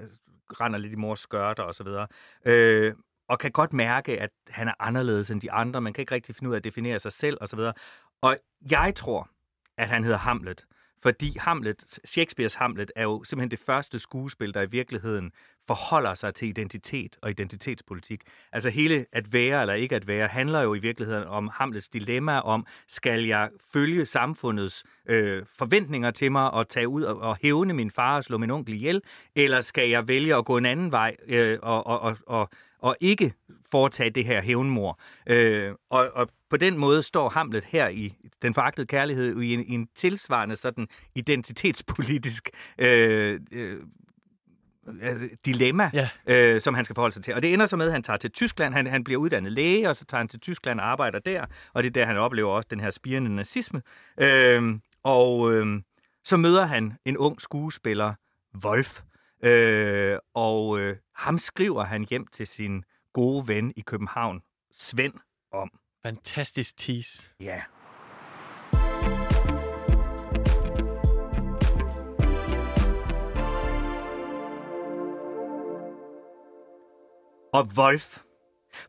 render 0.60 0.78
lidt 0.78 0.92
i 0.92 0.96
mors 0.96 1.20
skørter 1.20 1.62
og 1.62 1.74
så 1.74 1.84
videre. 1.84 2.06
Øh, 2.44 2.94
og 3.28 3.38
kan 3.38 3.50
godt 3.50 3.72
mærke, 3.72 4.20
at 4.20 4.30
han 4.48 4.68
er 4.68 4.74
anderledes 4.80 5.30
end 5.30 5.40
de 5.40 5.52
andre. 5.52 5.80
Man 5.80 5.92
kan 5.92 6.02
ikke 6.02 6.14
rigtig 6.14 6.34
finde 6.34 6.48
ud 6.48 6.54
af 6.54 6.58
at 6.58 6.64
definere 6.64 6.98
sig 6.98 7.12
selv 7.12 7.38
osv. 7.40 7.60
Og 8.22 8.36
jeg 8.70 8.92
tror, 8.96 9.28
at 9.76 9.88
han 9.88 10.04
hedder 10.04 10.18
Hamlet, 10.18 10.66
fordi 11.02 11.36
Hamlet, 11.38 11.84
Shakespeares 12.04 12.54
Hamlet, 12.54 12.92
er 12.96 13.02
jo 13.02 13.24
simpelthen 13.24 13.50
det 13.50 13.58
første 13.58 13.98
skuespil, 13.98 14.54
der 14.54 14.62
i 14.62 14.70
virkeligheden 14.70 15.32
forholder 15.66 16.14
sig 16.14 16.34
til 16.34 16.48
identitet 16.48 17.16
og 17.22 17.30
identitetspolitik. 17.30 18.20
Altså 18.52 18.70
hele 18.70 19.06
at 19.12 19.32
være 19.32 19.60
eller 19.60 19.74
ikke 19.74 19.96
at 19.96 20.06
være 20.06 20.28
handler 20.28 20.60
jo 20.60 20.74
i 20.74 20.78
virkeligheden 20.78 21.24
om 21.24 21.50
Hamlets 21.52 21.88
dilemma 21.88 22.40
om, 22.40 22.66
skal 22.88 23.24
jeg 23.24 23.50
følge 23.72 24.06
samfundets 24.06 24.84
øh, 25.06 25.46
forventninger 25.58 26.10
til 26.10 26.32
mig 26.32 26.50
og 26.50 26.68
tage 26.68 26.88
ud 26.88 27.02
og, 27.02 27.20
og 27.20 27.36
hævne 27.42 27.74
min 27.74 27.90
far 27.90 28.16
og 28.16 28.24
slå 28.24 28.38
min 28.38 28.50
onkel 28.50 28.74
ihjel, 28.74 29.02
eller 29.36 29.60
skal 29.60 29.88
jeg 29.88 30.08
vælge 30.08 30.34
at 30.34 30.44
gå 30.44 30.56
en 30.56 30.66
anden 30.66 30.92
vej 30.92 31.16
øh, 31.26 31.58
og, 31.62 31.86
og, 31.86 32.00
og, 32.00 32.16
og 32.26 32.50
og 32.78 32.96
ikke 33.00 33.34
foretage 33.70 34.10
det 34.10 34.24
her 34.24 34.42
hævnmor. 34.42 35.00
Øh, 35.26 35.72
og, 35.90 36.10
og 36.14 36.28
på 36.50 36.56
den 36.56 36.78
måde 36.78 37.02
står 37.02 37.28
Hamlet 37.28 37.64
her 37.64 37.88
i 37.88 38.14
Den 38.42 38.54
foragtede 38.54 38.86
kærlighed 38.86 39.40
i 39.40 39.54
en, 39.54 39.60
i 39.60 39.74
en 39.74 39.88
tilsvarende 39.96 40.56
sådan 40.56 40.88
identitetspolitisk 41.14 42.50
øh, 42.78 43.40
øh, 43.52 43.80
altså, 45.02 45.28
dilemma, 45.46 45.90
ja. 45.94 46.08
øh, 46.26 46.60
som 46.60 46.74
han 46.74 46.84
skal 46.84 46.94
forholde 46.94 47.14
sig 47.14 47.24
til. 47.24 47.34
Og 47.34 47.42
det 47.42 47.54
ender 47.54 47.66
så 47.66 47.76
med, 47.76 47.86
at 47.86 47.92
han 47.92 48.02
tager 48.02 48.16
til 48.16 48.30
Tyskland, 48.30 48.74
han, 48.74 48.86
han 48.86 49.04
bliver 49.04 49.20
uddannet 49.20 49.52
læge, 49.52 49.88
og 49.88 49.96
så 49.96 50.04
tager 50.04 50.18
han 50.18 50.28
til 50.28 50.40
Tyskland 50.40 50.80
og 50.80 50.86
arbejder 50.90 51.18
der, 51.18 51.46
og 51.72 51.82
det 51.82 51.88
er 51.88 51.92
der, 51.92 52.04
han 52.04 52.16
oplever 52.16 52.50
også 52.52 52.66
den 52.70 52.80
her 52.80 52.90
spirende 52.90 53.34
nazisme. 53.34 53.82
Øh, 54.20 54.74
og 55.02 55.54
øh, 55.54 55.80
så 56.24 56.36
møder 56.36 56.66
han 56.66 56.92
en 57.04 57.16
ung 57.16 57.40
skuespiller, 57.40 58.14
Wolf, 58.64 59.00
Øh, 59.42 60.18
og 60.34 60.78
øh, 60.78 60.96
ham 61.14 61.38
skriver 61.38 61.84
han 61.84 62.06
hjem 62.10 62.26
til 62.26 62.46
sin 62.46 62.84
gode 63.12 63.48
ven 63.48 63.72
i 63.76 63.80
København, 63.80 64.40
Svend, 64.72 65.14
om. 65.52 65.70
Fantastisk 66.06 66.76
tease. 66.76 67.28
Ja. 67.40 67.62
Og 77.52 77.68
Wolf. 77.76 78.22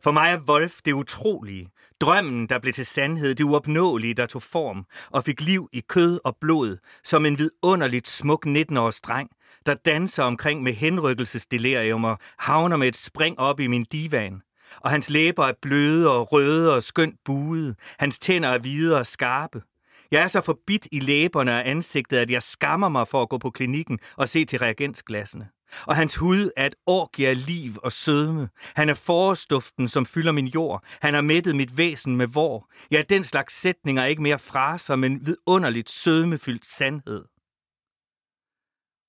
For 0.02 0.10
mig 0.10 0.32
er 0.32 0.40
Wolf 0.48 0.78
det 0.84 0.92
utrolige. 0.92 1.70
Drømmen, 2.00 2.46
der 2.46 2.58
blev 2.58 2.72
til 2.72 2.86
sandhed, 2.86 3.34
det 3.34 3.44
uopnåelige, 3.44 4.14
der 4.14 4.26
tog 4.26 4.42
form 4.42 4.86
og 5.10 5.24
fik 5.24 5.40
liv 5.40 5.68
i 5.72 5.80
kød 5.80 6.20
og 6.24 6.36
blod, 6.40 6.76
som 7.04 7.26
en 7.26 7.38
vidunderligt 7.38 8.08
smuk 8.08 8.46
19-års 8.46 9.00
dreng, 9.00 9.30
der 9.66 9.74
danser 9.74 10.22
omkring 10.22 10.62
med 10.62 10.72
henrykkelsesdelirium 10.72 12.04
og 12.04 12.18
havner 12.38 12.76
med 12.76 12.88
et 12.88 12.96
spring 12.96 13.38
op 13.38 13.60
i 13.60 13.66
min 13.66 13.84
divan. 13.84 14.40
Og 14.80 14.90
hans 14.90 15.10
læber 15.10 15.44
er 15.46 15.52
bløde 15.62 16.10
og 16.10 16.32
røde 16.32 16.74
og 16.74 16.82
skønt 16.82 17.14
buede. 17.24 17.74
Hans 17.98 18.18
tænder 18.18 18.48
er 18.48 18.58
hvide 18.58 18.98
og 18.98 19.06
skarpe. 19.06 19.62
Jeg 20.10 20.22
er 20.22 20.28
så 20.28 20.40
forbit 20.40 20.88
i 20.92 21.00
læberne 21.00 21.52
og 21.52 21.68
ansigtet, 21.68 22.16
at 22.16 22.30
jeg 22.30 22.42
skammer 22.42 22.88
mig 22.88 23.08
for 23.08 23.22
at 23.22 23.28
gå 23.28 23.38
på 23.38 23.50
klinikken 23.50 23.98
og 24.16 24.28
se 24.28 24.44
til 24.44 24.58
reagensglassene. 24.58 25.48
Og 25.86 25.96
hans 25.96 26.16
hud 26.16 26.50
er 26.56 26.66
et 26.66 26.74
orgie 26.86 27.28
af 27.28 27.46
liv 27.46 27.72
og 27.82 27.92
sødme. 27.92 28.48
Han 28.74 28.88
er 28.88 28.94
forårsduften, 28.94 29.88
som 29.88 30.06
fylder 30.06 30.32
min 30.32 30.46
jord. 30.46 30.84
Han 31.02 31.14
har 31.14 31.20
mættet 31.20 31.56
mit 31.56 31.76
væsen 31.76 32.16
med 32.16 32.26
vor. 32.26 32.70
Ja, 32.90 33.02
den 33.08 33.24
slags 33.24 33.60
sætninger 33.60 34.02
er 34.02 34.06
ikke 34.06 34.22
mere 34.22 34.38
fraser, 34.38 34.96
men 34.96 35.26
vidunderligt 35.26 35.90
sødmefyldt 35.90 36.66
sandhed. 36.66 37.24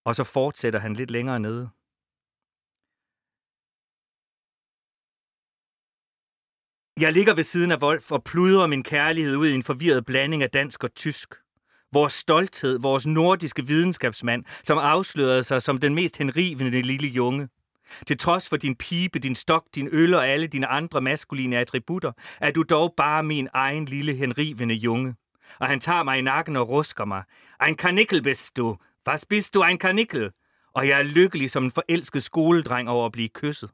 Og 0.05 0.15
så 0.15 0.23
fortsætter 0.23 0.79
han 0.79 0.93
lidt 0.93 1.11
længere 1.11 1.39
nede. 1.39 1.69
Jeg 7.01 7.13
ligger 7.13 7.33
ved 7.33 7.43
siden 7.43 7.71
af 7.71 7.81
Wolf 7.81 8.11
og 8.11 8.23
pludrer 8.23 8.67
min 8.67 8.83
kærlighed 8.83 9.35
ud 9.35 9.47
i 9.47 9.53
en 9.53 9.63
forvirret 9.63 10.05
blanding 10.05 10.43
af 10.43 10.49
dansk 10.49 10.83
og 10.83 10.95
tysk. 10.95 11.35
Vores 11.93 12.13
stolthed, 12.13 12.79
vores 12.79 13.05
nordiske 13.05 13.67
videnskabsmand, 13.67 14.43
som 14.63 14.77
afslørede 14.77 15.43
sig 15.43 15.61
som 15.61 15.77
den 15.77 15.95
mest 15.95 16.17
henrivende 16.17 16.81
lille 16.81 17.07
junge. 17.07 17.47
Til 18.07 18.17
trods 18.17 18.49
for 18.49 18.57
din 18.57 18.75
pibe, 18.75 19.19
din 19.19 19.35
stok, 19.35 19.65
din 19.75 19.89
øl 19.91 20.13
og 20.13 20.27
alle 20.27 20.47
dine 20.47 20.67
andre 20.67 21.01
maskuline 21.01 21.57
attributter, 21.57 22.11
er 22.41 22.51
du 22.51 22.63
dog 22.63 22.93
bare 22.97 23.23
min 23.23 23.47
egen 23.53 23.85
lille 23.85 24.13
henrivende 24.13 24.75
junge. 24.75 25.15
Og 25.59 25.67
han 25.67 25.79
tager 25.79 26.03
mig 26.03 26.17
i 26.17 26.21
nakken 26.21 26.55
og 26.55 26.69
rusker 26.69 27.05
mig. 27.05 27.23
Ein 27.65 27.75
kanickel 27.75 28.21
bist 28.23 28.57
du. 28.57 28.77
Was 29.07 29.25
bist 29.25 29.53
du 29.53 29.63
ein 29.63 29.77
kanickel? 29.77 30.31
Og 30.73 30.87
jeg 30.87 30.99
er 30.99 31.03
lykkelig 31.03 31.51
som 31.51 31.63
en 31.63 31.71
forelsket 31.71 32.23
skoledreng 32.23 32.89
over 32.89 33.05
at 33.05 33.11
blive 33.11 33.29
kysset. 33.29 33.69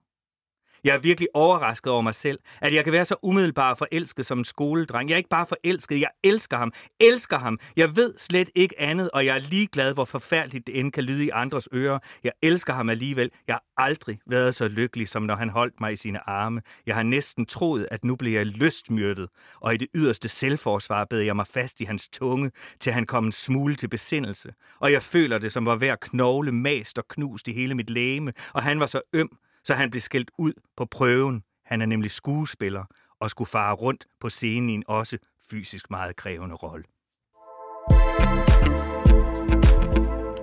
Jeg 0.83 0.95
er 0.95 0.99
virkelig 0.99 1.27
overrasket 1.33 1.91
over 1.91 2.01
mig 2.01 2.15
selv, 2.15 2.39
at 2.61 2.73
jeg 2.73 2.83
kan 2.83 2.93
være 2.93 3.05
så 3.05 3.15
umiddelbart 3.23 3.77
forelsket 3.77 4.25
som 4.25 4.37
en 4.37 4.45
skoledreng. 4.45 5.09
Jeg 5.09 5.15
er 5.15 5.17
ikke 5.17 5.29
bare 5.29 5.45
forelsket, 5.45 5.99
jeg 5.99 6.09
elsker 6.23 6.57
ham. 6.57 6.73
Elsker 6.99 7.37
ham. 7.37 7.59
Jeg 7.75 7.95
ved 7.95 8.13
slet 8.17 8.49
ikke 8.55 8.79
andet, 8.79 9.09
og 9.11 9.25
jeg 9.25 9.35
er 9.35 9.39
ligeglad, 9.39 9.93
hvor 9.93 10.05
forfærdeligt 10.05 10.67
det 10.67 10.79
end 10.79 10.91
kan 10.91 11.03
lyde 11.03 11.25
i 11.25 11.29
andres 11.29 11.67
ører. 11.73 11.99
Jeg 12.23 12.31
elsker 12.41 12.73
ham 12.73 12.89
alligevel. 12.89 13.31
Jeg 13.47 13.53
har 13.53 13.63
aldrig 13.77 14.19
været 14.27 14.55
så 14.55 14.67
lykkelig, 14.67 15.07
som 15.07 15.23
når 15.23 15.35
han 15.35 15.49
holdt 15.49 15.81
mig 15.81 15.93
i 15.93 15.95
sine 15.95 16.29
arme. 16.29 16.61
Jeg 16.85 16.95
har 16.95 17.03
næsten 17.03 17.45
troet, 17.45 17.87
at 17.91 18.03
nu 18.03 18.15
blev 18.15 18.33
jeg 18.33 18.45
lystmyrdet, 18.45 19.29
og 19.61 19.73
i 19.73 19.77
det 19.77 19.87
yderste 19.95 20.29
selvforsvar 20.29 21.05
bed 21.05 21.19
jeg 21.19 21.35
mig 21.35 21.47
fast 21.47 21.81
i 21.81 21.83
hans 21.83 22.07
tunge, 22.07 22.51
til 22.79 22.91
han 22.91 23.05
kom 23.05 23.25
en 23.25 23.31
smule 23.31 23.75
til 23.75 23.87
besindelse. 23.87 24.53
Og 24.79 24.91
jeg 24.91 25.03
føler 25.03 25.37
det, 25.37 25.51
som 25.51 25.65
var 25.65 25.75
hver 25.75 25.95
knogle 26.01 26.51
mast 26.51 26.97
og 26.97 27.07
knust 27.07 27.47
i 27.47 27.53
hele 27.53 27.75
mit 27.75 27.89
læme, 27.89 28.33
og 28.53 28.63
han 28.63 28.79
var 28.79 28.85
så 28.85 29.01
øm, 29.13 29.37
så 29.67 29.73
han 29.73 29.89
blev 29.89 30.01
skældt 30.01 30.31
ud 30.37 30.53
på 30.77 30.85
prøven. 30.85 31.43
Han 31.65 31.81
er 31.81 31.85
nemlig 31.85 32.11
skuespiller 32.11 32.85
og 33.19 33.29
skulle 33.29 33.47
fare 33.47 33.73
rundt 33.73 34.05
på 34.19 34.29
scenen 34.29 34.69
i 34.69 34.73
en 34.73 34.83
også 34.87 35.17
fysisk 35.49 35.89
meget 35.89 36.15
krævende 36.15 36.55
rolle. 36.55 36.85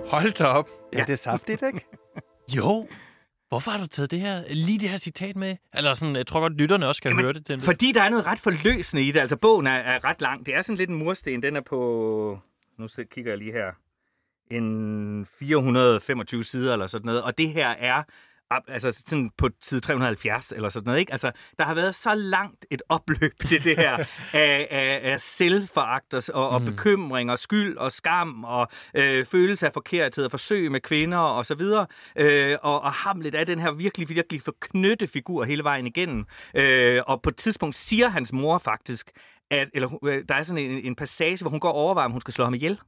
Hold 0.09 0.33
da 0.33 0.43
op. 0.43 0.69
Ja, 0.93 0.99
det 0.99 1.09
er 1.09 1.15
saftigt, 1.15 1.61
ikke? 1.61 1.85
Jo. 2.55 2.87
Hvorfor 3.49 3.71
har 3.71 3.79
du 3.79 3.87
taget 3.87 4.11
det 4.11 4.19
her, 4.19 4.43
lige 4.49 4.79
det 4.79 4.89
her 4.89 4.97
citat 4.97 5.35
med? 5.35 5.55
Eller 5.73 5.93
sådan, 5.93 6.15
jeg 6.15 6.27
tror 6.27 6.39
godt, 6.39 6.53
lytterne 6.53 6.87
også 6.87 7.01
kan 7.01 7.11
Jamen, 7.11 7.23
høre 7.23 7.33
det 7.33 7.45
til 7.45 7.53
en 7.53 7.61
Fordi 7.61 7.91
der 7.91 8.01
er 8.01 8.09
noget 8.09 8.25
ret 8.25 8.39
forløsende 8.39 9.03
i 9.03 9.11
det. 9.11 9.19
Altså, 9.19 9.35
bogen 9.37 9.67
er, 9.67 9.71
er 9.71 10.03
ret 10.03 10.21
lang. 10.21 10.45
Det 10.45 10.55
er 10.55 10.61
sådan 10.61 10.77
lidt 10.77 10.89
en 10.89 10.95
mursten. 10.95 11.43
Den 11.43 11.55
er 11.55 11.61
på... 11.61 12.39
Nu 12.77 12.87
kigger 13.11 13.31
jeg 13.31 13.37
lige 13.37 13.51
her. 13.51 13.71
En 14.51 15.25
425 15.39 16.43
sider 16.43 16.73
eller 16.73 16.87
sådan 16.87 17.05
noget. 17.05 17.21
Og 17.21 17.37
det 17.37 17.49
her 17.49 17.69
er 17.69 18.03
altså 18.67 19.03
sådan 19.07 19.31
på 19.37 19.49
side 19.61 19.79
370 19.79 20.51
eller 20.51 20.69
sådan 20.69 20.85
noget, 20.85 20.99
ikke? 20.99 21.11
Altså, 21.11 21.31
der 21.57 21.63
har 21.65 21.73
været 21.73 21.95
så 21.95 22.15
langt 22.15 22.65
et 22.71 22.81
opløb 22.89 23.33
til 23.49 23.63
det 23.63 23.77
her 23.77 23.97
af, 24.33 24.67
af, 24.71 24.99
af 25.03 25.21
selvforagt 25.21 26.13
og, 26.13 26.49
og, 26.49 26.61
Mm. 26.61 26.65
bekymring 26.65 27.31
og 27.31 27.39
skyld 27.39 27.77
og 27.77 27.91
skam 27.91 28.43
og 28.43 28.67
øh, 28.95 29.25
følelse 29.25 29.65
af 29.65 29.73
forkerthed 29.73 30.25
og 30.25 30.31
forsøg 30.31 30.71
med 30.71 30.79
kvinder 30.81 31.17
og 31.17 31.45
så 31.45 31.55
videre. 31.55 31.87
Øh, 32.17 32.57
og, 32.61 32.81
og 32.81 32.91
Hamlet 32.91 33.35
er 33.35 33.43
den 33.43 33.59
her 33.59 33.71
virkelig, 33.71 34.09
virkelig 34.09 34.41
forknytte 34.41 35.07
figur 35.07 35.43
hele 35.43 35.63
vejen 35.63 35.87
igennem. 35.87 36.25
Øh, 36.55 37.01
og 37.07 37.21
på 37.21 37.29
et 37.29 37.35
tidspunkt 37.37 37.75
siger 37.75 38.07
hans 38.07 38.33
mor 38.33 38.57
faktisk, 38.57 39.11
at, 39.51 39.69
eller 39.73 39.99
øh, 40.05 40.23
der 40.29 40.35
er 40.35 40.43
sådan 40.43 40.63
en, 40.63 40.71
en 40.85 40.95
passage, 40.95 41.37
hvor 41.41 41.49
hun 41.49 41.59
går 41.59 41.69
og 41.69 41.75
overvejer, 41.75 42.05
om 42.05 42.11
hun 42.11 42.21
skal 42.21 42.33
slå 42.33 42.43
ham 42.43 42.53
ihjel. 42.53 42.79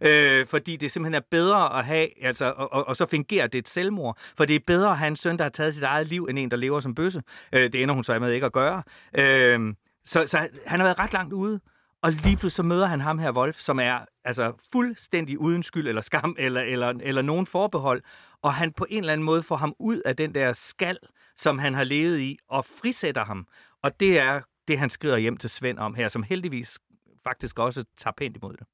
Øh, 0.00 0.46
fordi 0.46 0.76
det 0.76 0.92
simpelthen 0.92 1.14
er 1.14 1.26
bedre 1.30 1.78
at 1.78 1.84
have, 1.84 2.24
altså, 2.24 2.54
og, 2.56 2.72
og, 2.72 2.88
og 2.88 2.96
så 2.96 3.06
fungerer 3.06 3.46
det 3.46 3.58
et 3.58 3.68
selvmord. 3.68 4.18
For 4.36 4.44
det 4.44 4.56
er 4.56 4.60
bedre 4.66 4.90
at 4.90 4.98
have 4.98 5.08
en 5.08 5.16
søn, 5.16 5.36
der 5.36 5.44
har 5.44 5.50
taget 5.50 5.74
sit 5.74 5.82
eget 5.82 6.06
liv, 6.06 6.26
end 6.30 6.38
en, 6.38 6.50
der 6.50 6.56
lever 6.56 6.80
som 6.80 6.94
bøsse. 6.94 7.22
Øh, 7.52 7.72
det 7.72 7.82
ender 7.82 7.94
hun 7.94 8.04
så 8.04 8.18
med 8.18 8.32
ikke 8.32 8.46
at 8.46 8.52
gøre. 8.52 8.82
Øh, 9.18 9.74
så, 10.04 10.26
så 10.26 10.48
han 10.66 10.80
har 10.80 10.86
været 10.86 10.98
ret 10.98 11.12
langt 11.12 11.32
ude. 11.32 11.60
Og 12.02 12.12
lige 12.12 12.36
pludselig 12.36 12.52
så 12.52 12.62
møder 12.62 12.86
han 12.86 13.00
ham 13.00 13.18
her, 13.18 13.32
Wolf, 13.32 13.56
som 13.56 13.80
er 13.80 13.98
altså 14.24 14.52
fuldstændig 14.72 15.38
uden 15.38 15.62
skyld 15.62 15.88
eller 15.88 16.02
skam 16.02 16.36
eller, 16.38 16.60
eller, 16.60 16.88
eller 17.00 17.22
nogen 17.22 17.46
forbehold. 17.46 18.02
Og 18.42 18.54
han 18.54 18.72
på 18.72 18.86
en 18.90 18.98
eller 18.98 19.12
anden 19.12 19.24
måde 19.24 19.42
får 19.42 19.56
ham 19.56 19.74
ud 19.78 20.00
af 20.04 20.16
den 20.16 20.34
der 20.34 20.52
skal, 20.52 20.98
som 21.36 21.58
han 21.58 21.74
har 21.74 21.84
levet 21.84 22.20
i, 22.20 22.38
og 22.48 22.64
frisætter 22.64 23.24
ham. 23.24 23.46
Og 23.82 24.00
det 24.00 24.18
er 24.18 24.40
det, 24.68 24.78
han 24.78 24.90
skriver 24.90 25.16
hjem 25.16 25.36
til 25.36 25.50
Svend 25.50 25.78
om 25.78 25.94
her, 25.94 26.08
som 26.08 26.22
heldigvis 26.22 26.78
faktisk 27.24 27.58
også 27.58 27.84
tager 27.98 28.14
pænt 28.16 28.36
imod 28.36 28.56
det. 28.56 28.66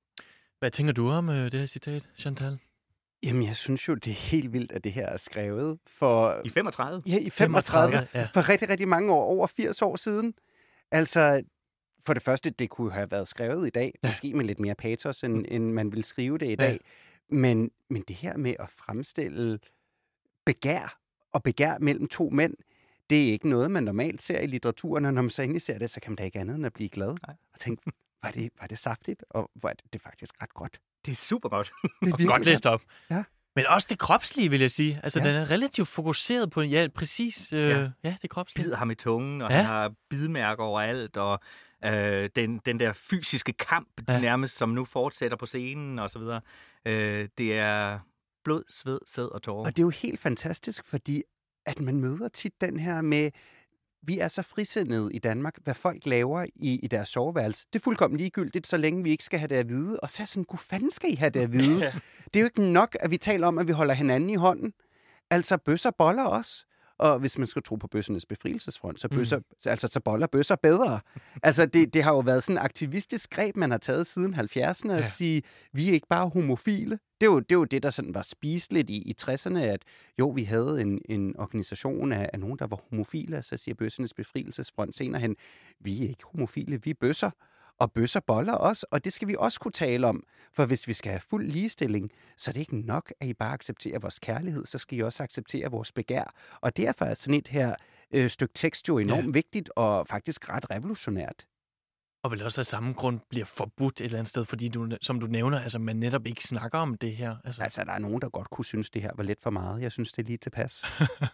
Hvad 0.62 0.70
tænker 0.70 0.92
du 0.92 1.08
om 1.10 1.28
øh, 1.28 1.44
det 1.52 1.54
her 1.54 1.66
citat, 1.66 2.08
Chantal? 2.16 2.58
Jamen, 3.22 3.42
jeg 3.46 3.56
synes 3.56 3.88
jo, 3.88 3.94
det 3.94 4.10
er 4.10 4.14
helt 4.14 4.52
vildt, 4.52 4.72
at 4.72 4.84
det 4.84 4.92
her 4.92 5.06
er 5.06 5.16
skrevet 5.16 5.78
for... 5.86 6.40
I 6.44 6.48
35? 6.48 7.02
Ja, 7.06 7.18
i 7.18 7.30
35. 7.30 8.08
Ja. 8.14 8.28
For 8.34 8.48
rigtig, 8.48 8.68
rigtig 8.68 8.88
mange 8.88 9.12
år, 9.12 9.24
over 9.24 9.46
80 9.46 9.82
år 9.82 9.96
siden. 9.96 10.34
Altså, 10.90 11.42
for 12.06 12.14
det 12.14 12.22
første, 12.22 12.50
det 12.50 12.70
kunne 12.70 12.92
have 12.92 13.10
været 13.10 13.28
skrevet 13.28 13.66
i 13.66 13.70
dag, 13.70 13.92
Ja. 14.02 14.08
ja. 14.08 14.12
måske 14.12 14.34
med 14.34 14.44
lidt 14.44 14.60
mere 14.60 14.74
patos, 14.74 15.24
end, 15.24 15.44
end 15.48 15.72
man 15.72 15.92
vil 15.92 16.04
skrive 16.04 16.38
det 16.38 16.46
i 16.46 16.48
Ja. 16.48 16.54
dag. 16.54 16.80
Men, 17.28 17.70
men 17.90 18.02
det 18.08 18.16
her 18.16 18.36
med 18.36 18.54
at 18.58 18.70
fremstille 18.70 19.58
begær 20.46 20.98
og 21.32 21.42
begær 21.42 21.78
mellem 21.78 22.08
to 22.08 22.28
mænd, 22.30 22.54
det 23.10 23.28
er 23.28 23.32
ikke 23.32 23.48
noget, 23.48 23.70
man 23.70 23.82
normalt 23.84 24.22
ser 24.22 24.40
i 24.40 24.46
litteraturen, 24.46 25.04
og 25.04 25.14
når 25.14 25.22
man 25.22 25.30
så 25.30 25.42
endelig 25.42 25.62
ser 25.62 25.78
det, 25.78 25.90
så 25.90 26.00
kan 26.00 26.10
man 26.12 26.16
da 26.16 26.24
ikke 26.24 26.38
andet 26.40 26.56
end 26.56 26.66
at 26.66 26.72
blive 26.72 26.88
glad. 26.88 27.08
Nej. 27.26 27.36
Og 27.52 27.60
tænke, 27.60 27.92
var 28.22 28.30
det, 28.30 28.50
var 28.60 28.66
det 28.66 28.78
saftigt, 28.78 29.24
og 29.30 29.50
hvor 29.54 29.68
er 29.68 29.72
det, 29.72 29.84
det 29.92 29.98
er 29.98 30.02
faktisk 30.02 30.42
ret 30.42 30.54
godt. 30.54 30.80
Det 31.06 31.12
er 31.12 31.16
super 31.16 31.48
godt. 31.48 31.72
Det 32.02 32.20
er 32.20 32.26
godt 32.26 32.44
læst 32.44 32.66
op. 32.66 32.82
Ja. 33.10 33.24
Men 33.56 33.66
også 33.68 33.86
det 33.90 33.98
kropslige, 33.98 34.50
vil 34.50 34.60
jeg 34.60 34.70
sige. 34.70 35.00
Altså, 35.02 35.18
Ja. 35.20 35.26
den 35.28 35.34
er 35.34 35.50
relativt 35.50 35.88
fokuseret 35.88 36.50
på, 36.50 36.62
ja, 36.62 36.88
præcis, 36.94 37.52
øh, 37.52 37.68
Ja. 37.70 37.90
ja. 38.04 38.16
det 38.22 38.30
kropslige. 38.30 38.64
bider 38.64 38.76
ham 38.76 38.90
i 38.90 38.94
tungen, 38.94 39.42
og 39.42 39.50
Ja. 39.50 39.56
han 39.56 39.64
har 39.64 39.92
bidmærker 40.10 40.62
overalt, 40.64 41.16
og 41.16 41.40
øh, 41.84 42.30
den, 42.36 42.58
den 42.58 42.80
der 42.80 42.92
fysiske 42.92 43.52
kamp, 43.52 43.88
de 44.08 44.12
Ja. 44.12 44.20
nærmest 44.20 44.56
som 44.56 44.68
nu 44.68 44.84
fortsætter 44.84 45.36
på 45.36 45.46
scenen 45.46 45.98
og 45.98 46.10
så 46.10 46.18
videre. 46.18 46.40
Øh, 46.86 47.28
det 47.38 47.58
er 47.58 47.98
blod, 48.44 48.64
sved, 48.68 48.98
sæd 49.06 49.24
og 49.24 49.42
tårer. 49.42 49.64
Og 49.66 49.76
det 49.76 49.82
er 49.82 49.86
jo 49.86 49.90
helt 49.90 50.20
fantastisk, 50.20 50.86
fordi 50.86 51.22
at 51.66 51.80
man 51.80 51.96
møder 52.00 52.28
tit 52.28 52.60
den 52.60 52.80
her 52.80 53.00
med, 53.02 53.30
vi 54.02 54.18
er 54.18 54.28
så 54.28 54.42
frisindede 54.42 55.12
i 55.12 55.18
Danmark, 55.18 55.54
hvad 55.64 55.74
folk 55.74 56.06
laver 56.06 56.46
i, 56.56 56.80
i 56.82 56.86
deres 56.86 57.08
soveværelse. 57.08 57.66
Det 57.72 57.78
er 57.78 57.82
fuldkommen 57.82 58.18
ligegyldigt, 58.18 58.66
så 58.66 58.76
længe 58.76 59.02
vi 59.02 59.10
ikke 59.10 59.24
skal 59.24 59.38
have 59.38 59.48
det 59.48 59.56
at 59.56 59.68
vide. 59.68 60.00
Og 60.00 60.10
så 60.10 60.22
er 60.22 60.26
sådan, 60.26 60.44
gud 60.44 60.58
fanden 60.58 60.90
skal 60.90 61.12
I 61.12 61.14
have 61.14 61.30
det 61.30 61.40
at 61.40 61.52
vide? 61.52 61.80
Det 62.24 62.40
er 62.40 62.40
jo 62.40 62.44
ikke 62.44 62.62
nok, 62.62 62.96
at 63.00 63.10
vi 63.10 63.16
taler 63.16 63.46
om, 63.46 63.58
at 63.58 63.68
vi 63.68 63.72
holder 63.72 63.94
hinanden 63.94 64.30
i 64.30 64.34
hånden. 64.34 64.72
Altså, 65.30 65.56
bøsser 65.56 65.90
boller 65.90 66.24
også. 66.24 66.66
Og 67.02 67.18
hvis 67.18 67.38
man 67.38 67.46
skal 67.46 67.62
tro 67.62 67.76
på 67.76 67.86
bøssernes 67.86 68.26
befrielsesfront, 68.26 69.00
så, 69.00 69.08
bøsser, 69.08 69.38
mm. 69.38 69.44
altså, 69.66 69.88
så 69.92 70.00
boller 70.00 70.26
bøsser 70.26 70.56
bedre. 70.56 71.00
Altså, 71.42 71.66
det, 71.66 71.94
det 71.94 72.02
har 72.02 72.12
jo 72.12 72.18
været 72.18 72.42
sådan 72.42 72.56
et 72.56 72.62
aktivistisk 72.62 73.30
greb, 73.30 73.56
man 73.56 73.70
har 73.70 73.78
taget 73.78 74.06
siden 74.06 74.34
70'erne, 74.34 74.90
at 74.90 74.98
Ja. 74.98 75.02
sige, 75.02 75.42
vi 75.72 75.88
er 75.88 75.92
ikke 75.92 76.06
bare 76.06 76.28
homofile. 76.28 76.98
Det 77.20 77.26
er 77.26 77.30
jo 77.32 77.38
det, 77.40 77.52
er 77.52 77.58
jo 77.58 77.64
det 77.64 77.82
der 77.82 77.90
sådan 77.90 78.14
var 78.14 78.22
spiseligt 78.22 78.90
i, 78.90 78.96
i 78.96 79.14
60'erne, 79.22 79.58
at 79.58 79.82
jo, 80.18 80.28
vi 80.28 80.44
havde 80.44 80.80
en, 80.82 81.00
en 81.08 81.36
organisation 81.38 82.12
af, 82.12 82.30
af 82.32 82.40
nogen, 82.40 82.58
der 82.58 82.66
var 82.66 82.80
homofile, 82.90 83.38
og 83.38 83.44
så 83.44 83.56
siger 83.56 83.74
bøssernes 83.74 84.14
befrielsesfront 84.14 84.96
senere 84.96 85.20
hen, 85.20 85.36
vi 85.80 86.04
er 86.04 86.08
ikke 86.08 86.24
homofile, 86.24 86.82
vi 86.82 86.90
er 86.90 86.94
bøsser. 87.00 87.30
Og 87.82 87.92
bøsser 87.92 88.20
boller 88.20 88.52
også, 88.52 88.86
og 88.90 89.04
det 89.04 89.12
skal 89.12 89.28
vi 89.28 89.36
også 89.38 89.60
kunne 89.60 89.72
tale 89.72 90.06
om. 90.06 90.24
For 90.52 90.66
hvis 90.66 90.88
vi 90.88 90.92
skal 90.92 91.10
have 91.10 91.20
fuld 91.20 91.50
ligestilling, 91.50 92.10
så 92.36 92.50
er 92.50 92.52
det 92.52 92.60
ikke 92.60 92.76
nok, 92.76 93.12
at 93.20 93.28
I 93.28 93.34
bare 93.34 93.52
accepterer 93.52 93.98
vores 93.98 94.18
kærlighed, 94.18 94.64
så 94.64 94.78
skal 94.78 94.98
I 94.98 95.02
også 95.02 95.22
acceptere 95.22 95.70
vores 95.70 95.92
begær. 95.92 96.34
Og 96.60 96.76
derfor 96.76 97.04
er 97.04 97.14
sådan 97.14 97.34
et 97.34 97.48
her 97.48 97.74
øh, 98.12 98.30
stykke 98.30 98.54
tekst 98.54 98.88
jo 98.88 98.98
enormt 98.98 99.26
ja. 99.26 99.32
vigtigt 99.32 99.70
og 99.76 100.06
faktisk 100.06 100.50
ret 100.50 100.70
revolutionært. 100.70 101.46
Og 102.22 102.30
vel 102.30 102.42
også 102.42 102.60
af 102.60 102.66
samme 102.66 102.92
grund 102.92 103.20
bliver 103.30 103.46
forbudt 103.46 104.00
et 104.00 104.04
eller 104.04 104.18
andet 104.18 104.28
sted, 104.28 104.44
fordi 104.44 104.68
du, 104.68 104.88
som 105.00 105.20
du 105.20 105.26
nævner, 105.26 105.60
altså 105.60 105.78
man 105.78 105.96
netop 105.96 106.26
ikke 106.26 106.44
snakker 106.44 106.78
om 106.78 106.94
det 106.94 107.16
her. 107.16 107.36
Altså. 107.44 107.62
Altså, 107.62 107.84
der 107.84 107.92
er 107.92 107.98
nogen, 107.98 108.20
der 108.20 108.28
godt 108.28 108.50
kunne 108.50 108.64
synes, 108.64 108.90
det 108.90 109.02
her 109.02 109.10
var 109.16 109.22
lidt 109.22 109.42
for 109.42 109.50
meget. 109.50 109.82
Jeg 109.82 109.92
synes, 109.92 110.12
det 110.12 110.22
er 110.22 110.26
lige 110.26 110.38
tilpas. 110.38 110.84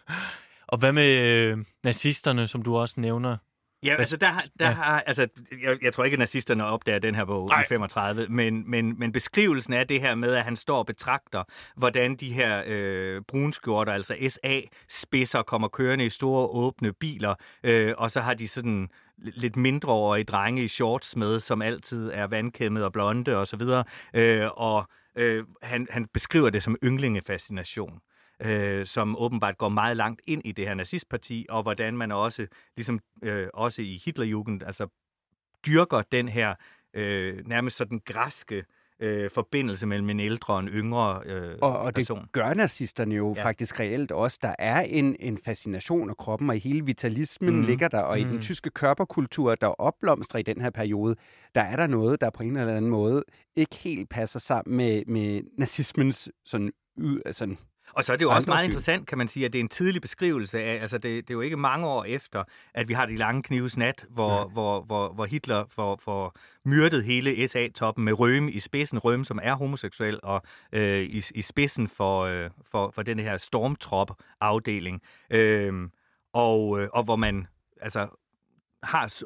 Og 0.71 0.77
hvad 0.77 0.91
med 0.91 1.09
øh, 1.17 1.57
nazisterne, 1.83 2.47
som 2.47 2.61
du 2.61 2.77
også 2.77 3.01
nævner? 3.01 3.37
Ja, 3.83 3.95
altså 3.95 4.17
der, 4.17 4.27
har- 4.27 4.43
der 4.59 4.65
Ja. 4.67 4.71
har, 4.71 5.01
altså, 5.01 5.27
jeg, 5.63 5.77
jeg 5.81 5.93
tror 5.93 6.03
ikke, 6.03 6.15
at 6.15 6.19
nazisterne 6.19 6.65
opdager 6.65 6.99
den 6.99 7.15
her 7.15 7.25
bog 7.25 7.47
Nej. 7.47 7.61
I 7.61 7.65
35, 7.69 8.27
men, 8.29 8.69
men, 8.71 8.99
men 8.99 9.11
beskrivelsen 9.11 9.73
af 9.73 9.87
det 9.87 10.01
her 10.01 10.15
med, 10.15 10.33
at 10.33 10.43
han 10.43 10.55
står 10.55 10.77
og 10.77 10.85
betragter, 10.85 11.43
hvordan 11.77 12.15
de 12.15 12.33
her 12.33 12.63
øh, 12.67 13.21
brunskjorter, 13.27 13.93
altså 13.93 14.15
SA-spidser, 14.29 15.41
kommer 15.41 15.67
kørende 15.67 16.05
i 16.05 16.09
store 16.09 16.47
åbne 16.47 16.93
biler, 16.93 17.35
øh, 17.63 17.93
og 17.97 18.11
så 18.11 18.21
har 18.21 18.33
de 18.33 18.47
sådan 18.47 18.89
lidt 19.17 19.55
mindreårige 19.55 20.23
drenge 20.23 20.63
i 20.63 20.67
shorts 20.67 21.15
med, 21.15 21.39
som 21.39 21.61
altid 21.61 22.11
er 22.13 22.27
vandkæmmet 22.27 22.83
og 22.83 22.93
blonde 22.93 23.37
og 23.37 23.47
så 23.47 23.57
videre, 23.57 23.83
øh, 24.13 24.45
og 24.53 24.87
øh, 25.15 25.43
han, 25.61 25.87
han 25.89 26.05
beskriver 26.13 26.49
det 26.49 26.63
som 26.63 26.75
ynglingefascination 26.83 27.99
øh, 28.45 28.85
som 28.85 29.15
åbenbart 29.17 29.57
går 29.57 29.69
meget 29.69 29.97
langt 29.97 30.21
ind 30.27 30.41
i 30.45 30.51
det 30.51 30.67
her 30.67 30.73
nazistparti, 30.73 31.45
og 31.49 31.61
hvordan 31.63 31.97
man 31.97 32.11
også, 32.11 32.47
ligesom 32.77 32.99
øh, 33.23 33.47
også 33.53 33.81
i 33.81 34.01
Hitlerjugend, 34.05 34.63
altså 34.63 34.87
dyrker 35.67 36.01
den 36.11 36.27
her 36.29 36.55
øh, 36.93 37.47
nærmest 37.47 37.77
sådan 37.77 38.01
græske 38.05 38.65
øh, 38.99 39.29
forbindelse 39.31 39.87
mellem 39.87 40.09
en 40.09 40.19
ældre 40.19 40.53
og 40.53 40.59
en 40.59 40.67
yngre 40.67 41.21
øh, 41.25 41.55
Og, 41.61 41.79
og 41.79 41.95
det 41.95 42.01
person. 42.01 42.27
gør 42.31 42.53
nazisterne 42.53 43.15
jo 43.15 43.33
Ja. 43.37 43.43
faktisk 43.45 43.79
reelt 43.79 44.11
også. 44.11 44.39
Der 44.41 44.55
er 44.59 44.81
en, 44.81 45.15
en 45.19 45.37
fascination 45.45 46.09
af 46.09 46.17
kroppen, 46.17 46.49
og 46.49 46.55
i 46.55 46.59
hele 46.59 46.85
vitalismen 46.85 47.55
mm. 47.55 47.61
ligger 47.61 47.87
der, 47.87 47.99
og 48.01 48.19
i 48.19 48.23
Mhm. 48.23 48.31
den 48.31 48.41
tyske 48.41 48.69
körperkultur, 48.69 49.55
der 49.55 49.67
opblomstrer 49.67 50.39
i 50.39 50.43
den 50.43 50.61
her 50.61 50.69
periode, 50.69 51.15
der 51.55 51.61
er 51.61 51.75
der 51.75 51.87
noget, 51.87 52.21
der 52.21 52.29
på 52.29 52.43
en 52.43 52.57
eller 52.57 52.75
anden 52.75 52.91
måde 52.91 53.23
ikke 53.55 53.75
helt 53.75 54.09
passer 54.09 54.39
sammen 54.39 54.77
med, 54.77 55.03
med 55.05 55.41
nazismens 55.57 56.29
sådan, 56.45 56.71
y- 56.99 57.31
sådan 57.31 57.57
Og 57.93 58.03
så 58.03 58.13
er 58.13 58.17
det 58.17 58.23
jo 58.25 58.29
også 58.31 58.49
meget 58.49 58.61
syn. 58.61 58.65
interessant, 58.69 59.07
kan 59.07 59.17
man 59.17 59.27
sige, 59.27 59.45
at 59.45 59.53
det 59.53 59.59
er 59.59 59.63
en 59.63 59.69
tidlig 59.69 60.01
beskrivelse 60.01 60.59
af, 60.63 60.81
altså 60.81 60.97
det, 60.97 61.27
det 61.27 61.29
er 61.29 61.33
jo 61.33 61.41
ikke 61.41 61.57
mange 61.57 61.87
år 61.87 62.03
efter, 62.03 62.43
at 62.73 62.87
vi 62.87 62.93
har 62.93 63.05
de 63.05 63.15
lange 63.15 63.43
knives 63.43 63.77
nat, 63.77 64.05
hvor, 64.09 64.39
Ja. 64.39 64.45
hvor, 64.45 64.81
hvor, 64.81 65.13
hvor 65.13 65.25
Hitler 65.25 65.65
får, 65.69 65.99
får 66.03 66.35
myrdet 66.65 67.03
hele 67.03 67.47
SA-toppen 67.47 68.03
med 68.05 68.19
Røme 68.19 68.51
i 68.51 68.59
spidsen, 68.59 68.99
Røme 68.99 69.25
som 69.25 69.39
er 69.43 69.53
homoseksuel, 69.55 70.19
og 70.23 70.41
øh, 70.71 71.01
i, 71.01 71.23
i 71.35 71.41
spidsen 71.41 71.87
for, 71.87 72.21
øh, 72.21 72.49
for, 72.65 72.91
for 72.91 73.03
den 73.03 73.19
her 73.19 73.37
stormtrop-afdeling, 73.37 75.01
øh, 75.29 75.89
og, 76.33 76.81
øh, 76.81 76.89
og 76.93 77.03
hvor 77.03 77.15
man 77.15 77.47
altså 77.81 78.07
har 78.83 79.23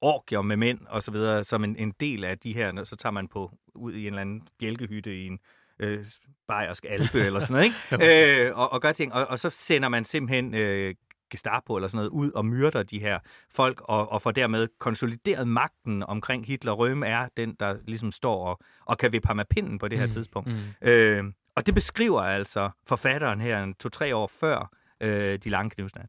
orgier 0.00 0.42
med 0.42 0.56
mænd 0.56 0.78
og 0.88 1.02
så 1.02 1.10
videre, 1.10 1.44
som 1.44 1.64
en, 1.64 1.76
en 1.76 1.92
del 2.00 2.24
af 2.24 2.38
de 2.38 2.52
her, 2.54 2.84
så 2.84 2.96
tager 2.96 3.10
man 3.12 3.28
på 3.28 3.50
ud 3.74 3.92
i 3.94 4.00
en 4.00 4.06
eller 4.06 4.20
anden 4.20 4.42
bjælkehytte 4.58 5.16
i 5.22 5.26
en 5.26 5.38
øh, 5.78 6.06
bayersk 6.48 6.84
alpe 6.88 7.20
eller 7.20 7.40
sådan 7.40 7.52
noget, 7.54 7.64
ikke? 8.00 8.46
øh, 8.48 8.58
og, 8.58 8.72
og 8.72 8.80
gør 8.80 8.92
ting, 8.92 9.12
og, 9.12 9.26
og 9.26 9.38
så 9.38 9.50
sender 9.50 9.88
man 9.88 10.04
simpelthen 10.04 10.54
øh, 10.54 10.94
Gestapo 11.30 11.76
eller 11.76 11.88
sådan 11.88 11.96
noget 11.96 12.10
ud 12.10 12.30
og 12.32 12.46
myrder 12.46 12.82
de 12.82 12.98
her 12.98 13.18
folk, 13.52 13.80
og, 13.84 14.12
og 14.12 14.22
får 14.22 14.30
dermed 14.30 14.68
konsolideret 14.78 15.48
magten 15.48 16.02
omkring 16.02 16.46
Hitler. 16.46 16.72
Røme 16.72 17.06
er 17.06 17.28
den, 17.36 17.54
der 17.60 17.76
ligesom 17.86 18.12
står 18.12 18.46
og, 18.46 18.60
og 18.84 18.98
kan 18.98 19.12
vippe 19.12 19.28
ham 19.28 19.40
af 19.40 19.48
pinden 19.48 19.78
på 19.78 19.88
det 19.88 19.98
her 19.98 20.06
Mm, 20.06 20.12
tidspunkt. 20.12 20.48
Mm. 20.48 20.88
Øh, 20.88 21.24
og 21.54 21.66
det 21.66 21.74
beskriver 21.74 22.22
altså 22.22 22.70
forfatteren 22.86 23.40
her 23.40 23.62
en 23.62 23.74
to-tre 23.74 24.16
år 24.16 24.26
før 24.40 24.70
øh, 25.00 25.38
De 25.44 25.50
Lange 25.50 25.70
Knivsnat. 25.70 26.06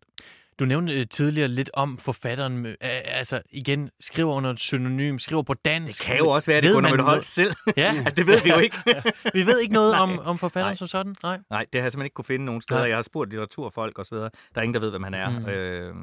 Du 0.60 0.66
nævnte 0.66 0.99
øh, 0.99 1.08
tidligere 1.08 1.47
lidt 1.47 1.70
om 1.74 1.97
forfatteren, 1.97 2.66
øh, 2.66 2.76
altså 3.05 3.41
igen, 3.51 3.89
skriver 3.99 4.34
under 4.34 4.49
et 4.49 4.60
synonym, 4.60 5.18
skriver 5.20 5.43
på 5.43 5.53
Det 5.53 5.66
dansk. 5.66 6.03
kan 6.03 6.18
jo 6.18 6.28
også 6.28 6.51
være, 6.51 6.62
det 6.62 6.70
Gunnar 6.74 6.82
man 6.82 6.91
Møller 6.91 7.03
Holst 7.03 7.34
selv. 7.34 7.53
Ja, 7.78 7.93
altså, 7.97 8.16
det 8.16 8.28
ved 8.28 8.41
vi 8.41 8.49
jo 8.49 8.58
ikke. 8.60 8.78
vi 9.34 9.45
ved 9.45 9.60
ikke 9.60 9.74
noget 9.74 9.93
om, 10.03 10.20
om 10.20 10.38
forfatteren 10.38 10.70
Nej. 10.72 10.76
som 10.76 10.88
sådan. 10.88 11.16
Nej. 11.24 11.39
Nej, 11.49 11.66
det 11.74 11.82
har 11.82 11.86
jeg 11.86 11.91
simpelthen 11.91 12.05
ikke 12.05 12.14
kunne 12.14 12.26
finde 12.26 12.45
nogen 12.45 12.62
steder. 12.62 12.80
Nej. 12.80 12.89
Jeg 12.89 12.97
har 12.97 13.01
spurgt 13.01 13.30
litteraturfolk 13.30 13.99
osv. 13.99 14.18
Der 14.18 14.30
er 14.55 14.62
ingen, 14.62 14.74
der 14.74 14.80
ved, 14.80 14.89
hvem 14.89 15.03
han 15.03 15.14
er. 15.14 15.30
Mm. 15.30 15.36
Mm. 15.36 15.47
Øh, 15.47 15.93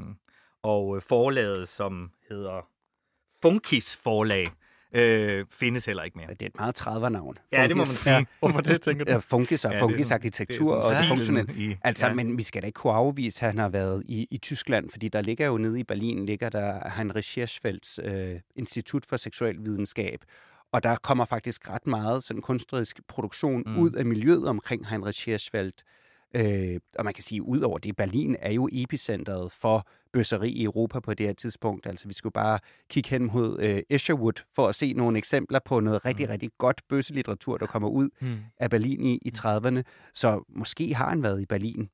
og 0.63 1.03
forlaget, 1.09 1.69
som 1.69 2.11
hedder 2.31 2.67
Funkis 3.43 3.97
Forlag, 4.03 4.47
øh, 4.95 5.45
findes 5.51 5.87
heller 5.87 6.03
ikke 6.03 6.19
mere. 6.19 6.29
Det 6.31 6.43
er 6.43 6.47
et 6.47 6.59
meget 6.59 6.81
30'er-navn. 6.81 7.35
Ja, 7.53 7.67
det 7.69 7.77
må 7.77 7.85
man 7.85 7.87
sige. 7.87 8.15
Ja, 8.15 8.25
hvorfor 8.41 8.61
det, 8.61 8.83
tænker 8.83 9.05
du? 9.05 9.11
Ja, 9.13 9.17
funkis 9.19 9.65
og 9.65 9.73
Ja, 9.73 9.81
funkis 9.83 10.11
arkitektur 10.11 10.75
og 10.75 10.85
funktionel. 11.09 11.59
I, 11.61 11.77
Altså, 11.85 12.07
ja. 12.07 12.15
men 12.15 12.39
vi 12.39 12.43
skal 12.43 12.63
da 12.63 12.67
ikke 12.67 12.77
kunne 12.77 12.93
afvise, 12.93 13.43
at 13.47 13.51
han 13.53 13.59
har 13.59 13.69
været 13.69 14.03
i, 14.07 14.29
i 14.31 14.39
Tyskland, 14.39 14.91
fordi 14.91 15.09
der 15.09 15.23
ligger 15.23 15.47
jo 15.47 15.59
nede 15.59 15.81
i 15.81 15.85
Berlin, 15.85 16.27
ligger 16.27 16.49
der 16.49 16.91
Heinrich 16.97 17.35
Hirschfelds 17.35 18.01
øh, 18.05 18.41
Institut 18.57 19.07
for 19.07 19.17
Seksuel 19.17 19.57
Videnskab, 19.65 20.19
og 20.73 20.83
der 20.83 20.97
kommer 20.97 21.25
faktisk 21.25 21.71
ret 21.71 21.87
meget 21.87 22.23
sådan 22.25 22.43
kunstnerisk 22.43 23.01
produktion 23.09 23.63
Mm. 23.67 23.79
ud 23.79 23.91
af 23.93 24.05
miljøet 24.05 24.47
omkring 24.49 24.89
Heinrich 24.89 25.27
Hirschfeld. 25.27 25.73
Øh, 26.37 26.81
og 26.99 27.05
man 27.05 27.15
kan 27.15 27.23
sige, 27.23 27.43
ud 27.43 27.61
over 27.61 27.79
det, 27.79 27.97
Berlin 27.97 28.37
er 28.41 28.53
jo 28.53 28.69
epicentret 28.73 29.53
for 29.53 29.87
bøsseri 30.15 30.51
i 30.51 30.65
Europa 30.65 31.01
på 31.01 31.15
det 31.15 31.27
her 31.27 31.33
tidspunkt. 31.35 31.87
Altså, 31.87 32.09
vi 32.09 32.15
skulle 32.15 32.33
bare 32.33 32.59
kigge 32.91 33.11
hen 33.11 33.31
mod 33.35 33.61
øh, 33.61 33.83
Escherwood 33.91 34.43
for 34.55 34.69
at 34.69 34.75
se 34.75 34.93
nogle 34.93 35.19
eksempler 35.19 35.59
på 35.65 35.81
noget 35.81 36.05
rigtig, 36.05 36.27
Mm. 36.27 36.31
rigtig 36.31 36.51
godt 36.59 36.81
bøsselitteratur, 36.89 37.57
der 37.59 37.67
kommer 37.67 37.89
ud 37.89 38.09
Hmm. 38.21 38.39
af 38.59 38.71
Berlin 38.71 39.05
i, 39.05 39.19
i 39.23 39.33
30'erne. 39.39 39.83
Så 40.15 40.45
måske 40.49 40.95
har 40.95 41.09
han 41.09 41.23
været 41.23 41.41
i 41.41 41.47
Berlin. 41.47 41.91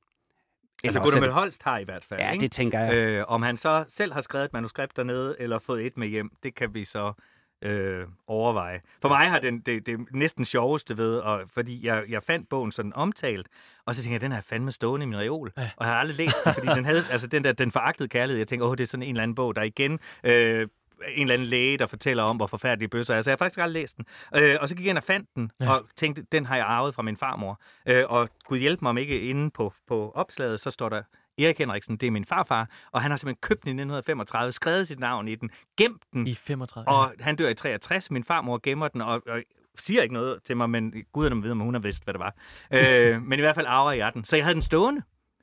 Altså, 0.83 0.99
Eller 0.99 1.01
Gunnar 1.05 1.17
er 1.17 1.21
Møller 1.21 1.33
Holst 1.33 1.63
har 1.63 1.77
i 1.77 1.83
hvert 1.83 2.05
fald. 2.05 2.19
Ja, 2.19 2.31
ikke? 2.31 2.41
det 2.43 2.51
tænker 2.51 2.79
jeg. 2.79 2.95
Øh, 2.95 3.23
om 3.27 3.41
han 3.41 3.57
så 3.57 3.85
selv 3.87 4.13
har 4.13 4.21
skrevet 4.21 4.45
et 4.45 4.53
manuskript 4.53 4.97
dernede, 4.97 5.35
eller 5.39 5.59
fået 5.59 5.85
et 5.85 5.97
med 5.97 6.07
hjem, 6.07 6.29
det 6.43 6.55
kan 6.55 6.73
vi 6.73 6.83
så 6.83 7.13
øh, 7.61 8.05
overveje. 8.27 8.81
For 9.01 9.09
mig 9.09 9.29
har 9.29 9.39
den, 9.39 9.59
det, 9.59 9.85
det 9.85 9.99
næsten 10.11 10.45
sjoveste 10.45 10.97
ved, 10.97 11.17
og, 11.17 11.41
fordi 11.47 11.85
jeg, 11.85 12.03
jeg 12.09 12.23
fandt 12.23 12.49
bogen 12.49 12.71
sådan 12.71 12.93
omtalt, 12.95 13.47
og 13.85 13.95
så 13.95 14.03
tænkte 14.03 14.13
jeg, 14.13 14.21
den 14.21 14.31
har 14.31 14.37
jeg 14.37 14.43
fandme 14.43 14.71
stående 14.71 15.03
i 15.03 15.07
min 15.07 15.19
reol. 15.19 15.51
Ja. 15.57 15.69
Og 15.77 15.85
jeg 15.85 15.93
har 15.93 15.99
aldrig 15.99 16.17
læst 16.17 16.35
den, 16.45 16.53
fordi 16.53 16.67
den 16.67 16.85
havde, 16.85 17.03
altså 17.11 17.27
den 17.27 17.43
der, 17.43 17.51
den 17.51 17.71
foragtede 17.71 18.09
kærlighed, 18.09 18.37
jeg 18.37 18.47
tænker, 18.47 18.65
åh, 18.65 18.77
det 18.77 18.83
er 18.83 18.87
sådan 18.87 19.03
en 19.03 19.09
eller 19.09 19.23
anden 19.23 19.35
bog, 19.35 19.55
der 19.55 19.61
igen... 19.61 19.99
Øh, 20.23 20.67
en 21.07 21.21
eller 21.21 21.33
anden 21.33 21.47
læge, 21.47 21.77
der 21.77 21.87
fortæller 21.87 22.23
om, 22.23 22.35
hvor 22.35 22.47
forfærdelige 22.47 22.89
bøsser 22.89 23.15
er. 23.15 23.21
Så 23.21 23.29
jeg 23.29 23.33
har 23.33 23.37
faktisk 23.37 23.59
aldrig 23.59 23.81
læst 23.81 23.97
den. 23.97 24.05
Øh, 24.35 24.57
og 24.61 24.69
så 24.69 24.75
gik 24.75 24.85
jeg 24.85 24.89
ind 24.89 24.97
og 24.97 25.03
fandt 25.03 25.29
den, 25.35 25.51
ja. 25.59 25.71
og 25.71 25.85
tænkte, 25.95 26.25
den 26.31 26.45
har 26.45 26.55
jeg 26.55 26.65
arvet 26.65 26.95
fra 26.95 27.01
min 27.01 27.17
farmor. 27.17 27.61
Øh, 27.85 28.03
og 28.09 28.29
Gud 28.45 28.57
hjælpe 28.57 28.79
mig 28.81 28.89
om 28.89 28.97
ikke 28.97 29.21
inde 29.21 29.51
på, 29.51 29.73
på 29.87 30.11
opslaget, 30.15 30.59
så 30.59 30.71
står 30.71 30.89
der 30.89 31.01
Erik 31.43 31.57
Henriksen, 31.57 31.97
det 31.97 32.07
er 32.07 32.11
min 32.11 32.25
farfar, 32.25 32.69
og 32.91 33.01
han 33.01 33.11
har 33.11 33.17
simpelthen 33.17 33.39
købt 33.41 33.63
den 33.63 33.67
i 33.69 33.71
1935, 33.71 34.51
skrevet 34.51 34.87
sit 34.87 34.99
navn 34.99 35.27
i 35.27 35.35
den, 35.35 35.49
gemt 35.77 36.03
den, 36.13 36.27
I 36.27 36.33
35. 36.35 36.87
og 36.87 37.13
han 37.19 37.35
dør 37.35 37.49
i 37.49 37.55
63. 37.55 38.11
Min 38.11 38.23
farmor 38.23 38.59
gemmer 38.63 38.87
den, 38.87 39.01
og, 39.01 39.21
og 39.27 39.41
siger 39.79 40.01
ikke 40.01 40.13
noget 40.13 40.43
til 40.43 40.57
mig, 40.57 40.69
men 40.69 40.93
guderne 41.13 41.43
ved, 41.43 41.51
om 41.51 41.59
hun 41.59 41.73
har 41.73 41.81
vidst, 41.81 42.03
hvad 42.03 42.13
det 42.13 42.19
var. 42.19 42.35
øh, 43.15 43.21
men 43.23 43.39
i 43.39 43.41
hvert 43.41 43.55
fald 43.55 43.65
arver 43.69 43.91
jeg 43.91 44.13
den. 44.13 44.25
Så 44.25 44.35
jeg 44.35 44.45
havde 44.45 44.53
den 44.55 44.61
stående. 44.61 45.01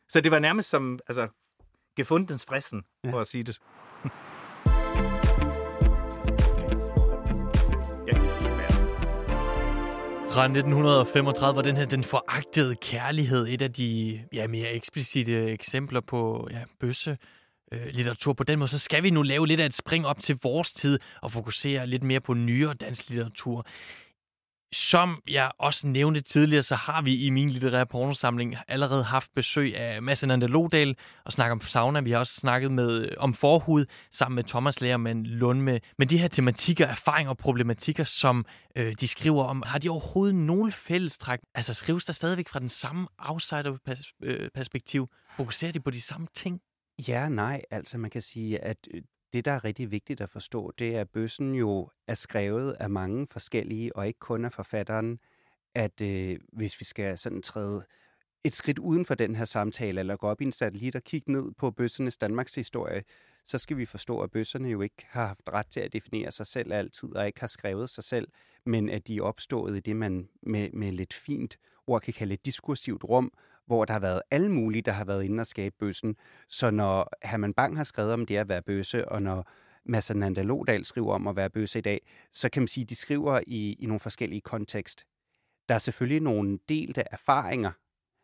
Så 0.09 0.20
det 0.20 0.30
var 0.30 0.38
nærmest 0.38 0.70
som, 0.70 0.99
altså, 1.09 1.28
gefundens 1.96 2.46
frissen, 2.49 2.82
Ja. 3.05 3.11
for 3.11 3.20
at 3.20 3.26
sige 3.26 3.44
det. 3.44 3.59
Fra 10.39 10.45
1935 10.45 11.57
var 11.57 11.62
den 11.62 11.76
her 11.76 11.86
Den 11.86 12.05
foragtede 12.05 12.74
kærlighed 12.74 13.47
et 13.49 13.62
af 13.62 13.72
de 13.72 14.20
ja, 14.32 14.47
mere 14.47 14.72
eksplicite 14.72 15.51
eksempler 15.51 16.01
på 16.01 16.49
ja, 16.51 16.59
bøsse 16.80 17.18
øh, 17.72 17.86
litteratur. 17.91 18.32
På 18.32 18.45
den 18.45 18.59
måde, 18.59 18.70
så 18.70 18.78
skal 18.78 19.03
vi 19.03 19.11
nu 19.11 19.22
lave 19.22 19.47
lidt 19.47 19.61
af 19.61 19.66
et 19.66 19.74
spring 19.74 20.07
op 20.07 20.20
til 20.20 20.39
vores 20.43 20.72
tid 20.72 20.99
og 21.22 21.32
fokusere 21.32 21.86
lidt 21.86 22.03
mere 22.03 22.20
på 22.20 22.34
nyere 22.34 22.74
dansk 22.74 23.09
litteratur. 23.09 23.66
Som 24.73 25.23
jeg 25.29 25.53
også 25.59 25.87
nævnte 25.87 26.21
tidligere, 26.21 26.62
så 26.62 26.75
har 26.75 27.03
vi 27.03 27.27
i 27.27 27.31
min 27.31 27.51
litterære 27.51 27.87
pornosamling 27.87 28.57
allerede 28.69 29.05
haft 29.05 29.31
besøg 29.35 29.77
af 29.77 30.03
Mads 30.03 30.23
Ananda 30.23 30.47
Lodal 30.47 30.97
og 31.25 31.33
snakket 31.33 31.53
om 31.53 31.61
sauna. 31.61 32.01
Vi 32.01 32.11
har 32.11 32.19
også 32.19 32.35
snakket 32.35 32.73
med, 32.73 33.05
øh, 33.05 33.12
om 33.19 33.35
forhud 33.35 33.87
sammen 34.12 34.35
med 34.35 34.45
Thomas 34.45 34.81
Lærmann 34.81 35.27
Lund 35.27 35.61
med, 35.61 35.81
med 35.99 36.07
de 36.07 36.19
her 36.19 36.29
tematikker, 36.29 36.87
erfaringer 36.87 37.31
og 37.31 37.39
problematikker, 37.39 38.05
som 38.05 38.47
øh, 38.77 38.95
de 39.01 39.09
skriver 39.09 39.45
om. 39.45 39.62
Har 39.66 39.79
de 39.79 39.89
overhovedet 39.89 40.35
nogle 40.35 40.73
fællestræk? 40.73 41.39
Altså 41.55 41.75
skrives 41.75 42.05
der 42.05 42.12
stadigvæk 42.12 42.49
fra 42.49 42.59
den 42.59 42.69
samme 42.69 43.07
outsider-perspektiv? 43.19 45.03
Øh, 45.03 45.37
Fokuserer 45.37 45.73
de 45.73 45.81
på 45.81 45.91
de 45.91 46.01
samme 46.03 46.27
ting? 46.35 46.61
Ja, 47.09 47.29
nej. 47.29 47.62
Altså, 47.71 47.99
man 47.99 48.11
kan 48.11 48.23
sige, 48.23 48.64
at 48.64 48.77
øh, 48.95 49.03
det, 49.33 49.45
der 49.45 49.53
er 49.53 49.64
rigtig 49.64 49.91
vigtigt 49.91 50.20
at 50.20 50.31
forstå, 50.31 50.72
det 50.79 50.97
er, 50.97 51.01
at 51.01 51.11
bøssen 51.11 51.55
jo 51.55 51.89
er 52.07 52.14
skrevet 52.14 52.72
af 52.72 52.91
mange 52.91 53.26
forskellige, 53.31 53.97
og 53.97 54.07
ikke 54.07 54.18
kun 54.18 54.45
af 54.45 54.53
forfatteren, 54.53 55.18
at 55.74 56.01
øh, 56.01 56.39
hvis 56.53 56.81
vi 56.81 56.85
skal 56.85 57.18
sådan 57.18 57.43
træde 57.43 57.85
et 58.45 58.55
skridt 58.55 58.79
uden 58.79 59.05
for 59.05 59.14
den 59.14 59.37
her 59.37 59.45
samtale, 59.45 60.01
eller 60.01 60.16
gå 60.16 60.29
op 60.29 60.41
i 60.41 60.45
en 60.45 60.53
satellit 60.53 60.97
og 60.97 61.03
kigge 61.03 61.33
ned 61.33 61.53
på 61.59 61.70
bøssernes 61.70 62.16
Danmarks 62.16 62.55
historie, 62.55 63.05
så 63.45 63.59
skal 63.59 63.76
vi 63.76 63.87
forstå, 63.87 64.20
at 64.20 64.31
bøsserne 64.31 64.68
jo 64.68 64.81
ikke 64.81 65.07
har 65.09 65.26
haft 65.26 65.49
ret 65.49 65.66
til 65.66 65.81
at 65.81 65.93
definere 65.93 66.31
sig 66.31 66.47
selv 66.47 66.72
altid, 66.72 67.16
og 67.16 67.26
ikke 67.26 67.41
har 67.41 67.47
skrevet 67.47 67.91
sig 67.91 68.05
selv, 68.05 68.29
men 68.66 68.89
at 68.89 69.07
de 69.07 69.16
er 69.16 69.22
opstået 69.22 69.76
i 69.76 69.81
det, 69.81 69.97
man 69.97 70.29
med, 70.43 70.70
med 70.72 70.93
lidt 70.93 71.14
fint 71.14 71.59
ord 71.87 72.03
kan 72.03 72.14
kalde 72.14 72.35
et 72.35 72.45
diskursivt 72.45 73.05
rum, 73.05 73.33
hvor 73.69 73.85
der 73.85 73.93
har 73.93 74.01
været 74.01 74.23
alle 74.31 74.49
mulige, 74.49 74.83
der 74.83 74.93
har 74.93 75.05
været 75.05 75.25
inde 75.25 75.41
og 75.41 75.47
skabe 75.47 75.75
bøssen. 75.79 76.16
Så 76.49 76.71
når 76.71 77.09
Herman 77.25 77.55
Bang 77.55 77.77
har 77.77 77.85
skrevet 77.85 78.12
om 78.12 78.27
det 78.27 78.37
at 78.37 78.49
være 78.49 78.62
bøsse, 78.62 79.09
og 79.09 79.23
når 79.23 79.51
Mads 79.85 80.14
Nandalodal 80.14 80.85
skriver 80.85 81.14
om 81.14 81.27
at 81.27 81.37
være 81.37 81.51
bøsse 81.51 81.79
i 81.79 81.83
dag, 81.83 82.07
så 82.33 82.49
kan 82.49 82.62
man 82.62 82.69
sige, 82.69 82.83
at 82.83 82.91
de 82.91 82.95
skriver 82.95 83.41
i, 83.47 83.73
i 83.73 83.87
nogle 83.87 84.01
forskellige 84.01 84.41
kontekst. 84.41 85.05
Der 85.69 85.75
er 85.75 85.79
selvfølgelig 85.79 86.23
nogle 86.23 86.59
delte 86.69 87.03
erfaringer. 87.11 87.73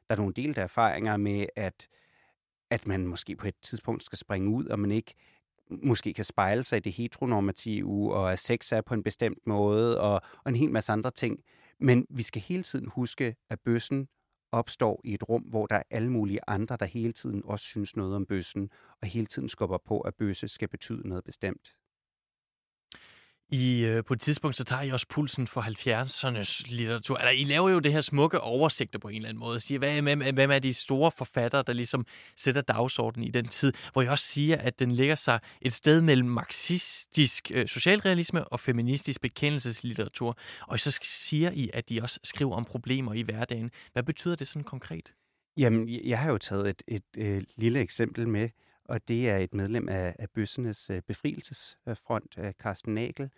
Der 0.09 0.15
er 0.15 0.17
nogle 0.17 0.35
delte 0.35 0.61
erfaringer 0.61 1.17
med, 1.17 1.47
at, 1.57 1.89
at 2.71 2.87
man 2.87 3.07
måske 3.07 3.37
på 3.37 3.49
et 3.49 3.57
tidspunkt 3.63 4.05
skal 4.05 4.19
springe 4.19 4.51
ud, 4.51 4.67
og 4.67 4.79
man 4.79 4.91
ikke 4.91 5.15
måske 5.71 6.15
kan 6.15 6.25
spejle 6.25 6.65
sig 6.65 6.77
i 6.77 6.81
det 6.81 6.93
heteronormative, 6.93 8.15
og 8.15 8.33
at 8.33 8.39
sex 8.39 8.73
er 8.73 8.81
på 8.81 8.95
en 8.95 9.03
bestemt 9.03 9.47
måde, 9.47 10.01
og, 10.01 10.21
og 10.45 10.49
en 10.49 10.57
hel 10.57 10.71
masse 10.71 10.93
andre 10.93 11.11
ting. 11.11 11.39
Men 11.79 12.07
vi 12.11 12.23
skal 12.23 12.43
hele 12.43 12.63
tiden 12.63 12.89
huske, 12.89 13.37
at 13.51 13.61
bøssen 13.61 14.09
opstår 14.55 15.01
i 15.05 15.15
et 15.15 15.29
rum, 15.29 15.43
hvor 15.43 15.67
der 15.67 15.77
er 15.77 15.83
alle 15.91 16.11
mulige 16.11 16.41
andre, 16.47 16.77
der 16.81 16.87
hele 16.87 17.13
tiden 17.13 17.43
også 17.45 17.65
synes 17.65 17.97
noget 17.97 18.17
om 18.17 18.27
bøssen, 18.27 18.71
og 19.03 19.09
hele 19.09 19.27
tiden 19.27 19.49
skubber 19.49 19.79
på, 19.79 20.01
at 20.01 20.15
bøsse 20.15 20.49
skal 20.49 20.69
betyde 20.69 21.09
noget 21.09 21.25
bestemt. 21.25 21.75
I, 23.53 23.85
øh, 23.85 24.05
på 24.05 24.15
et 24.15 24.21
tidspunkt, 24.21 24.57
så 24.57 24.65
tager 24.65 24.83
I 24.83 24.91
også 24.91 25.07
pulsen 25.09 25.47
for 25.47 25.61
70'ernes 25.61 26.77
litteratur. 26.77 27.19
Eller, 27.19 27.31
I 27.31 27.45
laver 27.45 27.71
jo 27.71 27.79
det 27.79 27.93
her 27.93 28.01
smukke 28.01 28.41
oversigter 28.41 28.99
på 28.99 29.09
en 29.09 29.17
eller 29.17 29.29
anden 29.29 29.41
måde. 29.41 29.61
Siger, 29.61 29.79
hvad, 29.79 30.03
hvem, 30.03 30.35
hvem 30.35 30.51
er 30.51 30.59
de 30.59 30.75
store 30.75 31.11
forfattere, 31.17 31.65
der 31.67 31.73
ligesom 31.73 32.07
sætter 32.37 32.61
dagsordenen 32.61 33.29
i 33.29 33.31
den 33.31 33.49
tid? 33.49 33.73
Hvor 33.93 34.03
jeg 34.03 34.11
også 34.11 34.27
siger, 34.27 34.57
at 34.57 34.79
den 34.79 34.91
ligger 34.91 35.15
sig 35.15 35.41
et 35.61 35.73
sted 35.73 36.01
mellem 36.01 36.29
marxistisk 36.29 37.51
øh, 37.55 37.69
socialrealisme 37.69 38.45
og 38.45 38.61
feministisk 38.61 39.21
bekendelseslitteratur. 39.21 40.39
Og 40.61 40.81
så 40.81 40.99
siger 41.03 41.51
I, 41.51 41.71
at 41.73 41.89
de 41.89 42.03
også 42.03 42.21
skriver 42.25 42.57
om 42.57 42.65
problemer 42.65 43.15
i 43.15 43.23
hverdagen. 43.23 43.71
Hvad 43.93 44.03
betyder 44.03 44.37
det 44.37 44.49
sådan 44.49 44.65
konkret? 44.65 45.13
Jamen, 45.57 45.89
jeg 45.89 46.19
har 46.19 46.31
jo 46.31 46.39
taget 46.39 46.69
et, 46.69 46.83
et, 46.89 47.03
et 47.17 47.27
øh, 47.27 47.43
lille 47.57 47.81
eksempel 47.81 48.29
med, 48.29 48.49
og 48.85 49.09
det 49.09 49.31
er 49.31 49.37
et 49.37 49.55
medlem 49.55 49.89
af, 49.89 50.17
af 50.19 50.31
Bøssenes 50.31 50.91
øh, 50.91 51.03
befrielsesfront, 51.03 52.39
øh, 52.39 52.53
Carsten 52.53 52.95
Nagel, 52.95 53.31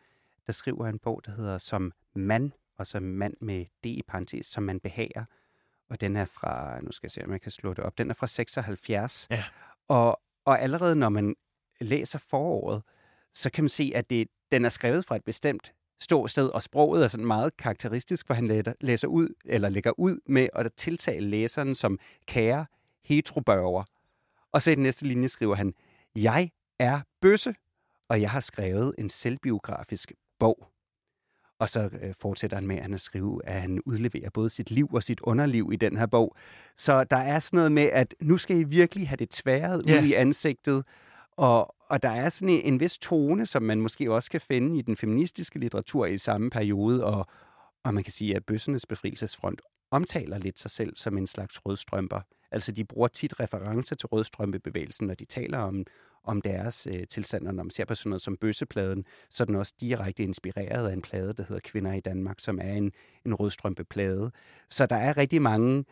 der 0.47 0.53
skriver 0.53 0.87
en 0.87 0.99
bog, 0.99 1.23
der 1.27 1.33
hedder 1.33 1.59
Som 1.59 1.93
mand, 2.15 2.53
og 2.79 2.87
som 2.87 3.03
mand 3.03 3.35
med 3.41 3.65
D 3.85 3.87
i 3.87 4.03
parentes, 4.09 4.47
som 4.47 4.63
man 4.63 4.81
behager. 4.81 5.25
Og 5.89 6.01
den 6.01 6.17
er 6.17 6.25
fra, 6.25 6.81
nu 6.81 6.93
skal 6.93 7.07
jeg 7.07 7.11
se, 7.11 7.25
om 7.25 7.33
jeg 7.33 7.41
kan 7.41 7.53
slå 7.53 7.75
det 7.75 7.85
op, 7.85 7.99
den 7.99 8.11
er 8.11 8.15
fra 8.15 8.27
76. 8.27 9.27
Ja. 9.31 9.45
Og, 9.89 10.21
og 10.45 10.61
allerede 10.61 10.97
når 10.97 11.09
man 11.09 11.37
læser 11.81 12.19
foråret, 12.19 12.83
så 13.33 13.51
kan 13.51 13.65
man 13.65 13.69
se, 13.69 13.93
at 13.95 14.11
det, 14.11 14.29
den 14.53 14.65
er 14.65 14.69
skrevet 14.69 15.05
fra 15.05 15.17
et 15.17 15.25
bestemt 15.25 15.73
ståsted, 16.01 16.49
og 16.49 16.63
sproget 16.63 17.05
er 17.05 17.09
sådan 17.09 17.27
meget 17.27 17.57
karakteristisk, 17.57 18.27
hvor 18.27 18.35
han 18.35 18.65
læser 18.81 19.09
ud, 19.09 19.29
eller 19.45 19.69
lægger 19.69 20.01
ud 20.01 20.21
med 20.27 20.49
at 20.53 20.73
tiltale 20.73 21.29
læseren 21.29 21.75
som 21.75 21.99
kære 22.27 22.67
heterobørger. 23.05 23.85
Og 24.57 24.63
så 24.63 24.71
i 24.71 24.75
den 24.75 24.83
næste 24.83 25.07
linje 25.07 25.29
skriver 25.29 25.55
han, 25.55 25.75
jeg 26.15 26.51
er 26.79 27.01
bøsse, 27.21 27.55
og 28.09 28.21
jeg 28.21 28.31
har 28.31 28.41
skrevet 28.41 28.95
en 28.99 29.09
selvbiografisk 29.09 30.13
bog. 30.39 30.69
Og 31.59 31.69
så 31.69 31.91
øh, 32.03 32.15
fortsætter 32.21 32.57
han 32.57 32.67
med 32.67 32.77
at 32.77 33.01
skrive, 33.01 33.47
at 33.47 33.61
han 33.61 33.81
udleverer 33.87 34.31
både 34.31 34.51
sit 34.51 34.71
liv 34.71 34.89
og 34.93 35.03
sit 35.03 35.21
underliv 35.21 35.71
i 35.73 35.77
den 35.77 35.97
her 35.97 36.07
bog. 36.07 36.37
Så 36.77 37.05
der 37.05 37.17
er 37.17 37.39
sådan 37.39 37.57
noget 37.57 37.73
med, 37.73 37.83
at 37.83 38.15
nu 38.21 38.39
skal 38.39 38.57
I 38.57 38.65
virkelig 38.65 39.09
have 39.09 39.17
det 39.17 39.31
tværet 39.31 39.83
yeah. 39.89 40.03
ud 40.03 40.09
i 40.09 40.13
ansigtet. 40.13 40.87
Og, 41.33 41.75
og 41.91 42.03
der 42.03 42.11
er 42.11 42.29
sådan 42.29 42.55
en, 42.55 42.61
en 42.61 42.81
vis 42.81 42.99
tone, 42.99 43.47
som 43.47 43.63
man 43.63 43.81
måske 43.81 44.13
også 44.13 44.31
kan 44.31 44.41
finde 44.41 44.79
i 44.79 44.83
den 44.83 44.97
feministiske 44.97 45.59
litteratur 45.59 46.07
i 46.07 46.19
samme 46.19 46.51
periode. 46.51 47.05
Og, 47.05 47.27
og 47.85 47.95
man 47.95 48.05
kan 48.05 48.13
sige, 48.13 48.37
at 48.37 48.45
Bøssenes 48.45 48.87
befrielsesfront 48.87 49.63
omtaler 49.91 50.39
lidt 50.39 50.59
sig 50.59 50.71
selv 50.71 50.97
som 50.97 51.19
en 51.19 51.27
slags 51.27 51.67
rødstrømper. 51.67 52.21
Altså 52.51 52.73
de 52.73 52.85
bruger 52.85 53.09
tit 53.09 53.41
referencer 53.41 53.97
til 53.97 54.07
rødstrømpebevægelsen, 54.07 55.07
når 55.07 55.15
de 55.15 55.25
taler 55.25 55.59
om, 55.59 55.85
om 56.25 56.43
deres 56.43 56.89
øh, 56.91 57.07
tilstand, 57.07 57.49
og 57.49 57.55
når 57.55 57.63
man 57.63 57.71
ser 57.71 57.85
på 57.85 57.95
sådan 57.95 58.11
noget 58.11 58.23
som 58.23 58.37
bøssepladen, 58.37 59.05
så 59.31 59.43
er 59.43 59.45
den 59.45 59.55
også 59.55 59.75
direkte 59.81 60.23
inspireret 60.23 60.89
af 60.89 60.93
en 60.93 61.03
plade, 61.03 61.33
der 61.33 61.45
hedder 61.49 61.61
Kvinder 61.65 61.93
i 61.93 62.01
Danmark, 62.01 62.41
som 62.41 62.59
er 62.63 62.73
en, 62.73 62.93
en 63.27 63.35
rødstrømpeplade. 63.35 64.31
Så 64.69 64.87
der 64.87 64.97
er 64.97 65.17
rigtig 65.17 65.43
mange 65.43 65.85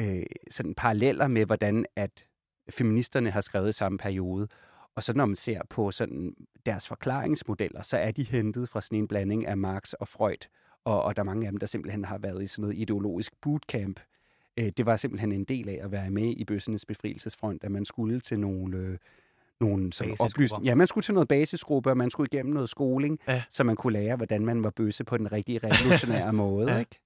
øh, 0.00 0.22
sådan 0.50 0.74
paralleller 0.74 1.28
med, 1.28 1.46
hvordan 1.46 1.86
at 1.96 2.26
feministerne 2.70 3.30
har 3.30 3.40
skrevet 3.40 3.68
i 3.68 3.72
samme 3.72 3.98
periode. 3.98 4.48
Og 4.94 5.02
så 5.02 5.12
når 5.12 5.26
man 5.26 5.36
ser 5.36 5.60
på 5.70 5.90
sådan 5.90 6.34
deres 6.66 6.88
forklaringsmodeller, 6.88 7.82
så 7.82 7.96
er 7.96 8.10
de 8.10 8.22
hentet 8.22 8.68
fra 8.68 8.80
sådan 8.80 8.98
en 8.98 9.08
blanding 9.08 9.46
af 9.46 9.56
Marx 9.56 9.92
og 9.92 10.08
Freud, 10.08 10.48
og, 10.84 11.02
og 11.02 11.16
der 11.16 11.22
er 11.22 11.24
mange 11.24 11.46
af 11.46 11.52
dem, 11.52 11.58
der 11.58 11.66
simpelthen 11.66 12.04
har 12.04 12.18
været 12.18 12.42
i 12.42 12.46
sådan 12.46 12.62
noget 12.62 12.78
ideologisk 12.78 13.32
bootcamp. 13.40 14.00
Øh, 14.60 14.72
det 14.76 14.86
var 14.86 14.96
simpelthen 14.96 15.32
en 15.32 15.44
del 15.44 15.68
af 15.68 15.80
at 15.82 15.92
være 15.92 16.10
med 16.10 16.34
i 16.36 16.44
bøssenes 16.44 16.84
befrielsesfront, 16.84 17.64
at 17.64 17.70
man 17.70 17.84
skulle 17.84 18.20
til 18.20 18.40
nogle... 18.40 18.76
Øh, 18.76 18.98
nogle 19.60 19.92
som 19.92 20.14
oplysning. 20.20 20.64
Ja, 20.64 20.74
man 20.74 20.86
skulle 20.86 21.02
til 21.04 21.14
noget 21.14 21.28
basisgruppe, 21.28 21.90
og 21.90 21.96
man 21.96 22.10
skulle 22.10 22.28
igennem 22.32 22.54
noget 22.54 22.70
skoling, 22.70 23.18
ja. 23.28 23.42
så 23.50 23.64
man 23.64 23.76
kunne 23.76 23.92
lære, 23.92 24.16
hvordan 24.16 24.44
man 24.44 24.62
var 24.62 24.70
bøsse 24.70 25.04
på 25.04 25.16
den 25.16 25.32
rigtige 25.32 25.60
revolutionære 25.64 26.32
måde. 26.32 26.72
ja. 26.72 26.78
Ikke? 26.78 27.00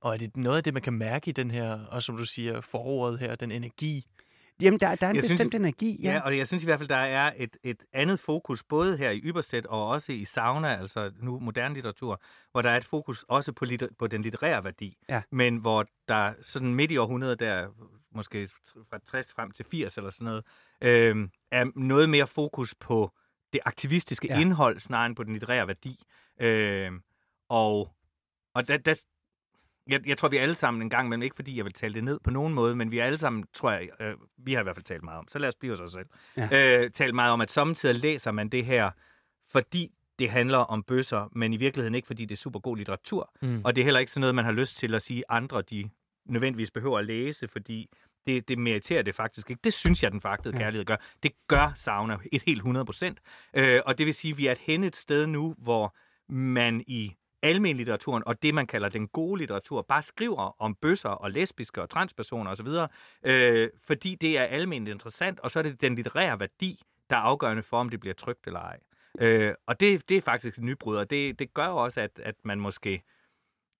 Og 0.00 0.14
er 0.14 0.18
det 0.18 0.36
noget 0.36 0.56
af 0.56 0.64
det, 0.64 0.74
man 0.74 0.82
kan 0.82 0.92
mærke 0.92 1.28
i 1.28 1.32
den 1.32 1.50
her, 1.50 1.78
og 1.90 2.02
som 2.02 2.16
du 2.16 2.24
siger, 2.24 2.60
foråret 2.60 3.18
her, 3.18 3.34
den 3.34 3.50
energi, 3.50 4.06
Jamen, 4.60 4.80
der, 4.80 4.94
der 4.94 5.06
er 5.06 5.10
en 5.10 5.16
jeg 5.16 5.22
bestemt 5.22 5.40
synes, 5.40 5.54
energi. 5.54 6.00
Ja. 6.02 6.12
ja, 6.12 6.20
og 6.20 6.38
jeg 6.38 6.46
synes 6.46 6.62
i 6.62 6.66
hvert 6.66 6.78
fald, 6.78 6.88
der 6.88 6.96
er 6.96 7.32
et, 7.36 7.56
et 7.62 7.84
andet 7.92 8.18
fokus, 8.18 8.62
både 8.62 8.96
her 8.96 9.10
i 9.10 9.20
Yberstedt 9.24 9.66
og 9.66 9.88
også 9.88 10.12
i 10.12 10.24
Sauna, 10.24 10.76
altså 10.80 11.12
nu 11.20 11.38
moderne 11.38 11.74
litteratur, 11.74 12.20
hvor 12.52 12.62
der 12.62 12.70
er 12.70 12.76
et 12.76 12.84
fokus 12.84 13.24
også 13.28 13.52
på, 13.52 13.64
litter, 13.64 13.88
på 13.98 14.06
den 14.06 14.22
litterære 14.22 14.64
værdi, 14.64 14.96
ja. 15.08 15.22
men 15.30 15.56
hvor 15.56 15.86
der 16.08 16.32
sådan 16.42 16.74
midt 16.74 16.90
i 16.90 16.96
århundredet, 16.96 17.40
der 17.40 17.68
måske 18.14 18.48
fra 18.90 18.98
60 19.06 19.32
frem 19.32 19.50
til 19.50 19.64
80 19.64 19.96
eller 19.96 20.10
sådan 20.10 20.24
noget, 20.24 20.44
øh, 20.80 21.28
er 21.50 21.70
noget 21.78 22.08
mere 22.08 22.26
fokus 22.26 22.74
på 22.74 23.12
det 23.52 23.60
aktivistiske 23.64 24.28
ja. 24.28 24.40
indhold, 24.40 24.80
snarere 24.80 25.06
end 25.06 25.16
på 25.16 25.22
den 25.22 25.32
litterære 25.32 25.66
værdi. 25.66 26.04
Øh, 26.40 26.92
og 27.48 27.94
og 28.54 28.68
der, 28.68 28.76
der, 28.76 28.94
jeg, 29.86 30.08
jeg 30.08 30.18
tror, 30.18 30.28
vi 30.28 30.36
alle 30.36 30.54
sammen 30.54 30.82
en 30.82 30.90
gang 30.90 31.08
men 31.08 31.22
ikke 31.22 31.36
fordi 31.36 31.56
jeg 31.56 31.64
vil 31.64 31.72
tale 31.72 31.94
det 31.94 32.04
ned 32.04 32.20
på 32.24 32.30
nogen 32.30 32.54
måde, 32.54 32.76
men 32.76 32.90
vi 32.90 32.98
alle 32.98 33.18
sammen, 33.18 33.44
tror 33.52 33.70
jeg, 33.70 33.88
øh, 34.00 34.14
vi 34.38 34.52
har 34.52 34.60
i 34.60 34.62
hvert 34.62 34.76
fald 34.76 34.84
talt 34.84 35.02
meget 35.02 35.18
om, 35.18 35.28
så 35.28 35.38
lad 35.38 35.48
os 35.48 35.54
blive 35.54 35.72
os 35.72 35.92
selv, 35.92 36.06
ja. 36.36 36.82
øh, 36.82 36.90
talt 36.90 37.14
meget 37.14 37.32
om, 37.32 37.40
at 37.40 37.50
samtidig 37.50 37.96
læser 37.96 38.32
man 38.32 38.48
det 38.48 38.64
her, 38.64 38.90
fordi 39.52 39.92
det 40.18 40.30
handler 40.30 40.58
om 40.58 40.82
bøsser, 40.82 41.28
men 41.32 41.52
i 41.52 41.56
virkeligheden 41.56 41.94
ikke, 41.94 42.06
fordi 42.06 42.24
det 42.24 42.34
er 42.34 42.36
super 42.36 42.60
god 42.60 42.76
litteratur. 42.76 43.30
Mm. 43.42 43.60
Og 43.64 43.76
det 43.76 43.82
er 43.82 43.84
heller 43.84 44.00
ikke 44.00 44.12
sådan 44.12 44.20
noget, 44.20 44.34
man 44.34 44.44
har 44.44 44.52
lyst 44.52 44.78
til 44.78 44.94
at 44.94 45.02
sige, 45.02 45.24
andre 45.28 45.62
de 45.62 45.90
nødvendigvis 46.26 46.70
behøver 46.70 46.98
at 46.98 47.04
læse, 47.04 47.48
fordi 47.48 47.88
det, 48.26 48.48
det 48.48 48.58
meriterer 48.58 49.02
det 49.02 49.14
faktisk 49.14 49.50
ikke. 49.50 49.60
Det 49.64 49.72
synes 49.72 50.02
jeg, 50.02 50.12
den 50.12 50.20
foragtede 50.20 50.56
ja. 50.56 50.62
kærlighed 50.62 50.84
gør. 50.84 50.96
Det 51.22 51.32
gør 51.48 51.72
Sauna 51.74 52.16
et 52.32 52.42
helt 52.46 52.58
100 52.58 52.86
procent. 52.86 53.18
Øh, 53.56 53.80
og 53.86 53.98
det 53.98 54.06
vil 54.06 54.14
sige, 54.14 54.32
at 54.32 54.38
vi 54.38 54.46
er 54.46 54.54
hen 54.60 54.84
et 54.84 54.96
sted 54.96 55.26
nu, 55.26 55.54
hvor 55.58 55.96
man 56.32 56.84
i 56.86 57.14
almenlitteraturen 57.44 58.22
og 58.26 58.42
det, 58.42 58.54
man 58.54 58.66
kalder 58.66 58.88
den 58.88 59.08
gode 59.08 59.38
litteratur, 59.38 59.82
bare 59.82 60.02
skriver 60.02 60.62
om 60.62 60.74
bøsser 60.74 61.08
og 61.08 61.30
lesbiske 61.30 61.82
og 61.82 61.90
transpersoner 61.90 62.50
osv., 62.50 62.68
øh, 63.22 63.70
fordi 63.86 64.14
det 64.14 64.38
er 64.38 64.44
almindeligt 64.44 64.94
interessant, 64.94 65.40
og 65.40 65.50
så 65.50 65.58
er 65.58 65.62
det 65.62 65.80
den 65.80 65.94
litterære 65.94 66.40
værdi, 66.40 66.82
der 67.10 67.16
er 67.16 67.20
afgørende 67.20 67.62
for, 67.62 67.80
om 67.80 67.88
det 67.88 68.00
bliver 68.00 68.14
trygt 68.14 68.46
eller 68.46 68.60
ej. 68.60 68.80
Øh, 69.20 69.54
og 69.66 69.80
det, 69.80 70.08
det 70.08 70.16
er 70.16 70.20
faktisk 70.20 70.58
et 70.58 70.64
nybrud, 70.64 70.96
og 70.96 71.10
det, 71.10 71.38
det 71.38 71.54
gør 71.54 71.66
også, 71.66 72.00
at, 72.00 72.10
at 72.22 72.34
man 72.44 72.60
måske 72.60 73.02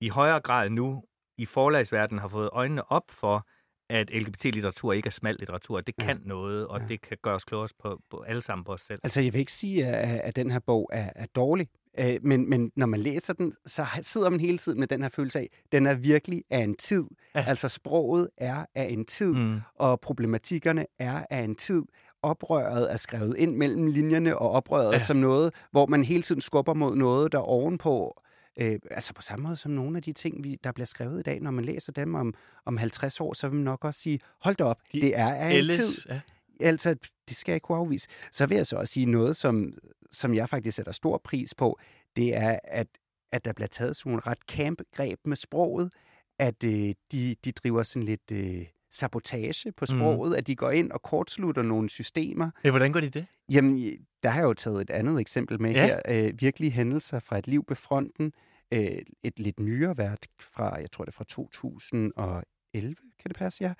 i 0.00 0.08
højere 0.08 0.40
grad 0.40 0.70
nu 0.70 1.04
i 1.38 1.44
forlagsverdenen 1.44 2.20
har 2.20 2.28
fået 2.28 2.50
øjnene 2.52 2.92
op 2.92 3.10
for, 3.10 3.46
at 3.90 4.10
LGBT-litteratur 4.10 4.92
ikke 4.92 5.06
er 5.06 5.10
smal 5.10 5.36
litteratur. 5.38 5.80
Det 5.80 5.96
kan 5.96 6.18
ja. 6.18 6.28
noget, 6.28 6.66
og 6.66 6.80
ja. 6.80 6.86
det 6.86 7.00
kan 7.00 7.16
gøre 7.22 7.34
os 7.34 7.44
klogere 7.44 7.68
på, 7.78 8.00
på 8.10 8.22
alle 8.22 8.42
sammen 8.42 8.64
på 8.64 8.72
os 8.72 8.80
selv. 8.80 9.00
Altså, 9.02 9.20
jeg 9.20 9.32
vil 9.32 9.38
ikke 9.38 9.52
sige, 9.52 9.86
at, 9.86 10.20
at 10.20 10.36
den 10.36 10.50
her 10.50 10.58
bog 10.58 10.90
er, 10.92 11.10
er 11.16 11.26
dårlig. 11.26 11.68
Øh, 11.98 12.16
men, 12.22 12.50
men 12.50 12.72
når 12.76 12.86
man 12.86 13.00
læser 13.00 13.32
den, 13.32 13.54
så 13.66 13.86
sidder 14.02 14.30
man 14.30 14.40
hele 14.40 14.58
tiden 14.58 14.78
med 14.80 14.86
den 14.86 15.02
her 15.02 15.08
følelse 15.08 15.38
af, 15.38 15.50
den 15.72 15.86
er 15.86 15.94
virkelig 15.94 16.44
af 16.50 16.58
en 16.58 16.74
tid. 16.74 17.04
Ja. 17.34 17.44
Altså 17.48 17.68
sproget 17.68 18.28
er 18.36 18.64
af 18.74 18.84
en 18.84 19.04
tid, 19.04 19.34
mm. 19.34 19.60
og 19.74 20.00
problematikkerne 20.00 20.86
er 20.98 21.26
af 21.30 21.40
en 21.40 21.54
tid. 21.54 21.82
Oprøret 22.22 22.92
er 22.92 22.96
skrevet 22.96 23.36
ind 23.36 23.56
mellem 23.56 23.86
linjerne, 23.86 24.38
og 24.38 24.50
oprøret 24.50 24.92
ja. 24.92 24.98
som 24.98 25.16
noget, 25.16 25.54
hvor 25.70 25.86
man 25.86 26.04
hele 26.04 26.22
tiden 26.22 26.40
skubber 26.40 26.74
mod 26.74 26.96
noget, 26.96 27.32
der 27.32 27.38
ovenpå 27.38 28.20
Øh, 28.56 28.78
altså 28.90 29.14
på 29.14 29.22
samme 29.22 29.42
måde 29.42 29.56
som 29.56 29.72
nogle 29.72 29.96
af 29.96 30.02
de 30.02 30.12
ting, 30.12 30.44
vi, 30.44 30.58
der 30.64 30.72
bliver 30.72 30.86
skrevet 30.86 31.20
i 31.20 31.22
dag, 31.22 31.40
når 31.40 31.50
man 31.50 31.64
læser 31.64 31.92
dem 31.92 32.14
om, 32.14 32.34
om 32.64 32.76
50 32.76 33.20
år, 33.20 33.32
så 33.32 33.48
vil 33.48 33.56
man 33.56 33.64
nok 33.64 33.84
også 33.84 34.00
sige, 34.00 34.20
hold 34.40 34.56
da 34.56 34.64
op, 34.64 34.80
de 34.92 35.00
det 35.00 35.18
er 35.18 35.34
af 35.34 35.52
en 35.52 35.68
tid. 35.68 36.08
Ja. 36.08 36.20
Altså, 36.60 36.96
det 37.28 37.36
skal 37.36 37.52
jeg 37.52 37.56
ikke 37.56 37.64
kunne 37.64 37.78
afvise. 37.78 38.08
Så 38.32 38.46
vil 38.46 38.56
jeg 38.56 38.66
så 38.66 38.76
også 38.76 38.92
sige 38.92 39.06
noget, 39.06 39.36
som, 39.36 39.72
som 40.14 40.34
jeg 40.34 40.48
faktisk 40.48 40.76
sætter 40.76 40.92
stor 40.92 41.20
pris 41.24 41.54
på, 41.54 41.78
det 42.16 42.36
er, 42.36 42.58
at, 42.64 42.86
at 43.32 43.44
der 43.44 43.52
bliver 43.52 43.68
taget 43.68 43.96
sådan 43.96 44.10
nogle 44.10 44.22
ret 44.26 44.38
camp 44.48 44.82
greb 44.92 45.18
med 45.24 45.36
sproget, 45.36 45.92
at 46.38 46.64
øh, 46.64 46.94
de, 47.12 47.36
de 47.44 47.52
driver 47.52 47.82
sådan 47.82 48.02
lidt 48.02 48.30
øh, 48.32 48.66
sabotage 48.90 49.72
på 49.72 49.86
mm. 49.90 49.96
sproget, 49.98 50.30
mm. 50.30 50.36
at 50.36 50.46
de 50.46 50.56
går 50.56 50.70
ind 50.70 50.92
og 50.92 51.02
kortslutter 51.02 51.62
nogle 51.62 51.90
systemer. 51.90 52.50
Ja, 52.64 52.70
hvordan 52.70 52.92
går 52.92 53.00
de 53.00 53.08
det? 53.08 53.26
Jamen, 53.50 53.98
der 54.22 54.28
har 54.28 54.40
jeg 54.40 54.46
jo 54.46 54.54
taget 54.54 54.80
et 54.80 54.90
andet 54.90 55.20
eksempel 55.20 55.60
med 55.60 55.70
ja. 55.72 55.86
her. 55.86 56.00
Øh, 56.08 56.40
virkelige 56.40 56.70
hændelser 56.70 57.18
fra 57.20 57.38
et 57.38 57.46
liv 57.46 57.64
på 57.64 57.74
fronten. 57.74 58.32
Øh, 58.72 58.98
et 59.22 59.38
lidt 59.38 59.60
nyere 59.60 59.98
værk 59.98 60.18
fra, 60.40 60.80
jeg 60.80 60.90
tror 60.90 61.04
det 61.04 61.12
er 61.12 61.16
fra 61.16 61.24
2011, 61.24 62.94
kan 63.18 63.28
det 63.28 63.36
passe, 63.36 63.64
ja? 63.64 63.72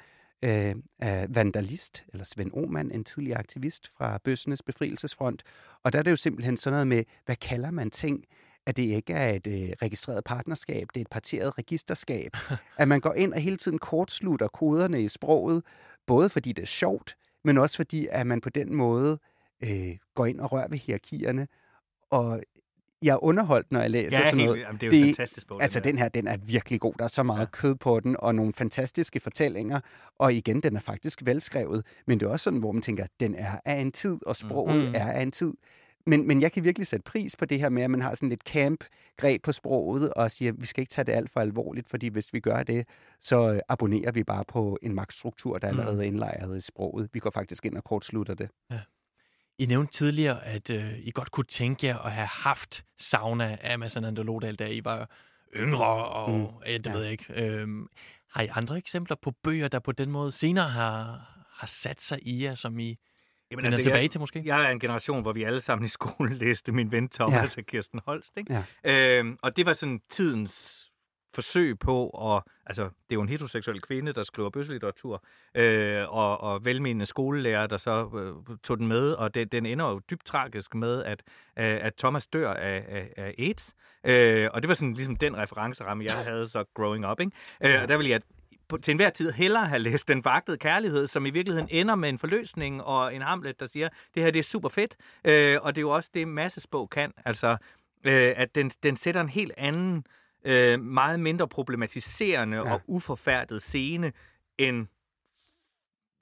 Øh, 0.45 0.75
af 0.99 1.27
vandalist, 1.29 2.05
eller 2.13 2.25
Svend 2.25 2.53
Oman, 2.53 2.91
en 2.91 3.05
tidligere 3.05 3.39
aktivist 3.39 3.93
fra 3.97 4.19
Bøssenes 4.25 4.63
Befrielsesfront. 4.63 5.43
Og 5.83 5.93
der 5.93 5.99
er 5.99 6.03
det 6.03 6.11
jo 6.11 6.17
simpelthen 6.17 6.57
sådan 6.57 6.73
noget 6.73 6.87
med, 6.87 7.05
hvad 7.25 7.37
kalder 7.37 7.71
man 7.71 7.91
ting? 7.91 8.25
At 8.67 8.77
det 8.77 8.83
ikke 8.83 9.13
er 9.13 9.31
et 9.31 9.47
øh, 9.47 9.71
registreret 9.83 10.25
partnerskab, 10.25 10.89
det 10.95 11.01
er 11.01 11.05
et 11.05 11.11
parteret 11.11 11.59
registerskab. 11.59 12.37
at 12.79 12.89
man 12.89 13.01
går 13.01 13.15
ind 13.15 13.33
og 13.33 13.41
hele 13.41 13.57
tiden 13.57 13.79
kortslutter 13.79 14.49
koderne 14.49 15.03
i 15.03 15.09
sproget, 15.09 15.63
både 16.07 16.29
fordi 16.29 16.53
det 16.53 16.63
er 16.63 16.67
sjovt, 16.67 17.17
men 17.45 17.59
også 17.59 17.77
fordi, 17.77 18.09
at 18.11 18.27
man 18.27 18.41
på 18.41 18.51
den 18.51 18.75
måde 18.75 19.19
øh, 19.65 19.97
går 20.15 20.27
ind 20.27 20.41
og 20.41 20.53
rører 20.53 20.69
ved 20.69 20.79
hierarkierne. 20.79 21.49
Og 22.11 22.43
jeg 23.05 23.13
er 23.13 23.25
underholdt, 23.25 23.73
når 23.73 23.81
jeg 23.81 23.91
læser 23.91 24.19
ja, 24.19 24.25
sådan 24.25 24.45
noget. 24.45 24.57
Helt, 24.57 24.67
jamen, 24.67 24.81
det 24.81 24.93
er 24.93 24.99
jo 24.99 25.07
det, 25.07 25.17
fantastisk 25.17 25.49
bog. 25.49 25.63
Altså, 25.63 25.81
den 25.81 25.99
her, 25.99 26.09
den 26.09 26.27
er 26.29 26.37
virkelig 26.37 26.81
god. 26.81 26.95
Der 26.99 27.05
er 27.05 27.09
så 27.09 27.23
meget 27.23 27.41
ja. 27.41 27.51
kød 27.51 27.75
på 27.75 28.01
den, 28.01 28.17
og 28.19 28.35
nogle 28.35 28.53
fantastiske 28.53 29.21
fortællinger. 29.21 29.81
Og 30.19 30.35
igen, 30.35 30.63
den 30.63 30.77
er 30.77 30.81
faktisk 30.81 31.23
velskrevet. 31.25 31.87
Men 32.07 32.21
det 32.21 32.27
er 32.27 32.31
også 32.31 32.45
sådan, 32.45 32.59
hvor 32.59 32.73
man 32.73 32.83
tænker, 32.83 33.07
den 33.21 33.35
er 33.35 33.61
af 33.65 33.75
en 33.81 33.93
tid, 33.93 34.19
og 34.27 34.37
sproget 34.37 34.89
mm. 34.89 34.95
er 34.95 35.13
af 35.13 35.23
en 35.23 35.31
tid. 35.31 35.53
men, 36.07 36.27
men 36.27 36.43
jeg 36.43 36.53
kan 36.53 36.65
virkelig 36.65 36.87
sætte 36.87 37.05
pris 37.05 37.37
på 37.37 37.45
det 37.45 37.61
her 37.61 37.69
med, 37.69 37.83
at 37.83 37.91
man 37.91 38.03
har 38.03 38.15
sådan 38.15 38.29
lidt 38.29 38.43
camp 38.43 38.85
greb 39.17 39.43
på 39.43 39.53
sproget, 39.53 40.13
og 40.15 40.31
siger, 40.31 40.53
at 40.53 40.61
vi 40.61 40.67
skal 40.67 40.81
ikke 40.81 40.91
tage 40.91 41.05
det 41.05 41.13
alt 41.13 41.31
for 41.31 41.41
alvorligt, 41.41 41.89
fordi 41.89 42.09
hvis 42.09 42.33
vi 42.33 42.41
gør 42.41 42.63
det, 42.63 42.89
så 43.21 43.53
øh, 43.53 43.61
abonnerer 43.69 44.13
vi 44.13 44.25
bare 44.25 44.45
på 44.49 44.79
en 44.83 44.95
magtstruktur, 44.95 45.59
der 45.59 45.69
allerede 45.69 45.99
er 45.99 46.03
indlejret 46.03 46.57
i 46.57 46.61
sproget. 46.61 47.09
Vi 47.13 47.21
går 47.21 47.31
faktisk 47.31 47.67
ind 47.67 47.77
og 47.77 47.85
kortslutter 47.85 48.35
det. 48.35 48.49
Ja. 48.71 48.81
I 49.59 49.67
nævnte 49.67 49.93
tidligere, 49.93 50.45
at 50.45 50.71
øh, 50.71 50.99
I 50.99 51.11
godt 51.11 51.31
kunne 51.31 51.45
tænke 51.45 51.87
jer 51.87 51.99
at 51.99 52.13
have 52.13 52.27
haft 52.27 52.85
sauna 52.99 53.59
af 53.61 53.79
Mads 53.79 53.97
Ananda 53.97 54.23
Lodal, 54.23 54.55
da 54.55 54.67
I 54.67 54.85
var 54.85 55.11
yngre, 55.57 56.09
og 56.09 56.31
mm. 56.31 56.47
ja, 56.67 56.79
det 56.79 56.87
ja. 56.87 56.93
ved 56.93 57.03
jeg 57.03 57.13
ikke. 57.13 57.25
Øhm, 57.29 57.89
har 58.31 58.43
I 58.43 58.49
andre 58.51 58.77
eksempler 58.79 59.17
på 59.23 59.31
bøger, 59.43 59.69
der 59.69 59.79
på 59.79 59.93
den 59.93 60.11
måde 60.11 60.33
senere 60.33 60.69
har, 60.69 61.29
har 61.57 61.67
sat 61.67 62.03
sig 62.03 62.19
i 62.23 62.45
jer, 62.45 62.55
som 62.55 62.79
I 62.79 62.97
Jamen, 63.51 63.65
altså, 63.65 63.83
tilbage 63.83 64.03
jeg, 64.03 64.11
til 64.11 64.21
måske? 64.21 64.43
Jeg 64.45 64.65
er 64.65 64.69
en 64.69 64.81
generation, 64.81 65.23
hvor 65.23 65.33
vi 65.33 65.43
alle 65.43 65.61
sammen 65.61 65.85
i 65.85 65.89
skolen 65.89 66.37
læste 66.45 66.73
min 66.73 66.93
ven 66.93 67.09
Thomas 67.09 67.57
ja. 67.57 67.61
og 67.61 67.67
Kirsten 67.67 68.01
Holst. 68.07 68.33
Ikke? 68.37 68.65
Ja. 68.85 69.19
Øhm, 69.19 69.39
og 69.43 69.57
det 69.57 69.67
var 69.67 69.73
sådan 69.73 70.01
tidens 70.11 70.84
forsøg 71.35 71.79
på 71.79 72.09
at... 72.09 72.43
Altså, 72.67 72.83
det 72.83 72.91
er 73.11 73.15
jo 73.15 73.23
en 73.23 73.29
heteroseksuel 73.29 73.81
kvinde, 73.81 74.13
der 74.13 74.23
skriver 74.23 74.51
bøsselitteratur, 74.51 75.25
øh, 75.55 76.15
og, 76.15 76.41
og 76.41 76.65
velmenende 76.65 77.07
skolelærer, 77.07 77.67
der 77.67 77.77
så 77.77 78.11
øh, 78.15 78.57
tog 78.63 78.79
den 78.79 78.89
med, 78.89 79.13
og 79.13 79.35
det, 79.35 79.53
den 79.53 79.67
ender 79.67 79.89
jo 79.89 79.99
dybt 80.11 80.25
tragisk 80.25 80.75
med, 80.75 81.05
at, 81.05 81.23
øh, 81.59 81.65
at 81.87 81.95
Thomas 81.95 82.27
dør 82.27 82.53
af, 82.53 82.85
af, 82.89 83.13
af 83.17 83.35
AIDS. 83.39 83.75
Øh, 84.07 84.49
og 84.53 84.63
det 84.63 84.69
var 84.69 84.75
sådan 84.75 84.95
ligesom 84.95 85.17
den 85.17 85.37
referenceramme, 85.37 86.05
jeg 86.05 86.15
havde 86.15 86.49
så 86.49 86.65
growing 86.75 87.07
up. 87.07 87.21
Ikke? 87.21 87.33
Øh, 87.65 87.83
og 87.83 87.89
der 87.89 87.97
vil 87.97 88.07
jeg 88.07 88.21
på, 88.69 88.79
til 88.79 88.93
enhver 88.93 89.11
tid 89.11 89.31
hellere 89.31 89.67
have 89.67 89.79
læst 89.79 90.09
Den 90.09 90.25
vagtede 90.25 90.59
kærlighed, 90.59 91.07
som 91.07 91.27
i 91.27 91.31
virkeligheden 91.31 91.69
ender 91.71 91.95
med 91.95 92.09
en 92.09 92.19
forløsning 92.19 92.83
og 92.83 93.15
en 93.15 93.23
Hamlet, 93.23 93.61
der 93.61 93.67
siger, 93.67 93.89
det 94.15 94.23
her 94.23 94.31
det 94.31 94.39
er 94.39 94.43
super 94.43 94.69
fedt. 94.69 94.97
Øh, 95.25 95.59
og 95.63 95.75
det 95.75 95.79
er 95.79 95.83
jo 95.83 95.91
også 95.91 96.11
det, 96.15 96.29
Massesbog 96.29 96.91
kan. 96.91 97.13
Altså, 97.25 97.57
øh, 98.05 98.33
at 98.37 98.55
den, 98.55 98.69
den 98.69 98.97
sætter 98.97 99.21
en 99.21 99.29
helt 99.29 99.53
anden, 99.57 99.97
øh, 99.97 100.03
meget 100.81 101.21
mindre 101.21 101.49
problematiserende 101.49 102.57
ja. 102.57 102.73
og 102.73 102.81
uforfærdet 102.87 103.63
scene, 103.63 104.13
end 104.59 104.87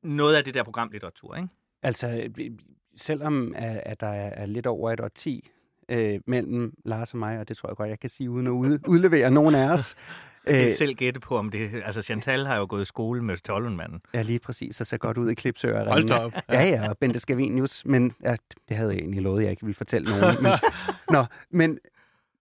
noget 0.02 0.36
af 0.36 0.44
det 0.44 0.54
der 0.54 0.62
programlitteratur, 0.62 1.36
ikke? 1.36 1.48
Altså, 1.82 2.28
selvom 2.96 3.54
at, 3.56 3.82
at 3.86 4.00
der 4.00 4.06
er 4.06 4.46
lidt 4.46 4.66
over 4.66 4.90
et 4.90 5.00
årti 5.00 5.50
øh, 5.88 6.20
mellem 6.26 6.74
Lars 6.84 7.12
og 7.12 7.18
mig, 7.18 7.38
og 7.38 7.48
det 7.48 7.56
tror 7.56 7.68
jeg 7.68 7.76
godt, 7.76 7.88
jeg 7.88 8.00
kan 8.00 8.10
sige, 8.10 8.30
uden 8.30 8.46
at 8.46 8.50
udlevere 8.86 9.30
nogen 9.30 9.54
af 9.54 9.72
os, 9.72 9.94
Jeg 10.46 10.54
kan 10.54 10.66
øh, 10.66 10.72
selv 10.72 10.94
gætte 10.94 11.20
på, 11.20 11.38
om 11.38 11.50
det... 11.50 11.82
Altså, 11.84 12.02
Chantal 12.02 12.46
har 12.46 12.56
jo 12.56 12.66
gået 12.68 12.82
i 12.82 12.84
skole 12.84 13.24
med 13.24 13.36
Tollenmanden. 13.36 14.00
Ja, 14.14 14.22
lige 14.22 14.38
præcis, 14.38 14.80
og 14.80 14.86
ser 14.86 14.96
godt 14.96 15.18
ud 15.18 15.30
i 15.30 15.34
klipsører. 15.34 15.90
Hold 15.90 16.08
da 16.08 16.14
op. 16.14 16.32
Ja, 16.48 16.62
ja, 16.62 16.88
og 16.88 16.98
Bente 16.98 17.18
Scavenius, 17.18 17.84
men 17.84 18.14
ja, 18.22 18.36
det 18.68 18.76
havde 18.76 18.90
jeg 18.90 18.98
egentlig 18.98 19.22
lovet, 19.22 19.42
jeg 19.42 19.50
ikke 19.50 19.62
ville 19.62 19.74
fortælle 19.74 20.20
nogen. 20.20 20.42
Men, 20.42 20.52
nå, 21.16 21.24
men, 21.50 21.78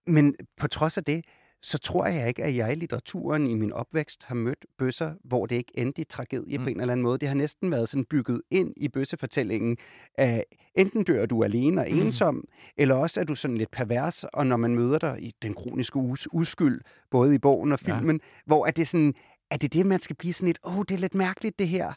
men 0.06 0.34
på 0.60 0.68
trods 0.68 0.98
af 0.98 1.04
det, 1.04 1.24
så 1.62 1.78
tror 1.78 2.06
jeg 2.06 2.28
ikke, 2.28 2.44
at 2.44 2.56
jeg 2.56 2.72
i 2.72 2.74
litteraturen 2.74 3.46
i 3.46 3.54
min 3.54 3.72
opvækst 3.72 4.22
har 4.22 4.34
mødt 4.34 4.66
bøsser, 4.78 5.14
hvor 5.24 5.46
det 5.46 5.56
ikke 5.56 5.72
endte 5.74 6.00
i 6.00 6.04
tragedie 6.04 6.58
mm. 6.58 6.64
på 6.64 6.70
en 6.70 6.80
eller 6.80 6.92
anden 6.92 7.02
måde. 7.02 7.18
Det 7.18 7.28
har 7.28 7.34
næsten 7.34 7.70
været 7.70 7.88
sådan 7.88 8.04
bygget 8.04 8.42
ind 8.50 8.72
i 8.76 8.88
bøssefortællingen, 8.88 9.76
at 10.14 10.44
enten 10.74 11.04
dør 11.04 11.26
du 11.26 11.44
alene 11.44 11.80
og 11.80 11.86
mm. 11.90 12.00
ensom, 12.00 12.34
mm. 12.34 12.42
eller 12.76 12.94
også 12.94 13.20
er 13.20 13.24
du 13.24 13.34
sådan 13.34 13.56
lidt 13.56 13.70
pervers, 13.70 14.24
og 14.24 14.46
når 14.46 14.56
man 14.56 14.74
møder 14.74 14.98
dig 14.98 15.16
i 15.20 15.34
den 15.42 15.54
kroniske 15.54 15.98
us- 15.98 16.26
uskyld, 16.32 16.80
både 17.10 17.34
i 17.34 17.38
bogen 17.38 17.72
og 17.72 17.80
filmen, 17.80 18.16
ja. 18.16 18.42
hvor 18.46 18.66
er 18.66 18.70
det 18.70 18.88
sådan, 18.88 19.14
er 19.50 19.56
det 19.56 19.72
det, 19.72 19.86
man 19.86 20.00
skal 20.00 20.16
blive 20.16 20.32
sådan 20.32 20.46
lidt, 20.46 20.58
åh, 20.64 20.78
oh, 20.78 20.84
det 20.88 20.94
er 20.94 20.98
lidt 20.98 21.14
mærkeligt 21.14 21.58
det 21.58 21.68
her. 21.68 21.92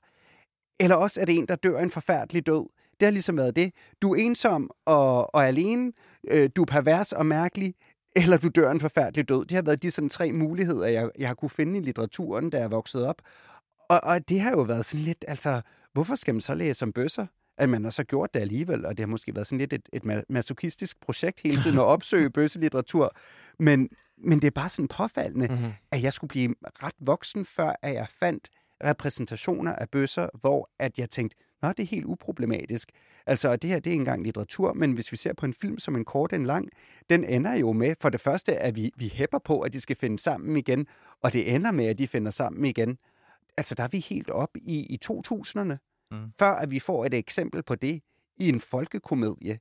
Eller 0.79 0.95
også 0.95 1.21
er 1.21 1.25
det 1.25 1.35
en, 1.35 1.47
der 1.47 1.55
dør 1.55 1.79
en 1.79 1.91
forfærdelig 1.91 2.45
død. 2.45 2.69
Det 2.99 3.05
har 3.05 3.11
ligesom 3.11 3.37
været 3.37 3.55
det. 3.55 3.73
Du 4.01 4.13
er 4.13 4.19
ensom 4.19 4.69
og, 4.85 5.35
og 5.35 5.47
alene, 5.47 5.91
øh, 6.27 6.49
du 6.55 6.61
er 6.61 6.65
pervers 6.65 7.11
og 7.11 7.25
mærkelig, 7.25 7.75
eller 8.15 8.37
du 8.37 8.49
dør 8.49 8.71
en 8.71 8.79
forfærdelig 8.79 9.29
død. 9.29 9.45
Det 9.45 9.55
har 9.55 9.61
været 9.61 9.81
de 9.81 9.91
sådan 9.91 10.09
tre 10.09 10.31
muligheder, 10.31 10.87
jeg, 10.87 11.09
jeg 11.19 11.27
har 11.27 11.35
kunne 11.35 11.49
finde 11.49 11.79
i 11.79 11.81
litteraturen, 11.81 12.49
da 12.49 12.59
jeg 12.59 12.71
voksede 12.71 13.07
op. 13.07 13.21
Og, 13.89 13.99
og 14.03 14.29
det 14.29 14.41
har 14.41 14.51
jo 14.51 14.61
været 14.61 14.85
sådan 14.85 15.03
lidt, 15.03 15.25
altså, 15.27 15.61
hvorfor 15.93 16.15
skal 16.15 16.33
man 16.33 16.41
så 16.41 16.55
læse 16.55 16.85
om 16.85 16.93
bøsser? 16.93 17.25
At 17.57 17.69
man 17.69 17.83
har 17.83 17.91
så 17.91 18.03
gjort 18.03 18.33
det 18.33 18.39
alligevel, 18.39 18.85
og 18.85 18.97
det 18.97 18.99
har 18.99 19.07
måske 19.07 19.35
været 19.35 19.47
sådan 19.47 19.57
lidt 19.57 19.73
et, 19.73 19.89
et 19.93 20.23
masochistisk 20.29 20.99
projekt 21.01 21.39
hele 21.43 21.61
tiden 21.61 21.77
at 21.77 21.83
opsøge 21.83 22.29
bøsselitteratur. 22.37 23.15
Men, 23.59 23.89
men 24.17 24.41
det 24.41 24.47
er 24.47 24.51
bare 24.51 24.69
sådan 24.69 24.87
påfaldende, 24.87 25.47
mm-hmm. 25.47 25.71
at 25.91 26.03
jeg 26.03 26.13
skulle 26.13 26.29
blive 26.29 26.55
ret 26.63 26.95
voksen, 26.99 27.45
før 27.45 27.75
at 27.81 27.93
jeg 27.93 28.07
fandt 28.19 28.49
repræsentationer 28.83 29.75
af 29.75 29.89
bøsser, 29.89 30.29
hvor 30.33 30.69
at 30.79 30.97
jeg 30.97 31.09
tænkte, 31.09 31.37
nå, 31.67 31.73
det 31.73 31.83
er 31.83 31.87
helt 31.87 32.05
uproblematisk. 32.05 32.91
Altså, 33.25 33.55
det 33.55 33.69
her, 33.69 33.79
det 33.79 33.87
er 33.87 33.91
ikke 33.91 34.01
engang 34.01 34.23
litteratur, 34.23 34.73
men 34.73 34.91
hvis 34.91 35.11
vi 35.11 35.17
ser 35.17 35.33
på 35.33 35.45
en 35.45 35.53
film 35.53 35.79
som 35.79 35.95
en 35.95 36.05
kort 36.05 36.33
en 36.33 36.45
lang, 36.45 36.69
den 37.09 37.23
ender 37.23 37.55
jo 37.55 37.71
med, 37.71 37.95
for 38.01 38.09
det 38.09 38.21
første, 38.21 38.57
at 38.57 38.75
vi, 38.75 38.91
vi 38.97 39.07
hæpper 39.15 39.39
på, 39.39 39.59
at 39.59 39.73
de 39.73 39.81
skal 39.81 39.95
finde 39.95 40.19
sammen 40.19 40.57
igen, 40.57 40.87
og 41.21 41.33
det 41.33 41.55
ender 41.55 41.71
med, 41.71 41.85
at 41.85 41.97
de 41.97 42.07
finder 42.07 42.31
sammen 42.31 42.65
igen. 42.65 42.97
Altså, 43.57 43.75
der 43.75 43.83
er 43.83 43.87
vi 43.87 43.99
helt 43.99 44.29
op 44.29 44.49
i, 44.55 44.79
i 44.79 44.99
2000'erne, 45.05 45.75
mm. 46.11 46.31
før 46.39 46.51
at 46.51 46.71
vi 46.71 46.79
får 46.79 47.05
et 47.05 47.13
eksempel 47.13 47.63
på 47.63 47.75
det 47.75 48.01
i 48.37 48.49
en 48.49 48.59
folkekomedie. 48.59 49.59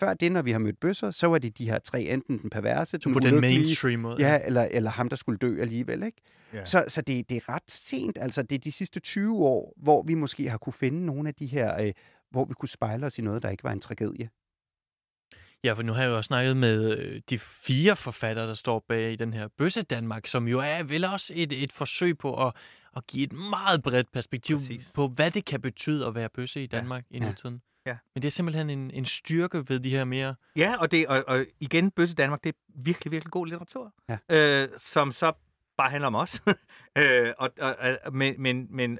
Før 0.00 0.14
det, 0.14 0.32
når 0.32 0.42
vi 0.42 0.52
har 0.52 0.58
mødt 0.58 0.80
bøsser, 0.80 1.10
så 1.10 1.26
var 1.26 1.38
det 1.38 1.58
de 1.58 1.70
her 1.70 1.78
tre, 1.78 2.02
enten 2.02 2.38
den 2.38 2.50
perverse, 2.50 2.98
den 2.98 3.12
på 3.12 3.20
den 3.20 3.40
mainstream 3.40 4.00
måde. 4.00 4.16
Ja, 4.18 4.40
eller, 4.44 4.62
eller 4.70 4.90
ham, 4.90 5.08
der 5.08 5.16
skulle 5.16 5.38
dø 5.38 5.60
alligevel. 5.60 6.02
Ikke? 6.02 6.22
Yeah. 6.54 6.66
Så, 6.66 6.84
så 6.88 7.00
det, 7.00 7.28
det 7.28 7.36
er 7.36 7.48
ret 7.48 7.70
sent, 7.70 8.18
altså 8.20 8.42
det 8.42 8.54
er 8.54 8.58
de 8.58 8.72
sidste 8.72 9.00
20 9.00 9.44
år, 9.44 9.74
hvor 9.76 10.02
vi 10.02 10.14
måske 10.14 10.50
har 10.50 10.58
kunne 10.58 10.72
finde 10.72 11.06
nogle 11.06 11.28
af 11.28 11.34
de 11.34 11.46
her, 11.46 11.80
øh, 11.80 11.92
hvor 12.30 12.44
vi 12.44 12.54
kunne 12.54 12.68
spejle 12.68 13.06
os 13.06 13.18
i 13.18 13.22
noget, 13.22 13.42
der 13.42 13.50
ikke 13.50 13.64
var 13.64 13.72
en 13.72 13.80
tragedie. 13.80 14.28
Ja, 15.64 15.72
for 15.72 15.82
nu 15.82 15.92
har 15.92 16.02
jeg 16.02 16.10
jo 16.10 16.16
også 16.16 16.28
snakket 16.28 16.56
med 16.56 16.98
øh, 16.98 17.20
de 17.30 17.38
fire 17.38 17.96
forfattere, 17.96 18.46
der 18.46 18.54
står 18.54 18.84
bag 18.88 19.12
i 19.12 19.16
den 19.16 19.32
her 19.32 19.48
Bøsse 19.58 19.82
Danmark, 19.82 20.26
som 20.26 20.48
jo 20.48 20.60
er 20.60 20.82
vel 20.82 21.04
også 21.04 21.32
et, 21.36 21.62
et 21.62 21.72
forsøg 21.72 22.18
på 22.18 22.46
at, 22.46 22.52
at 22.96 23.06
give 23.06 23.24
et 23.24 23.32
meget 23.32 23.82
bredt 23.82 24.12
perspektiv 24.12 24.56
Præcis. 24.56 24.92
på, 24.94 25.08
hvad 25.08 25.30
det 25.30 25.44
kan 25.44 25.60
betyde 25.60 26.06
at 26.06 26.14
være 26.14 26.28
bøsse 26.28 26.62
i 26.62 26.66
Danmark 26.66 27.04
ja. 27.10 27.16
i 27.16 27.20
nutiden. 27.20 27.54
Ja. 27.54 27.73
Ja. 27.86 27.96
Men 28.14 28.22
det 28.22 28.28
er 28.28 28.30
simpelthen 28.30 28.70
en, 28.70 28.90
en 28.90 29.04
styrke 29.04 29.64
ved 29.68 29.80
de 29.80 29.90
her 29.90 30.04
mere... 30.04 30.34
Ja, 30.56 30.76
og, 30.76 30.90
det, 30.90 31.06
og, 31.06 31.24
og 31.26 31.46
igen, 31.60 31.90
Bøsse 31.90 32.14
Danmark, 32.14 32.44
det 32.44 32.48
er 32.48 32.58
virkelig, 32.84 33.10
virkelig 33.10 33.30
god 33.30 33.46
litteratur, 33.46 33.92
ja. 34.08 34.62
øh, 34.62 34.68
som 34.76 35.12
så 35.12 35.32
bare 35.76 35.90
handler 35.90 36.06
om 36.06 36.14
os. 36.14 36.42
øh, 36.98 37.32
og, 37.38 37.50
og, 37.60 37.76
men, 38.12 38.42
men, 38.42 38.66
men 38.70 38.98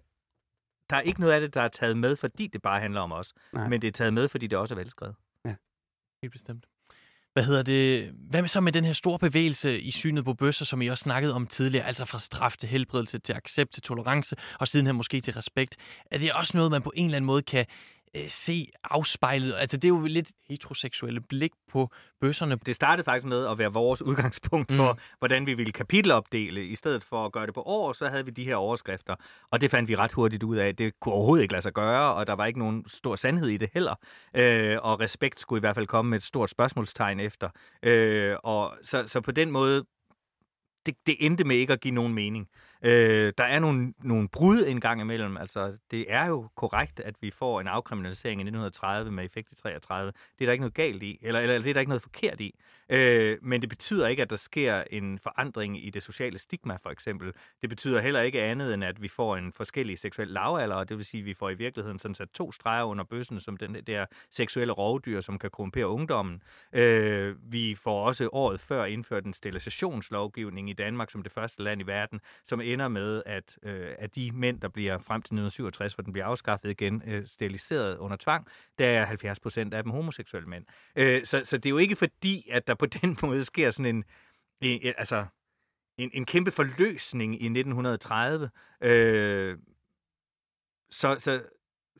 der 0.90 0.96
er 0.96 1.00
ikke 1.00 1.20
noget 1.20 1.32
af 1.32 1.40
det, 1.40 1.54
der 1.54 1.60
er 1.60 1.68
taget 1.68 1.96
med, 1.96 2.16
fordi 2.16 2.46
det 2.46 2.62
bare 2.62 2.80
handler 2.80 3.00
om 3.00 3.12
os. 3.12 3.34
Nej. 3.52 3.68
Men 3.68 3.82
det 3.82 3.88
er 3.88 3.92
taget 3.92 4.14
med, 4.14 4.28
fordi 4.28 4.46
det 4.46 4.58
også 4.58 4.74
er 4.74 4.78
velskrevet. 4.78 5.14
Ja, 5.44 5.54
helt 6.22 6.32
bestemt. 6.32 6.66
Hvad 7.32 7.44
hedder 7.44 7.62
det? 7.62 8.14
Hvad 8.30 8.42
med 8.42 8.48
så 8.48 8.60
med 8.60 8.72
den 8.72 8.84
her 8.84 8.92
store 8.92 9.18
bevægelse 9.18 9.80
i 9.80 9.90
synet 9.90 10.24
på 10.24 10.34
bøsser, 10.34 10.64
som 10.64 10.82
I 10.82 10.86
også 10.86 11.02
snakkede 11.02 11.34
om 11.34 11.46
tidligere, 11.46 11.86
altså 11.86 12.04
fra 12.04 12.18
straf 12.18 12.56
til 12.56 12.68
helbredelse, 12.68 13.18
til 13.18 13.32
accept, 13.32 13.72
til 13.72 13.82
tolerance, 13.82 14.36
og 14.60 14.68
sidenhen 14.68 14.96
måske 14.96 15.20
til 15.20 15.34
respekt? 15.34 15.76
Er 16.10 16.18
det 16.18 16.32
også 16.32 16.56
noget, 16.56 16.70
man 16.70 16.82
på 16.82 16.92
en 16.96 17.04
eller 17.04 17.16
anden 17.16 17.26
måde 17.26 17.42
kan 17.42 17.66
øh, 18.16 18.28
se 18.28 18.66
afspejlet. 18.84 19.54
Altså, 19.58 19.76
det 19.76 19.84
er 19.84 19.88
jo 19.88 20.00
lidt 20.00 20.32
heteroseksuelle 20.48 21.20
blik 21.20 21.52
på 21.72 21.90
bøsserne. 22.20 22.56
Det 22.66 22.76
startede 22.76 23.04
faktisk 23.04 23.26
med 23.26 23.46
at 23.46 23.58
være 23.58 23.72
vores 23.72 24.02
udgangspunkt 24.02 24.72
for, 24.72 24.92
mm. 24.92 24.98
hvordan 25.18 25.46
vi 25.46 25.54
ville 25.54 25.72
kapitelopdele. 25.72 26.66
I 26.66 26.74
stedet 26.74 27.04
for 27.04 27.26
at 27.26 27.32
gøre 27.32 27.46
det 27.46 27.54
på 27.54 27.62
år, 27.62 27.92
så 27.92 28.06
havde 28.06 28.24
vi 28.24 28.30
de 28.30 28.44
her 28.44 28.56
overskrifter. 28.56 29.14
Og 29.50 29.60
det 29.60 29.70
fandt 29.70 29.88
vi 29.88 29.94
ret 29.94 30.12
hurtigt 30.12 30.42
ud 30.42 30.56
af. 30.56 30.76
Det 30.76 31.00
kunne 31.00 31.14
overhovedet 31.14 31.42
ikke 31.42 31.52
lade 31.52 31.62
sig 31.62 31.72
gøre, 31.72 32.14
og 32.14 32.26
der 32.26 32.32
var 32.32 32.46
ikke 32.46 32.58
nogen 32.58 32.84
stor 32.88 33.16
sandhed 33.16 33.48
i 33.48 33.56
det 33.56 33.70
heller. 33.74 33.94
Øh, 34.36 34.78
og 34.82 35.00
respekt 35.00 35.40
skulle 35.40 35.58
i 35.58 35.60
hvert 35.60 35.74
fald 35.74 35.86
komme 35.86 36.10
med 36.10 36.18
et 36.18 36.24
stort 36.24 36.50
spørgsmålstegn 36.50 37.20
efter. 37.20 37.48
Øh, 37.82 38.36
og 38.42 38.76
så, 38.82 39.08
så 39.08 39.20
på 39.20 39.30
den 39.30 39.50
måde 39.50 39.84
det, 40.86 40.94
det 41.06 41.16
endte 41.20 41.44
med 41.44 41.56
ikke 41.56 41.72
at 41.72 41.80
give 41.80 41.94
nogen 41.94 42.14
mening. 42.14 42.48
Øh, 42.84 43.32
der 43.38 43.44
er 43.44 43.58
nogle, 43.58 43.94
nogle 44.02 44.28
brud 44.28 44.66
en 44.66 44.80
gang 44.80 45.00
imellem. 45.00 45.36
Altså, 45.36 45.76
det 45.90 46.04
er 46.08 46.26
jo 46.26 46.48
korrekt, 46.54 47.00
at 47.00 47.14
vi 47.20 47.30
får 47.30 47.60
en 47.60 47.68
afkriminalisering 47.68 48.40
i 48.40 48.42
1930 48.42 49.10
med 49.12 49.24
effekt 49.24 49.52
i 49.52 49.54
33. 49.54 50.12
Det 50.38 50.44
er 50.44 50.46
der 50.46 50.52
ikke 50.52 50.62
noget 50.62 50.74
galt 50.74 51.02
i, 51.02 51.18
eller, 51.22 51.40
eller 51.40 51.58
det 51.58 51.68
er 51.68 51.72
der 51.72 51.80
ikke 51.80 51.90
noget 51.90 52.02
forkert 52.02 52.40
i. 52.40 52.54
Øh, 52.88 53.38
men 53.42 53.60
det 53.60 53.68
betyder 53.68 54.06
ikke, 54.06 54.22
at 54.22 54.30
der 54.30 54.36
sker 54.36 54.84
en 54.90 55.18
forandring 55.18 55.86
i 55.86 55.90
det 55.90 56.02
sociale 56.02 56.38
stigma, 56.38 56.76
for 56.76 56.90
eksempel. 56.90 57.32
Det 57.62 57.70
betyder 57.70 58.00
heller 58.00 58.20
ikke 58.20 58.42
andet, 58.42 58.74
end 58.74 58.84
at 58.84 59.02
vi 59.02 59.08
får 59.08 59.36
en 59.36 59.52
forskellig 59.52 59.98
seksuel 59.98 60.28
lavalder, 60.28 60.76
og 60.76 60.88
det 60.88 60.96
vil 60.96 61.06
sige, 61.06 61.20
at 61.20 61.26
vi 61.26 61.34
får 61.34 61.50
i 61.50 61.54
virkeligheden 61.54 61.98
sådan 61.98 62.14
sat 62.14 62.28
to 62.34 62.52
streger 62.52 62.84
under 62.84 63.04
bøssen, 63.04 63.40
som 63.40 63.56
den 63.56 63.74
der 63.86 64.06
seksuelle 64.30 64.72
rovdyr, 64.72 65.20
som 65.20 65.38
kan 65.38 65.50
korrumpere 65.50 65.86
ungdommen. 65.86 66.42
Øh, 66.72 67.36
vi 67.52 67.74
får 67.74 68.06
også 68.06 68.28
året 68.32 68.60
før 68.60 68.84
indført 68.84 69.24
en 69.24 69.34
sterilisationslovgivning 69.34 70.70
i 70.70 70.72
Danmark 70.72 71.10
som 71.10 71.22
det 71.22 71.32
første 71.32 71.62
land 71.62 71.80
i 71.80 71.86
verden, 71.86 72.20
som 72.44 72.60
ender 72.74 72.88
med, 72.88 73.22
at, 73.26 73.58
øh, 73.62 73.94
at 73.98 74.14
de 74.14 74.32
mænd, 74.32 74.60
der 74.60 74.68
bliver 74.68 74.98
frem 74.98 75.22
til 75.22 75.34
1967, 75.34 75.94
hvor 75.94 76.02
den 76.02 76.12
bliver 76.12 76.26
afskaffet 76.26 76.70
igen, 76.70 77.02
øh, 77.06 77.26
steriliseret 77.26 77.96
under 77.96 78.16
tvang, 78.16 78.46
der 78.78 78.86
er 78.86 79.04
70 79.04 79.40
procent 79.40 79.74
af 79.74 79.82
dem 79.82 79.92
homoseksuelle 79.92 80.48
mænd. 80.48 80.64
Øh, 80.96 81.24
så, 81.24 81.42
så 81.44 81.56
det 81.56 81.66
er 81.66 81.70
jo 81.70 81.78
ikke 81.78 81.96
fordi, 81.96 82.48
at 82.50 82.66
der 82.66 82.74
på 82.74 82.86
den 83.02 83.18
måde 83.22 83.44
sker 83.44 83.70
sådan 83.70 83.96
en, 83.96 84.04
en, 84.60 84.80
en 84.82 84.94
altså, 84.98 85.26
en, 85.98 86.10
en 86.14 86.24
kæmpe 86.24 86.50
forløsning 86.50 87.32
i 87.32 87.44
1930. 87.44 88.50
Øh, 88.80 89.58
så, 90.90 91.16
så, 91.18 91.42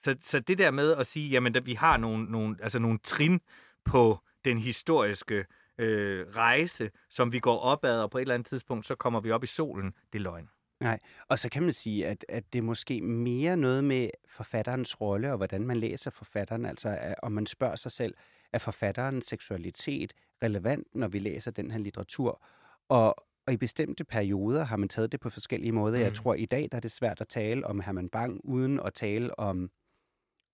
så, 0.05 0.17
så 0.21 0.41
det 0.41 0.59
der 0.59 0.71
med 0.71 0.93
at 0.93 1.07
sige, 1.07 1.31
jamen, 1.31 1.57
at 1.57 1.67
vi 1.67 1.75
har 1.75 1.97
nogle, 1.97 2.25
nogle, 2.25 2.57
altså 2.63 2.79
nogle 2.79 2.99
trin 2.99 3.41
på 3.85 4.19
den 4.45 4.59
historiske 4.59 5.45
øh, 5.79 6.27
rejse, 6.27 6.91
som 7.11 7.33
vi 7.33 7.39
går 7.39 7.59
opad, 7.59 8.01
og 8.01 8.11
på 8.11 8.19
et 8.19 8.23
eller 8.23 8.35
andet 8.35 8.47
tidspunkt, 8.47 8.87
så 8.87 8.95
kommer 8.95 9.21
vi 9.21 9.31
op 9.31 9.45
i 9.45 9.47
solen. 9.47 9.95
Det 10.13 10.19
er 10.19 10.23
løgn. 10.23 10.49
Nej, 10.81 10.99
og 11.29 11.39
så 11.39 11.49
kan 11.49 11.63
man 11.63 11.73
sige, 11.73 12.07
at, 12.07 12.25
at 12.29 12.53
det 12.53 12.59
er 12.59 12.63
måske 12.63 13.01
mere 13.01 13.57
noget 13.57 13.85
med 13.85 14.11
forfatterens 14.29 15.01
rolle, 15.01 15.31
og 15.31 15.37
hvordan 15.37 15.67
man 15.67 15.77
læser 15.77 16.11
forfatteren, 16.11 16.67
altså 16.67 16.89
at, 16.89 17.15
om 17.23 17.33
man 17.33 17.47
spørger 17.47 17.77
sig 17.77 17.93
selv, 17.93 18.15
er 18.53 18.59
forfatterens 18.59 19.27
seksualitet 19.27 20.13
relevant, 20.43 20.87
når 20.95 21.09
vi 21.09 21.19
læser 21.19 21.51
den 21.51 21.71
her 21.71 21.79
litteratur? 21.79 22.43
Og, 22.89 23.17
og 23.47 23.53
i 23.53 23.57
bestemte 23.57 24.05
perioder 24.05 24.65
har 24.65 24.77
man 24.77 24.89
taget 24.89 25.13
det 25.13 25.21
på 25.21 25.31
forskellige 25.31 25.73
måder. 25.73 25.99
Mm. 25.99 26.05
Jeg 26.05 26.15
tror, 26.15 26.35
i 26.35 26.47
dag 26.47 26.69
der 26.73 26.77
er 26.77 26.81
det 26.81 26.91
svært 26.91 27.21
at 27.21 27.29
tale 27.29 27.67
om 27.67 27.81
Herman 27.81 28.09
Bang, 28.09 28.41
uden 28.45 28.81
at 28.81 28.95
tale 28.95 29.39
om 29.39 29.71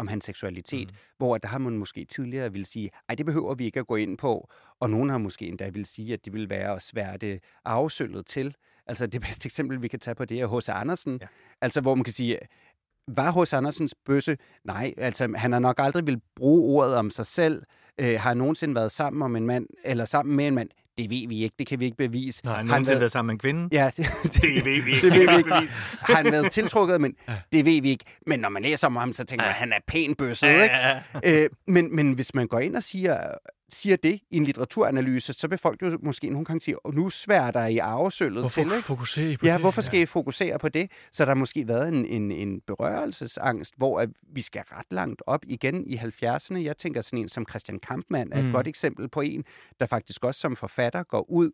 om 0.00 0.08
hans 0.08 0.24
seksualitet, 0.24 0.90
mm. 0.90 0.96
hvor 1.18 1.38
der 1.38 1.48
har 1.48 1.58
man 1.58 1.78
måske 1.78 2.04
tidligere 2.04 2.52
vil 2.52 2.66
sige, 2.66 2.90
ej, 3.08 3.14
det 3.14 3.26
behøver 3.26 3.54
vi 3.54 3.64
ikke 3.64 3.80
at 3.80 3.86
gå 3.86 3.96
ind 3.96 4.18
på, 4.18 4.50
og 4.80 4.90
nogen 4.90 5.10
har 5.10 5.18
måske 5.18 5.46
endda 5.46 5.68
vil 5.68 5.86
sige, 5.86 6.12
at 6.12 6.24
det 6.24 6.32
vil 6.32 6.50
være 6.50 6.74
at 6.74 6.82
sværte 6.82 7.40
arvesølvet 7.64 8.26
til. 8.26 8.54
Altså 8.90 9.06
det 9.06 9.20
bedste 9.20 9.46
eksempel, 9.46 9.82
vi 9.82 9.88
kan 9.88 10.00
tage 10.00 10.14
på, 10.14 10.24
det 10.24 10.40
er 10.40 10.58
H.C. 10.58 10.68
Andersen, 10.68 11.18
ja. 11.20 11.26
altså 11.60 11.80
hvor 11.80 11.94
man 11.94 12.04
kan 12.04 12.12
sige, 12.12 12.38
var 13.08 13.42
H.C. 13.42 13.52
Andersens 13.52 13.94
bøsse? 14.06 14.36
Nej, 14.64 14.94
altså 14.96 15.28
han 15.36 15.52
har 15.52 15.58
nok 15.58 15.76
aldrig 15.78 16.06
vil 16.06 16.20
bruge 16.36 16.62
ordet 16.62 16.94
om 16.94 17.10
sig 17.10 17.26
selv. 17.26 17.62
Øh, 18.00 18.20
har 18.20 18.28
han 18.28 18.36
nogensinde 18.36 18.74
været 18.74 18.92
sammen 18.92 19.22
om 19.22 19.36
en 19.36 19.46
mand, 19.46 19.66
eller 19.84 20.04
sammen 20.04 20.36
med 20.36 20.46
en 20.46 20.54
mand? 20.54 20.68
Det 20.98 21.10
ved 21.10 21.28
vi 21.28 21.42
ikke, 21.42 21.54
det 21.58 21.66
kan 21.66 21.80
vi 21.80 21.84
ikke 21.84 21.96
bevise. 21.96 22.44
Nej, 22.44 22.52
har 22.52 22.56
han 22.56 22.66
nogensinde 22.66 22.88
været, 22.90 23.00
været 23.00 23.12
sammen 23.12 23.26
med 23.26 23.34
en 23.34 23.38
kvinde? 23.38 23.68
Ja, 23.72 23.90
det, 23.96 24.06
det, 24.22 24.42
det 24.42 24.64
ved 24.64 24.82
vi 24.82 24.92
ikke. 24.94 25.10
det 25.10 25.18
ved 25.18 25.28
vi 25.32 25.36
ikke. 25.36 25.50
har 26.00 26.16
han 26.16 26.32
været 26.32 26.52
tiltrukket, 26.52 27.00
men 27.00 27.14
det 27.52 27.64
ved 27.64 27.82
vi 27.82 27.90
ikke. 27.90 28.04
Men 28.26 28.40
når 28.40 28.48
man 28.48 28.62
læser 28.62 28.86
om 28.86 28.96
ham, 28.96 29.12
så 29.12 29.24
tænker 29.24 29.44
man, 29.44 29.50
at 29.50 29.56
han 29.56 29.72
er 29.72 29.78
pæn 29.86 30.14
bøsset, 30.14 30.48
ikke? 30.48 31.42
Øh, 31.44 31.50
men, 31.66 31.96
men 31.96 32.12
hvis 32.12 32.34
man 32.34 32.48
går 32.48 32.58
ind 32.58 32.76
og 32.76 32.82
siger, 32.82 33.18
siger 33.70 33.96
det 33.96 34.20
i 34.30 34.36
en 34.36 34.44
litteraturanalyse, 34.44 35.32
så 35.32 35.48
vil 35.48 35.58
folk 35.58 35.82
jo 35.82 35.98
måske 36.02 36.30
nogle 36.30 36.44
gange 36.44 36.60
sige, 36.60 36.86
og 36.86 36.94
nu 36.94 37.10
svær 37.10 37.50
der 37.50 37.66
i 37.66 37.78
arvesølvet 37.78 38.42
hvorfor 38.42 38.62
til. 38.62 38.72
Ikke? 38.72 38.82
fokusere 38.82 39.36
på 39.36 39.46
ja, 39.46 39.52
det? 39.52 39.60
hvorfor 39.60 39.82
skal 39.82 39.96
ja. 39.96 40.02
I 40.02 40.06
fokusere 40.06 40.58
på 40.58 40.68
det? 40.68 40.90
Så 41.12 41.24
der 41.24 41.30
har 41.30 41.34
måske 41.34 41.68
været 41.68 41.88
en, 41.88 42.06
en, 42.06 42.30
en 42.30 42.60
berørelsesangst, 42.60 43.74
hvor 43.76 44.00
at 44.00 44.08
vi 44.32 44.42
skal 44.42 44.62
ret 44.62 44.86
langt 44.90 45.22
op 45.26 45.44
igen 45.46 45.86
i 45.86 45.96
70'erne. 45.96 46.58
Jeg 46.58 46.76
tænker 46.76 47.00
sådan 47.00 47.18
en 47.18 47.28
som 47.28 47.46
Christian 47.50 47.78
Kampmann 47.78 48.32
er 48.32 48.38
et 48.38 48.44
mm. 48.44 48.52
godt 48.52 48.68
eksempel 48.68 49.08
på 49.08 49.20
en, 49.20 49.44
der 49.80 49.86
faktisk 49.86 50.24
også 50.24 50.40
som 50.40 50.56
forfatter 50.56 51.02
går 51.02 51.30
ud 51.30 51.50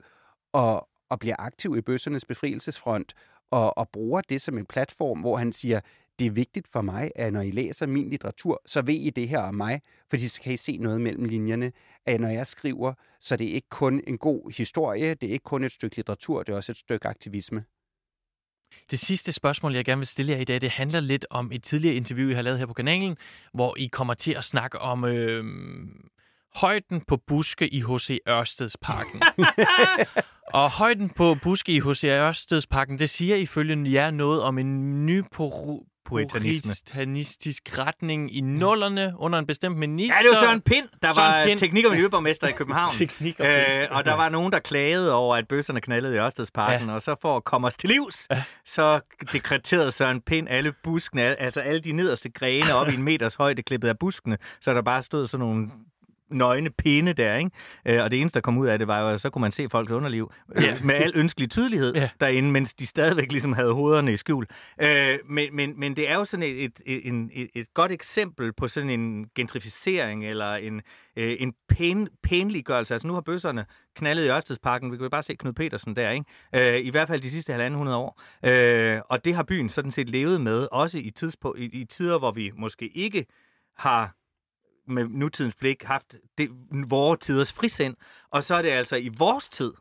og, 0.52 0.88
og 1.10 1.18
bliver 1.18 1.36
aktiv 1.38 1.76
i 1.76 1.80
bøssernes 1.80 2.24
befrielsesfront, 2.24 3.14
og, 3.50 3.78
og 3.78 3.88
bruger 3.88 4.20
det 4.20 4.42
som 4.42 4.58
en 4.58 4.66
platform, 4.66 5.20
hvor 5.20 5.36
han 5.36 5.52
siger, 5.52 5.80
det 6.18 6.26
er 6.26 6.30
vigtigt 6.30 6.68
for 6.72 6.80
mig, 6.80 7.10
at 7.14 7.32
når 7.32 7.40
I 7.40 7.50
læser 7.50 7.86
min 7.86 8.10
litteratur, 8.10 8.62
så 8.66 8.82
ved 8.82 8.94
I 8.94 9.10
det 9.10 9.28
her 9.28 9.38
om 9.38 9.54
mig, 9.54 9.80
fordi 10.10 10.28
så 10.28 10.40
kan 10.40 10.52
I 10.52 10.56
se 10.56 10.76
noget 10.76 11.00
mellem 11.00 11.24
linjerne, 11.24 11.72
at 12.06 12.20
når 12.20 12.28
jeg 12.28 12.46
skriver, 12.46 12.94
så 13.20 13.36
det 13.36 13.50
er 13.50 13.54
ikke 13.54 13.68
kun 13.68 14.02
en 14.06 14.18
god 14.18 14.56
historie, 14.56 15.14
det 15.14 15.28
er 15.28 15.32
ikke 15.32 15.42
kun 15.42 15.64
et 15.64 15.72
stykke 15.72 15.96
litteratur, 15.96 16.42
det 16.42 16.52
er 16.52 16.56
også 16.56 16.72
et 16.72 16.78
stykke 16.78 17.08
aktivisme. 17.08 17.64
Det 18.90 18.98
sidste 18.98 19.32
spørgsmål, 19.32 19.74
jeg 19.74 19.84
gerne 19.84 19.98
vil 19.98 20.06
stille 20.06 20.32
jer 20.32 20.38
i 20.38 20.44
dag, 20.44 20.60
det 20.60 20.70
handler 20.70 21.00
lidt 21.00 21.26
om 21.30 21.50
et 21.52 21.62
tidligere 21.62 21.96
interview, 21.96 22.28
jeg 22.28 22.36
har 22.36 22.42
lavet 22.42 22.58
her 22.58 22.66
på 22.66 22.72
kanalen, 22.72 23.16
hvor 23.54 23.74
I 23.78 23.86
kommer 23.86 24.14
til 24.14 24.32
at 24.32 24.44
snakke 24.44 24.78
om 24.78 25.04
øh, 25.04 25.44
højden 26.54 27.00
på 27.00 27.16
buske 27.16 27.68
i 27.68 27.80
H.C. 27.80 28.18
Ørstedsparken. 28.28 29.22
og 30.60 30.70
højden 30.70 31.10
på 31.10 31.36
buske 31.42 31.72
i 31.72 31.80
H.C. 31.80 32.04
Ørstedsparken, 32.04 32.98
det 32.98 33.10
siger 33.10 33.36
ifølge 33.36 33.92
jer 33.92 34.10
noget 34.10 34.42
om 34.42 34.58
en 34.58 35.06
ny 35.06 35.22
Puritanisme. 36.06 36.68
puritanistisk 36.70 37.78
retning 37.78 38.36
i 38.36 38.40
nullerne 38.40 39.12
under 39.18 39.38
en 39.38 39.46
bestemt 39.46 39.76
minister. 39.76 40.16
Ja, 40.22 40.28
det 40.28 40.36
var 40.36 40.46
Søren 40.46 40.60
Pind, 40.60 40.88
der 41.02 41.12
Søren 41.14 41.32
var 41.32 41.44
Pind. 41.44 41.58
teknik- 41.58 41.84
og 41.84 41.90
miljøborgmester 41.90 42.46
i 42.48 42.52
København. 42.52 42.90
teknik- 43.02 43.40
og, 43.40 43.46
øh, 43.46 43.86
og 43.90 44.04
der 44.04 44.14
var 44.14 44.28
nogen, 44.28 44.52
der 44.52 44.58
klagede 44.58 45.12
over, 45.12 45.36
at 45.36 45.48
bøsserne 45.48 45.80
knaldede 45.80 46.14
i 46.14 46.18
Ørstedsparken, 46.18 46.88
ja. 46.88 46.94
og 46.94 47.02
så 47.02 47.16
for 47.22 47.36
at 47.36 47.44
komme 47.44 47.66
os 47.66 47.76
til 47.76 47.88
livs, 47.90 48.26
ja. 48.30 48.42
så 48.64 49.00
dekreterede 49.32 49.92
Søren 49.92 50.20
Pind 50.20 50.48
alle 50.50 50.72
buskene, 50.84 51.40
altså 51.40 51.60
alle 51.60 51.80
de 51.80 51.92
nederste 51.92 52.28
grene 52.30 52.74
op 52.74 52.88
i 52.88 52.94
en 52.94 53.02
meters 53.02 53.34
højde 53.34 53.62
klippet 53.62 53.88
af 53.88 53.98
buskene, 53.98 54.38
så 54.60 54.74
der 54.74 54.82
bare 54.82 55.02
stod 55.02 55.26
sådan 55.26 55.46
nogle 55.46 55.70
nøgne 56.30 56.70
pinde 56.70 57.12
der, 57.12 57.36
ikke? 57.36 57.50
Øh, 57.86 58.02
og 58.02 58.10
det 58.10 58.20
eneste, 58.20 58.34
der 58.34 58.40
kom 58.40 58.58
ud 58.58 58.66
af 58.66 58.78
det, 58.78 58.88
var 58.88 59.00
jo, 59.00 59.08
at 59.08 59.20
så 59.20 59.30
kunne 59.30 59.40
man 59.40 59.52
se 59.52 59.68
folks 59.68 59.92
underliv 59.92 60.32
øh, 60.56 60.62
ja. 60.62 60.78
med 60.84 60.94
al 60.94 61.12
ønskelig 61.14 61.50
tydelighed 61.50 61.94
ja. 61.94 62.08
derinde, 62.20 62.50
mens 62.50 62.74
de 62.74 62.86
stadigvæk 62.86 63.32
ligesom 63.32 63.52
havde 63.52 63.72
hovederne 63.72 64.12
i 64.12 64.16
skjul. 64.16 64.46
Øh, 64.82 65.18
men, 65.28 65.56
men, 65.56 65.80
men 65.80 65.96
det 65.96 66.10
er 66.10 66.14
jo 66.14 66.24
sådan 66.24 66.42
et, 66.42 66.64
et, 66.64 66.80
et, 66.86 67.28
et, 67.32 67.48
et 67.54 67.66
godt 67.74 67.92
eksempel 67.92 68.52
på 68.52 68.68
sådan 68.68 68.90
en 68.90 69.26
gentrificering 69.34 70.26
eller 70.26 70.54
en, 70.54 70.82
øh, 71.16 71.36
en 71.38 71.52
pæn, 71.68 72.08
pænliggørelse. 72.22 72.94
Altså 72.94 73.08
nu 73.08 73.14
har 73.14 73.20
bøsserne 73.20 73.66
knaldet 73.96 74.24
i 74.24 74.28
Ørstedsparken. 74.28 74.92
Vi 74.92 74.96
kan 74.96 75.04
jo 75.04 75.10
bare 75.10 75.22
se 75.22 75.34
Knud 75.34 75.52
Petersen 75.52 75.96
der, 75.96 76.10
ikke? 76.10 76.76
Øh, 76.76 76.86
I 76.86 76.90
hvert 76.90 77.08
fald 77.08 77.20
de 77.20 77.30
sidste 77.30 77.52
halvanden 77.52 77.78
hundrede 77.78 77.96
år. 77.96 78.22
Øh, 78.44 79.00
og 79.10 79.24
det 79.24 79.34
har 79.34 79.42
byen 79.42 79.70
sådan 79.70 79.90
set 79.90 80.10
levet 80.10 80.40
med, 80.40 80.68
også 80.72 80.98
i, 80.98 81.10
tidspo, 81.10 81.54
i, 81.54 81.64
i 81.64 81.84
tider, 81.84 82.18
hvor 82.18 82.32
vi 82.32 82.50
måske 82.56 82.88
ikke 82.88 83.26
har 83.76 84.14
med 84.86 85.08
nutidens 85.08 85.54
blik 85.54 85.82
haft 85.82 86.14
det, 86.38 86.50
vores 86.88 87.20
tiders 87.20 87.52
frisind, 87.52 87.96
og 88.30 88.44
så 88.44 88.54
er 88.54 88.62
det 88.62 88.70
altså 88.70 88.96
i 88.96 89.08
vores 89.08 89.48
tid, 89.48 89.72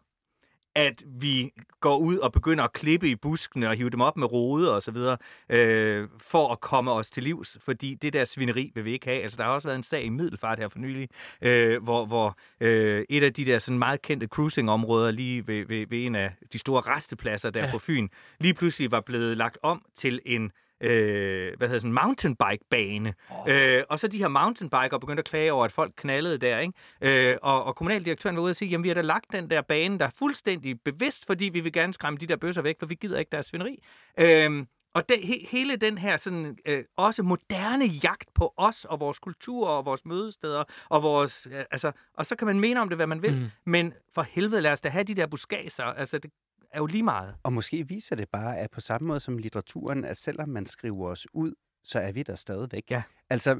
at 0.75 1.03
vi 1.05 1.51
går 1.79 1.97
ud 1.97 2.17
og 2.17 2.31
begynder 2.31 2.63
at 2.63 2.73
klippe 2.73 3.09
i 3.09 3.15
buskene 3.15 3.69
og 3.69 3.75
hive 3.75 3.89
dem 3.89 4.01
op 4.01 4.17
med 4.17 4.31
rode 4.31 4.75
og 4.75 4.81
så 4.81 4.91
videre, 4.91 5.17
øh, 5.49 6.07
for 6.17 6.51
at 6.51 6.59
komme 6.59 6.91
os 6.91 7.09
til 7.09 7.23
livs, 7.23 7.57
fordi 7.61 7.95
det 7.95 8.13
der 8.13 8.25
svineri 8.25 8.71
vil 8.75 8.85
vi 8.85 8.91
ikke 8.91 9.07
have. 9.07 9.23
Altså, 9.23 9.37
der 9.37 9.43
har 9.43 9.51
også 9.51 9.67
været 9.67 9.77
en 9.77 9.83
sag 9.83 10.03
i 10.03 10.09
Middelfart 10.09 10.59
her 10.59 10.67
for 10.67 10.79
nylig, 10.79 11.09
øh, 11.41 11.83
hvor, 11.83 12.05
hvor 12.05 12.37
øh, 12.59 13.05
et 13.09 13.23
af 13.23 13.33
de 13.33 13.45
der 13.45 13.59
sådan 13.59 13.79
meget 13.79 14.01
kendte 14.01 14.27
cruising-områder 14.27 15.11
lige 15.11 15.47
ved, 15.47 15.65
ved, 15.65 15.85
ved 15.89 16.05
en 16.05 16.15
af 16.15 16.31
de 16.53 16.59
store 16.59 16.81
restepladser 16.81 17.49
der 17.49 17.65
ja. 17.65 17.71
på 17.71 17.79
Fyn, 17.79 18.07
lige 18.39 18.53
pludselig 18.53 18.91
var 18.91 19.01
blevet 19.01 19.37
lagt 19.37 19.57
om 19.63 19.85
til 19.95 20.21
en 20.25 20.51
øh, 20.81 21.53
hvad 21.57 21.67
hedder 21.67 21.79
sådan, 21.79 21.93
mountainbike-bane. 21.93 23.13
Oh. 23.29 23.77
Øh, 23.77 23.83
og 23.89 23.99
så 23.99 24.07
de 24.07 24.17
her 24.17 24.27
mountainbiker 24.27 24.97
begyndte 24.97 25.21
at 25.21 25.25
klage 25.25 25.53
over, 25.53 25.65
at 25.65 25.71
folk 25.71 25.93
knaldede 25.97 26.37
der, 26.37 26.59
ikke? 26.59 27.31
Øh, 27.31 27.37
og, 27.41 27.63
og 27.63 27.75
kommunaldirektøren 27.75 28.35
var 28.35 28.41
ude 28.41 28.49
og 28.49 28.55
sige, 28.55 28.69
jamen 28.69 28.83
vi 28.83 28.89
har 28.89 28.95
da 28.95 29.01
lagt 29.01 29.25
den 29.31 29.49
der 29.49 29.61
bane, 29.61 29.99
der 29.99 30.05
er 30.05 30.09
fuldstændig 30.09 30.81
bevidst, 30.85 31.25
fordi 31.25 31.45
vi 31.45 31.59
vil 31.59 31.73
gerne 31.73 31.93
skræmme 31.93 32.19
de 32.19 32.27
der 32.27 32.35
bøsser 32.35 32.61
væk, 32.61 32.75
for 32.79 32.85
vi 32.85 32.95
gider 32.95 33.19
ikke 33.19 33.29
deres 33.31 33.45
svineri. 33.45 33.83
Øh, 34.19 34.65
og 34.95 35.09
det, 35.09 35.27
he, 35.27 35.47
hele 35.51 35.75
den 35.75 35.97
her 35.97 36.17
sådan, 36.17 36.57
øh, 36.65 36.83
også 36.97 37.23
moderne 37.23 37.85
jagt 37.85 38.29
på 38.35 38.53
os 38.57 38.85
og 38.85 38.99
vores 38.99 39.19
kultur 39.19 39.67
og 39.67 39.85
vores 39.85 40.05
mødesteder 40.05 40.63
og 40.89 41.03
vores, 41.03 41.47
øh, 41.51 41.63
altså, 41.71 41.91
og 42.13 42.25
så 42.25 42.35
kan 42.35 42.47
man 42.47 42.59
mene 42.59 42.81
om 42.81 42.89
det, 42.89 42.97
hvad 42.97 43.07
man 43.07 43.21
vil, 43.21 43.35
mm. 43.35 43.49
men 43.65 43.93
for 44.13 44.21
helvede 44.21 44.61
lad 44.61 44.71
os 44.71 44.81
da 44.81 44.89
have 44.89 45.03
de 45.03 45.15
der 45.15 45.27
buskager, 45.27 45.83
altså 45.83 46.17
det, 46.17 46.31
er 46.75 46.79
jo 46.79 46.85
lige 46.85 47.03
meget. 47.03 47.35
Og 47.43 47.53
måske 47.53 47.87
viser 47.87 48.15
det 48.15 48.29
bare, 48.29 48.57
at 48.57 48.71
på 48.71 48.81
samme 48.81 49.07
måde 49.07 49.19
som 49.19 49.37
litteraturen, 49.37 50.05
at 50.05 50.17
selvom 50.17 50.49
man 50.49 50.65
skriver 50.65 51.09
os 51.09 51.27
ud, 51.33 51.53
så 51.83 51.99
er 51.99 52.11
vi 52.11 52.23
der 52.23 52.35
stadigvæk. 52.35 52.91
Ja. 52.91 53.03
Altså, 53.29 53.57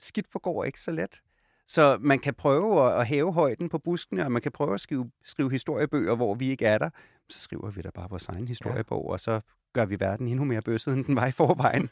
skidt 0.00 0.28
forgår 0.32 0.64
ikke 0.64 0.80
så 0.80 0.90
let. 0.90 1.22
Så 1.66 1.98
man 2.00 2.18
kan 2.18 2.34
prøve 2.34 2.92
at 2.94 3.06
hæve 3.06 3.32
højden 3.32 3.68
på 3.68 3.78
buskene, 3.78 4.24
og 4.24 4.32
man 4.32 4.42
kan 4.42 4.52
prøve 4.52 4.74
at 4.74 4.80
skrive, 4.80 5.10
skrive 5.24 5.50
historiebøger, 5.50 6.16
hvor 6.16 6.34
vi 6.34 6.50
ikke 6.50 6.66
er 6.66 6.78
der. 6.78 6.90
Så 7.28 7.40
skriver 7.40 7.70
vi 7.70 7.82
da 7.82 7.90
bare 7.94 8.10
vores 8.10 8.26
egen 8.28 8.48
historiebog, 8.48 9.04
ja. 9.08 9.12
og 9.12 9.20
så 9.20 9.40
gør 9.72 9.84
vi 9.84 10.00
verden 10.00 10.28
endnu 10.28 10.44
mere 10.44 10.62
bøsset, 10.62 10.94
end 10.94 11.04
den 11.04 11.16
var 11.16 11.26
i 11.26 11.32
forvejen. 11.32 11.90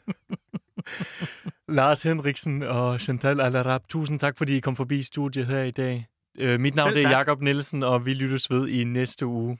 Lars 1.67 2.03
Henriksen 2.03 2.63
og 2.63 3.01
Chantal 3.01 3.41
Alarab, 3.41 3.87
tusind 3.87 4.19
tak, 4.19 4.37
fordi 4.37 4.57
I 4.57 4.59
kom 4.59 4.75
forbi 4.75 5.01
studiet 5.01 5.45
her 5.45 5.63
i 5.63 5.71
dag. 5.71 6.07
Øh, 6.39 6.59
mit 6.59 6.75
navn 6.75 6.93
er 6.93 7.09
Jakob 7.09 7.41
Nielsen, 7.41 7.83
og 7.83 8.05
vi 8.05 8.13
lyttes 8.13 8.49
ved 8.49 8.67
i 8.67 8.83
næste 8.83 9.25
uge. 9.25 9.57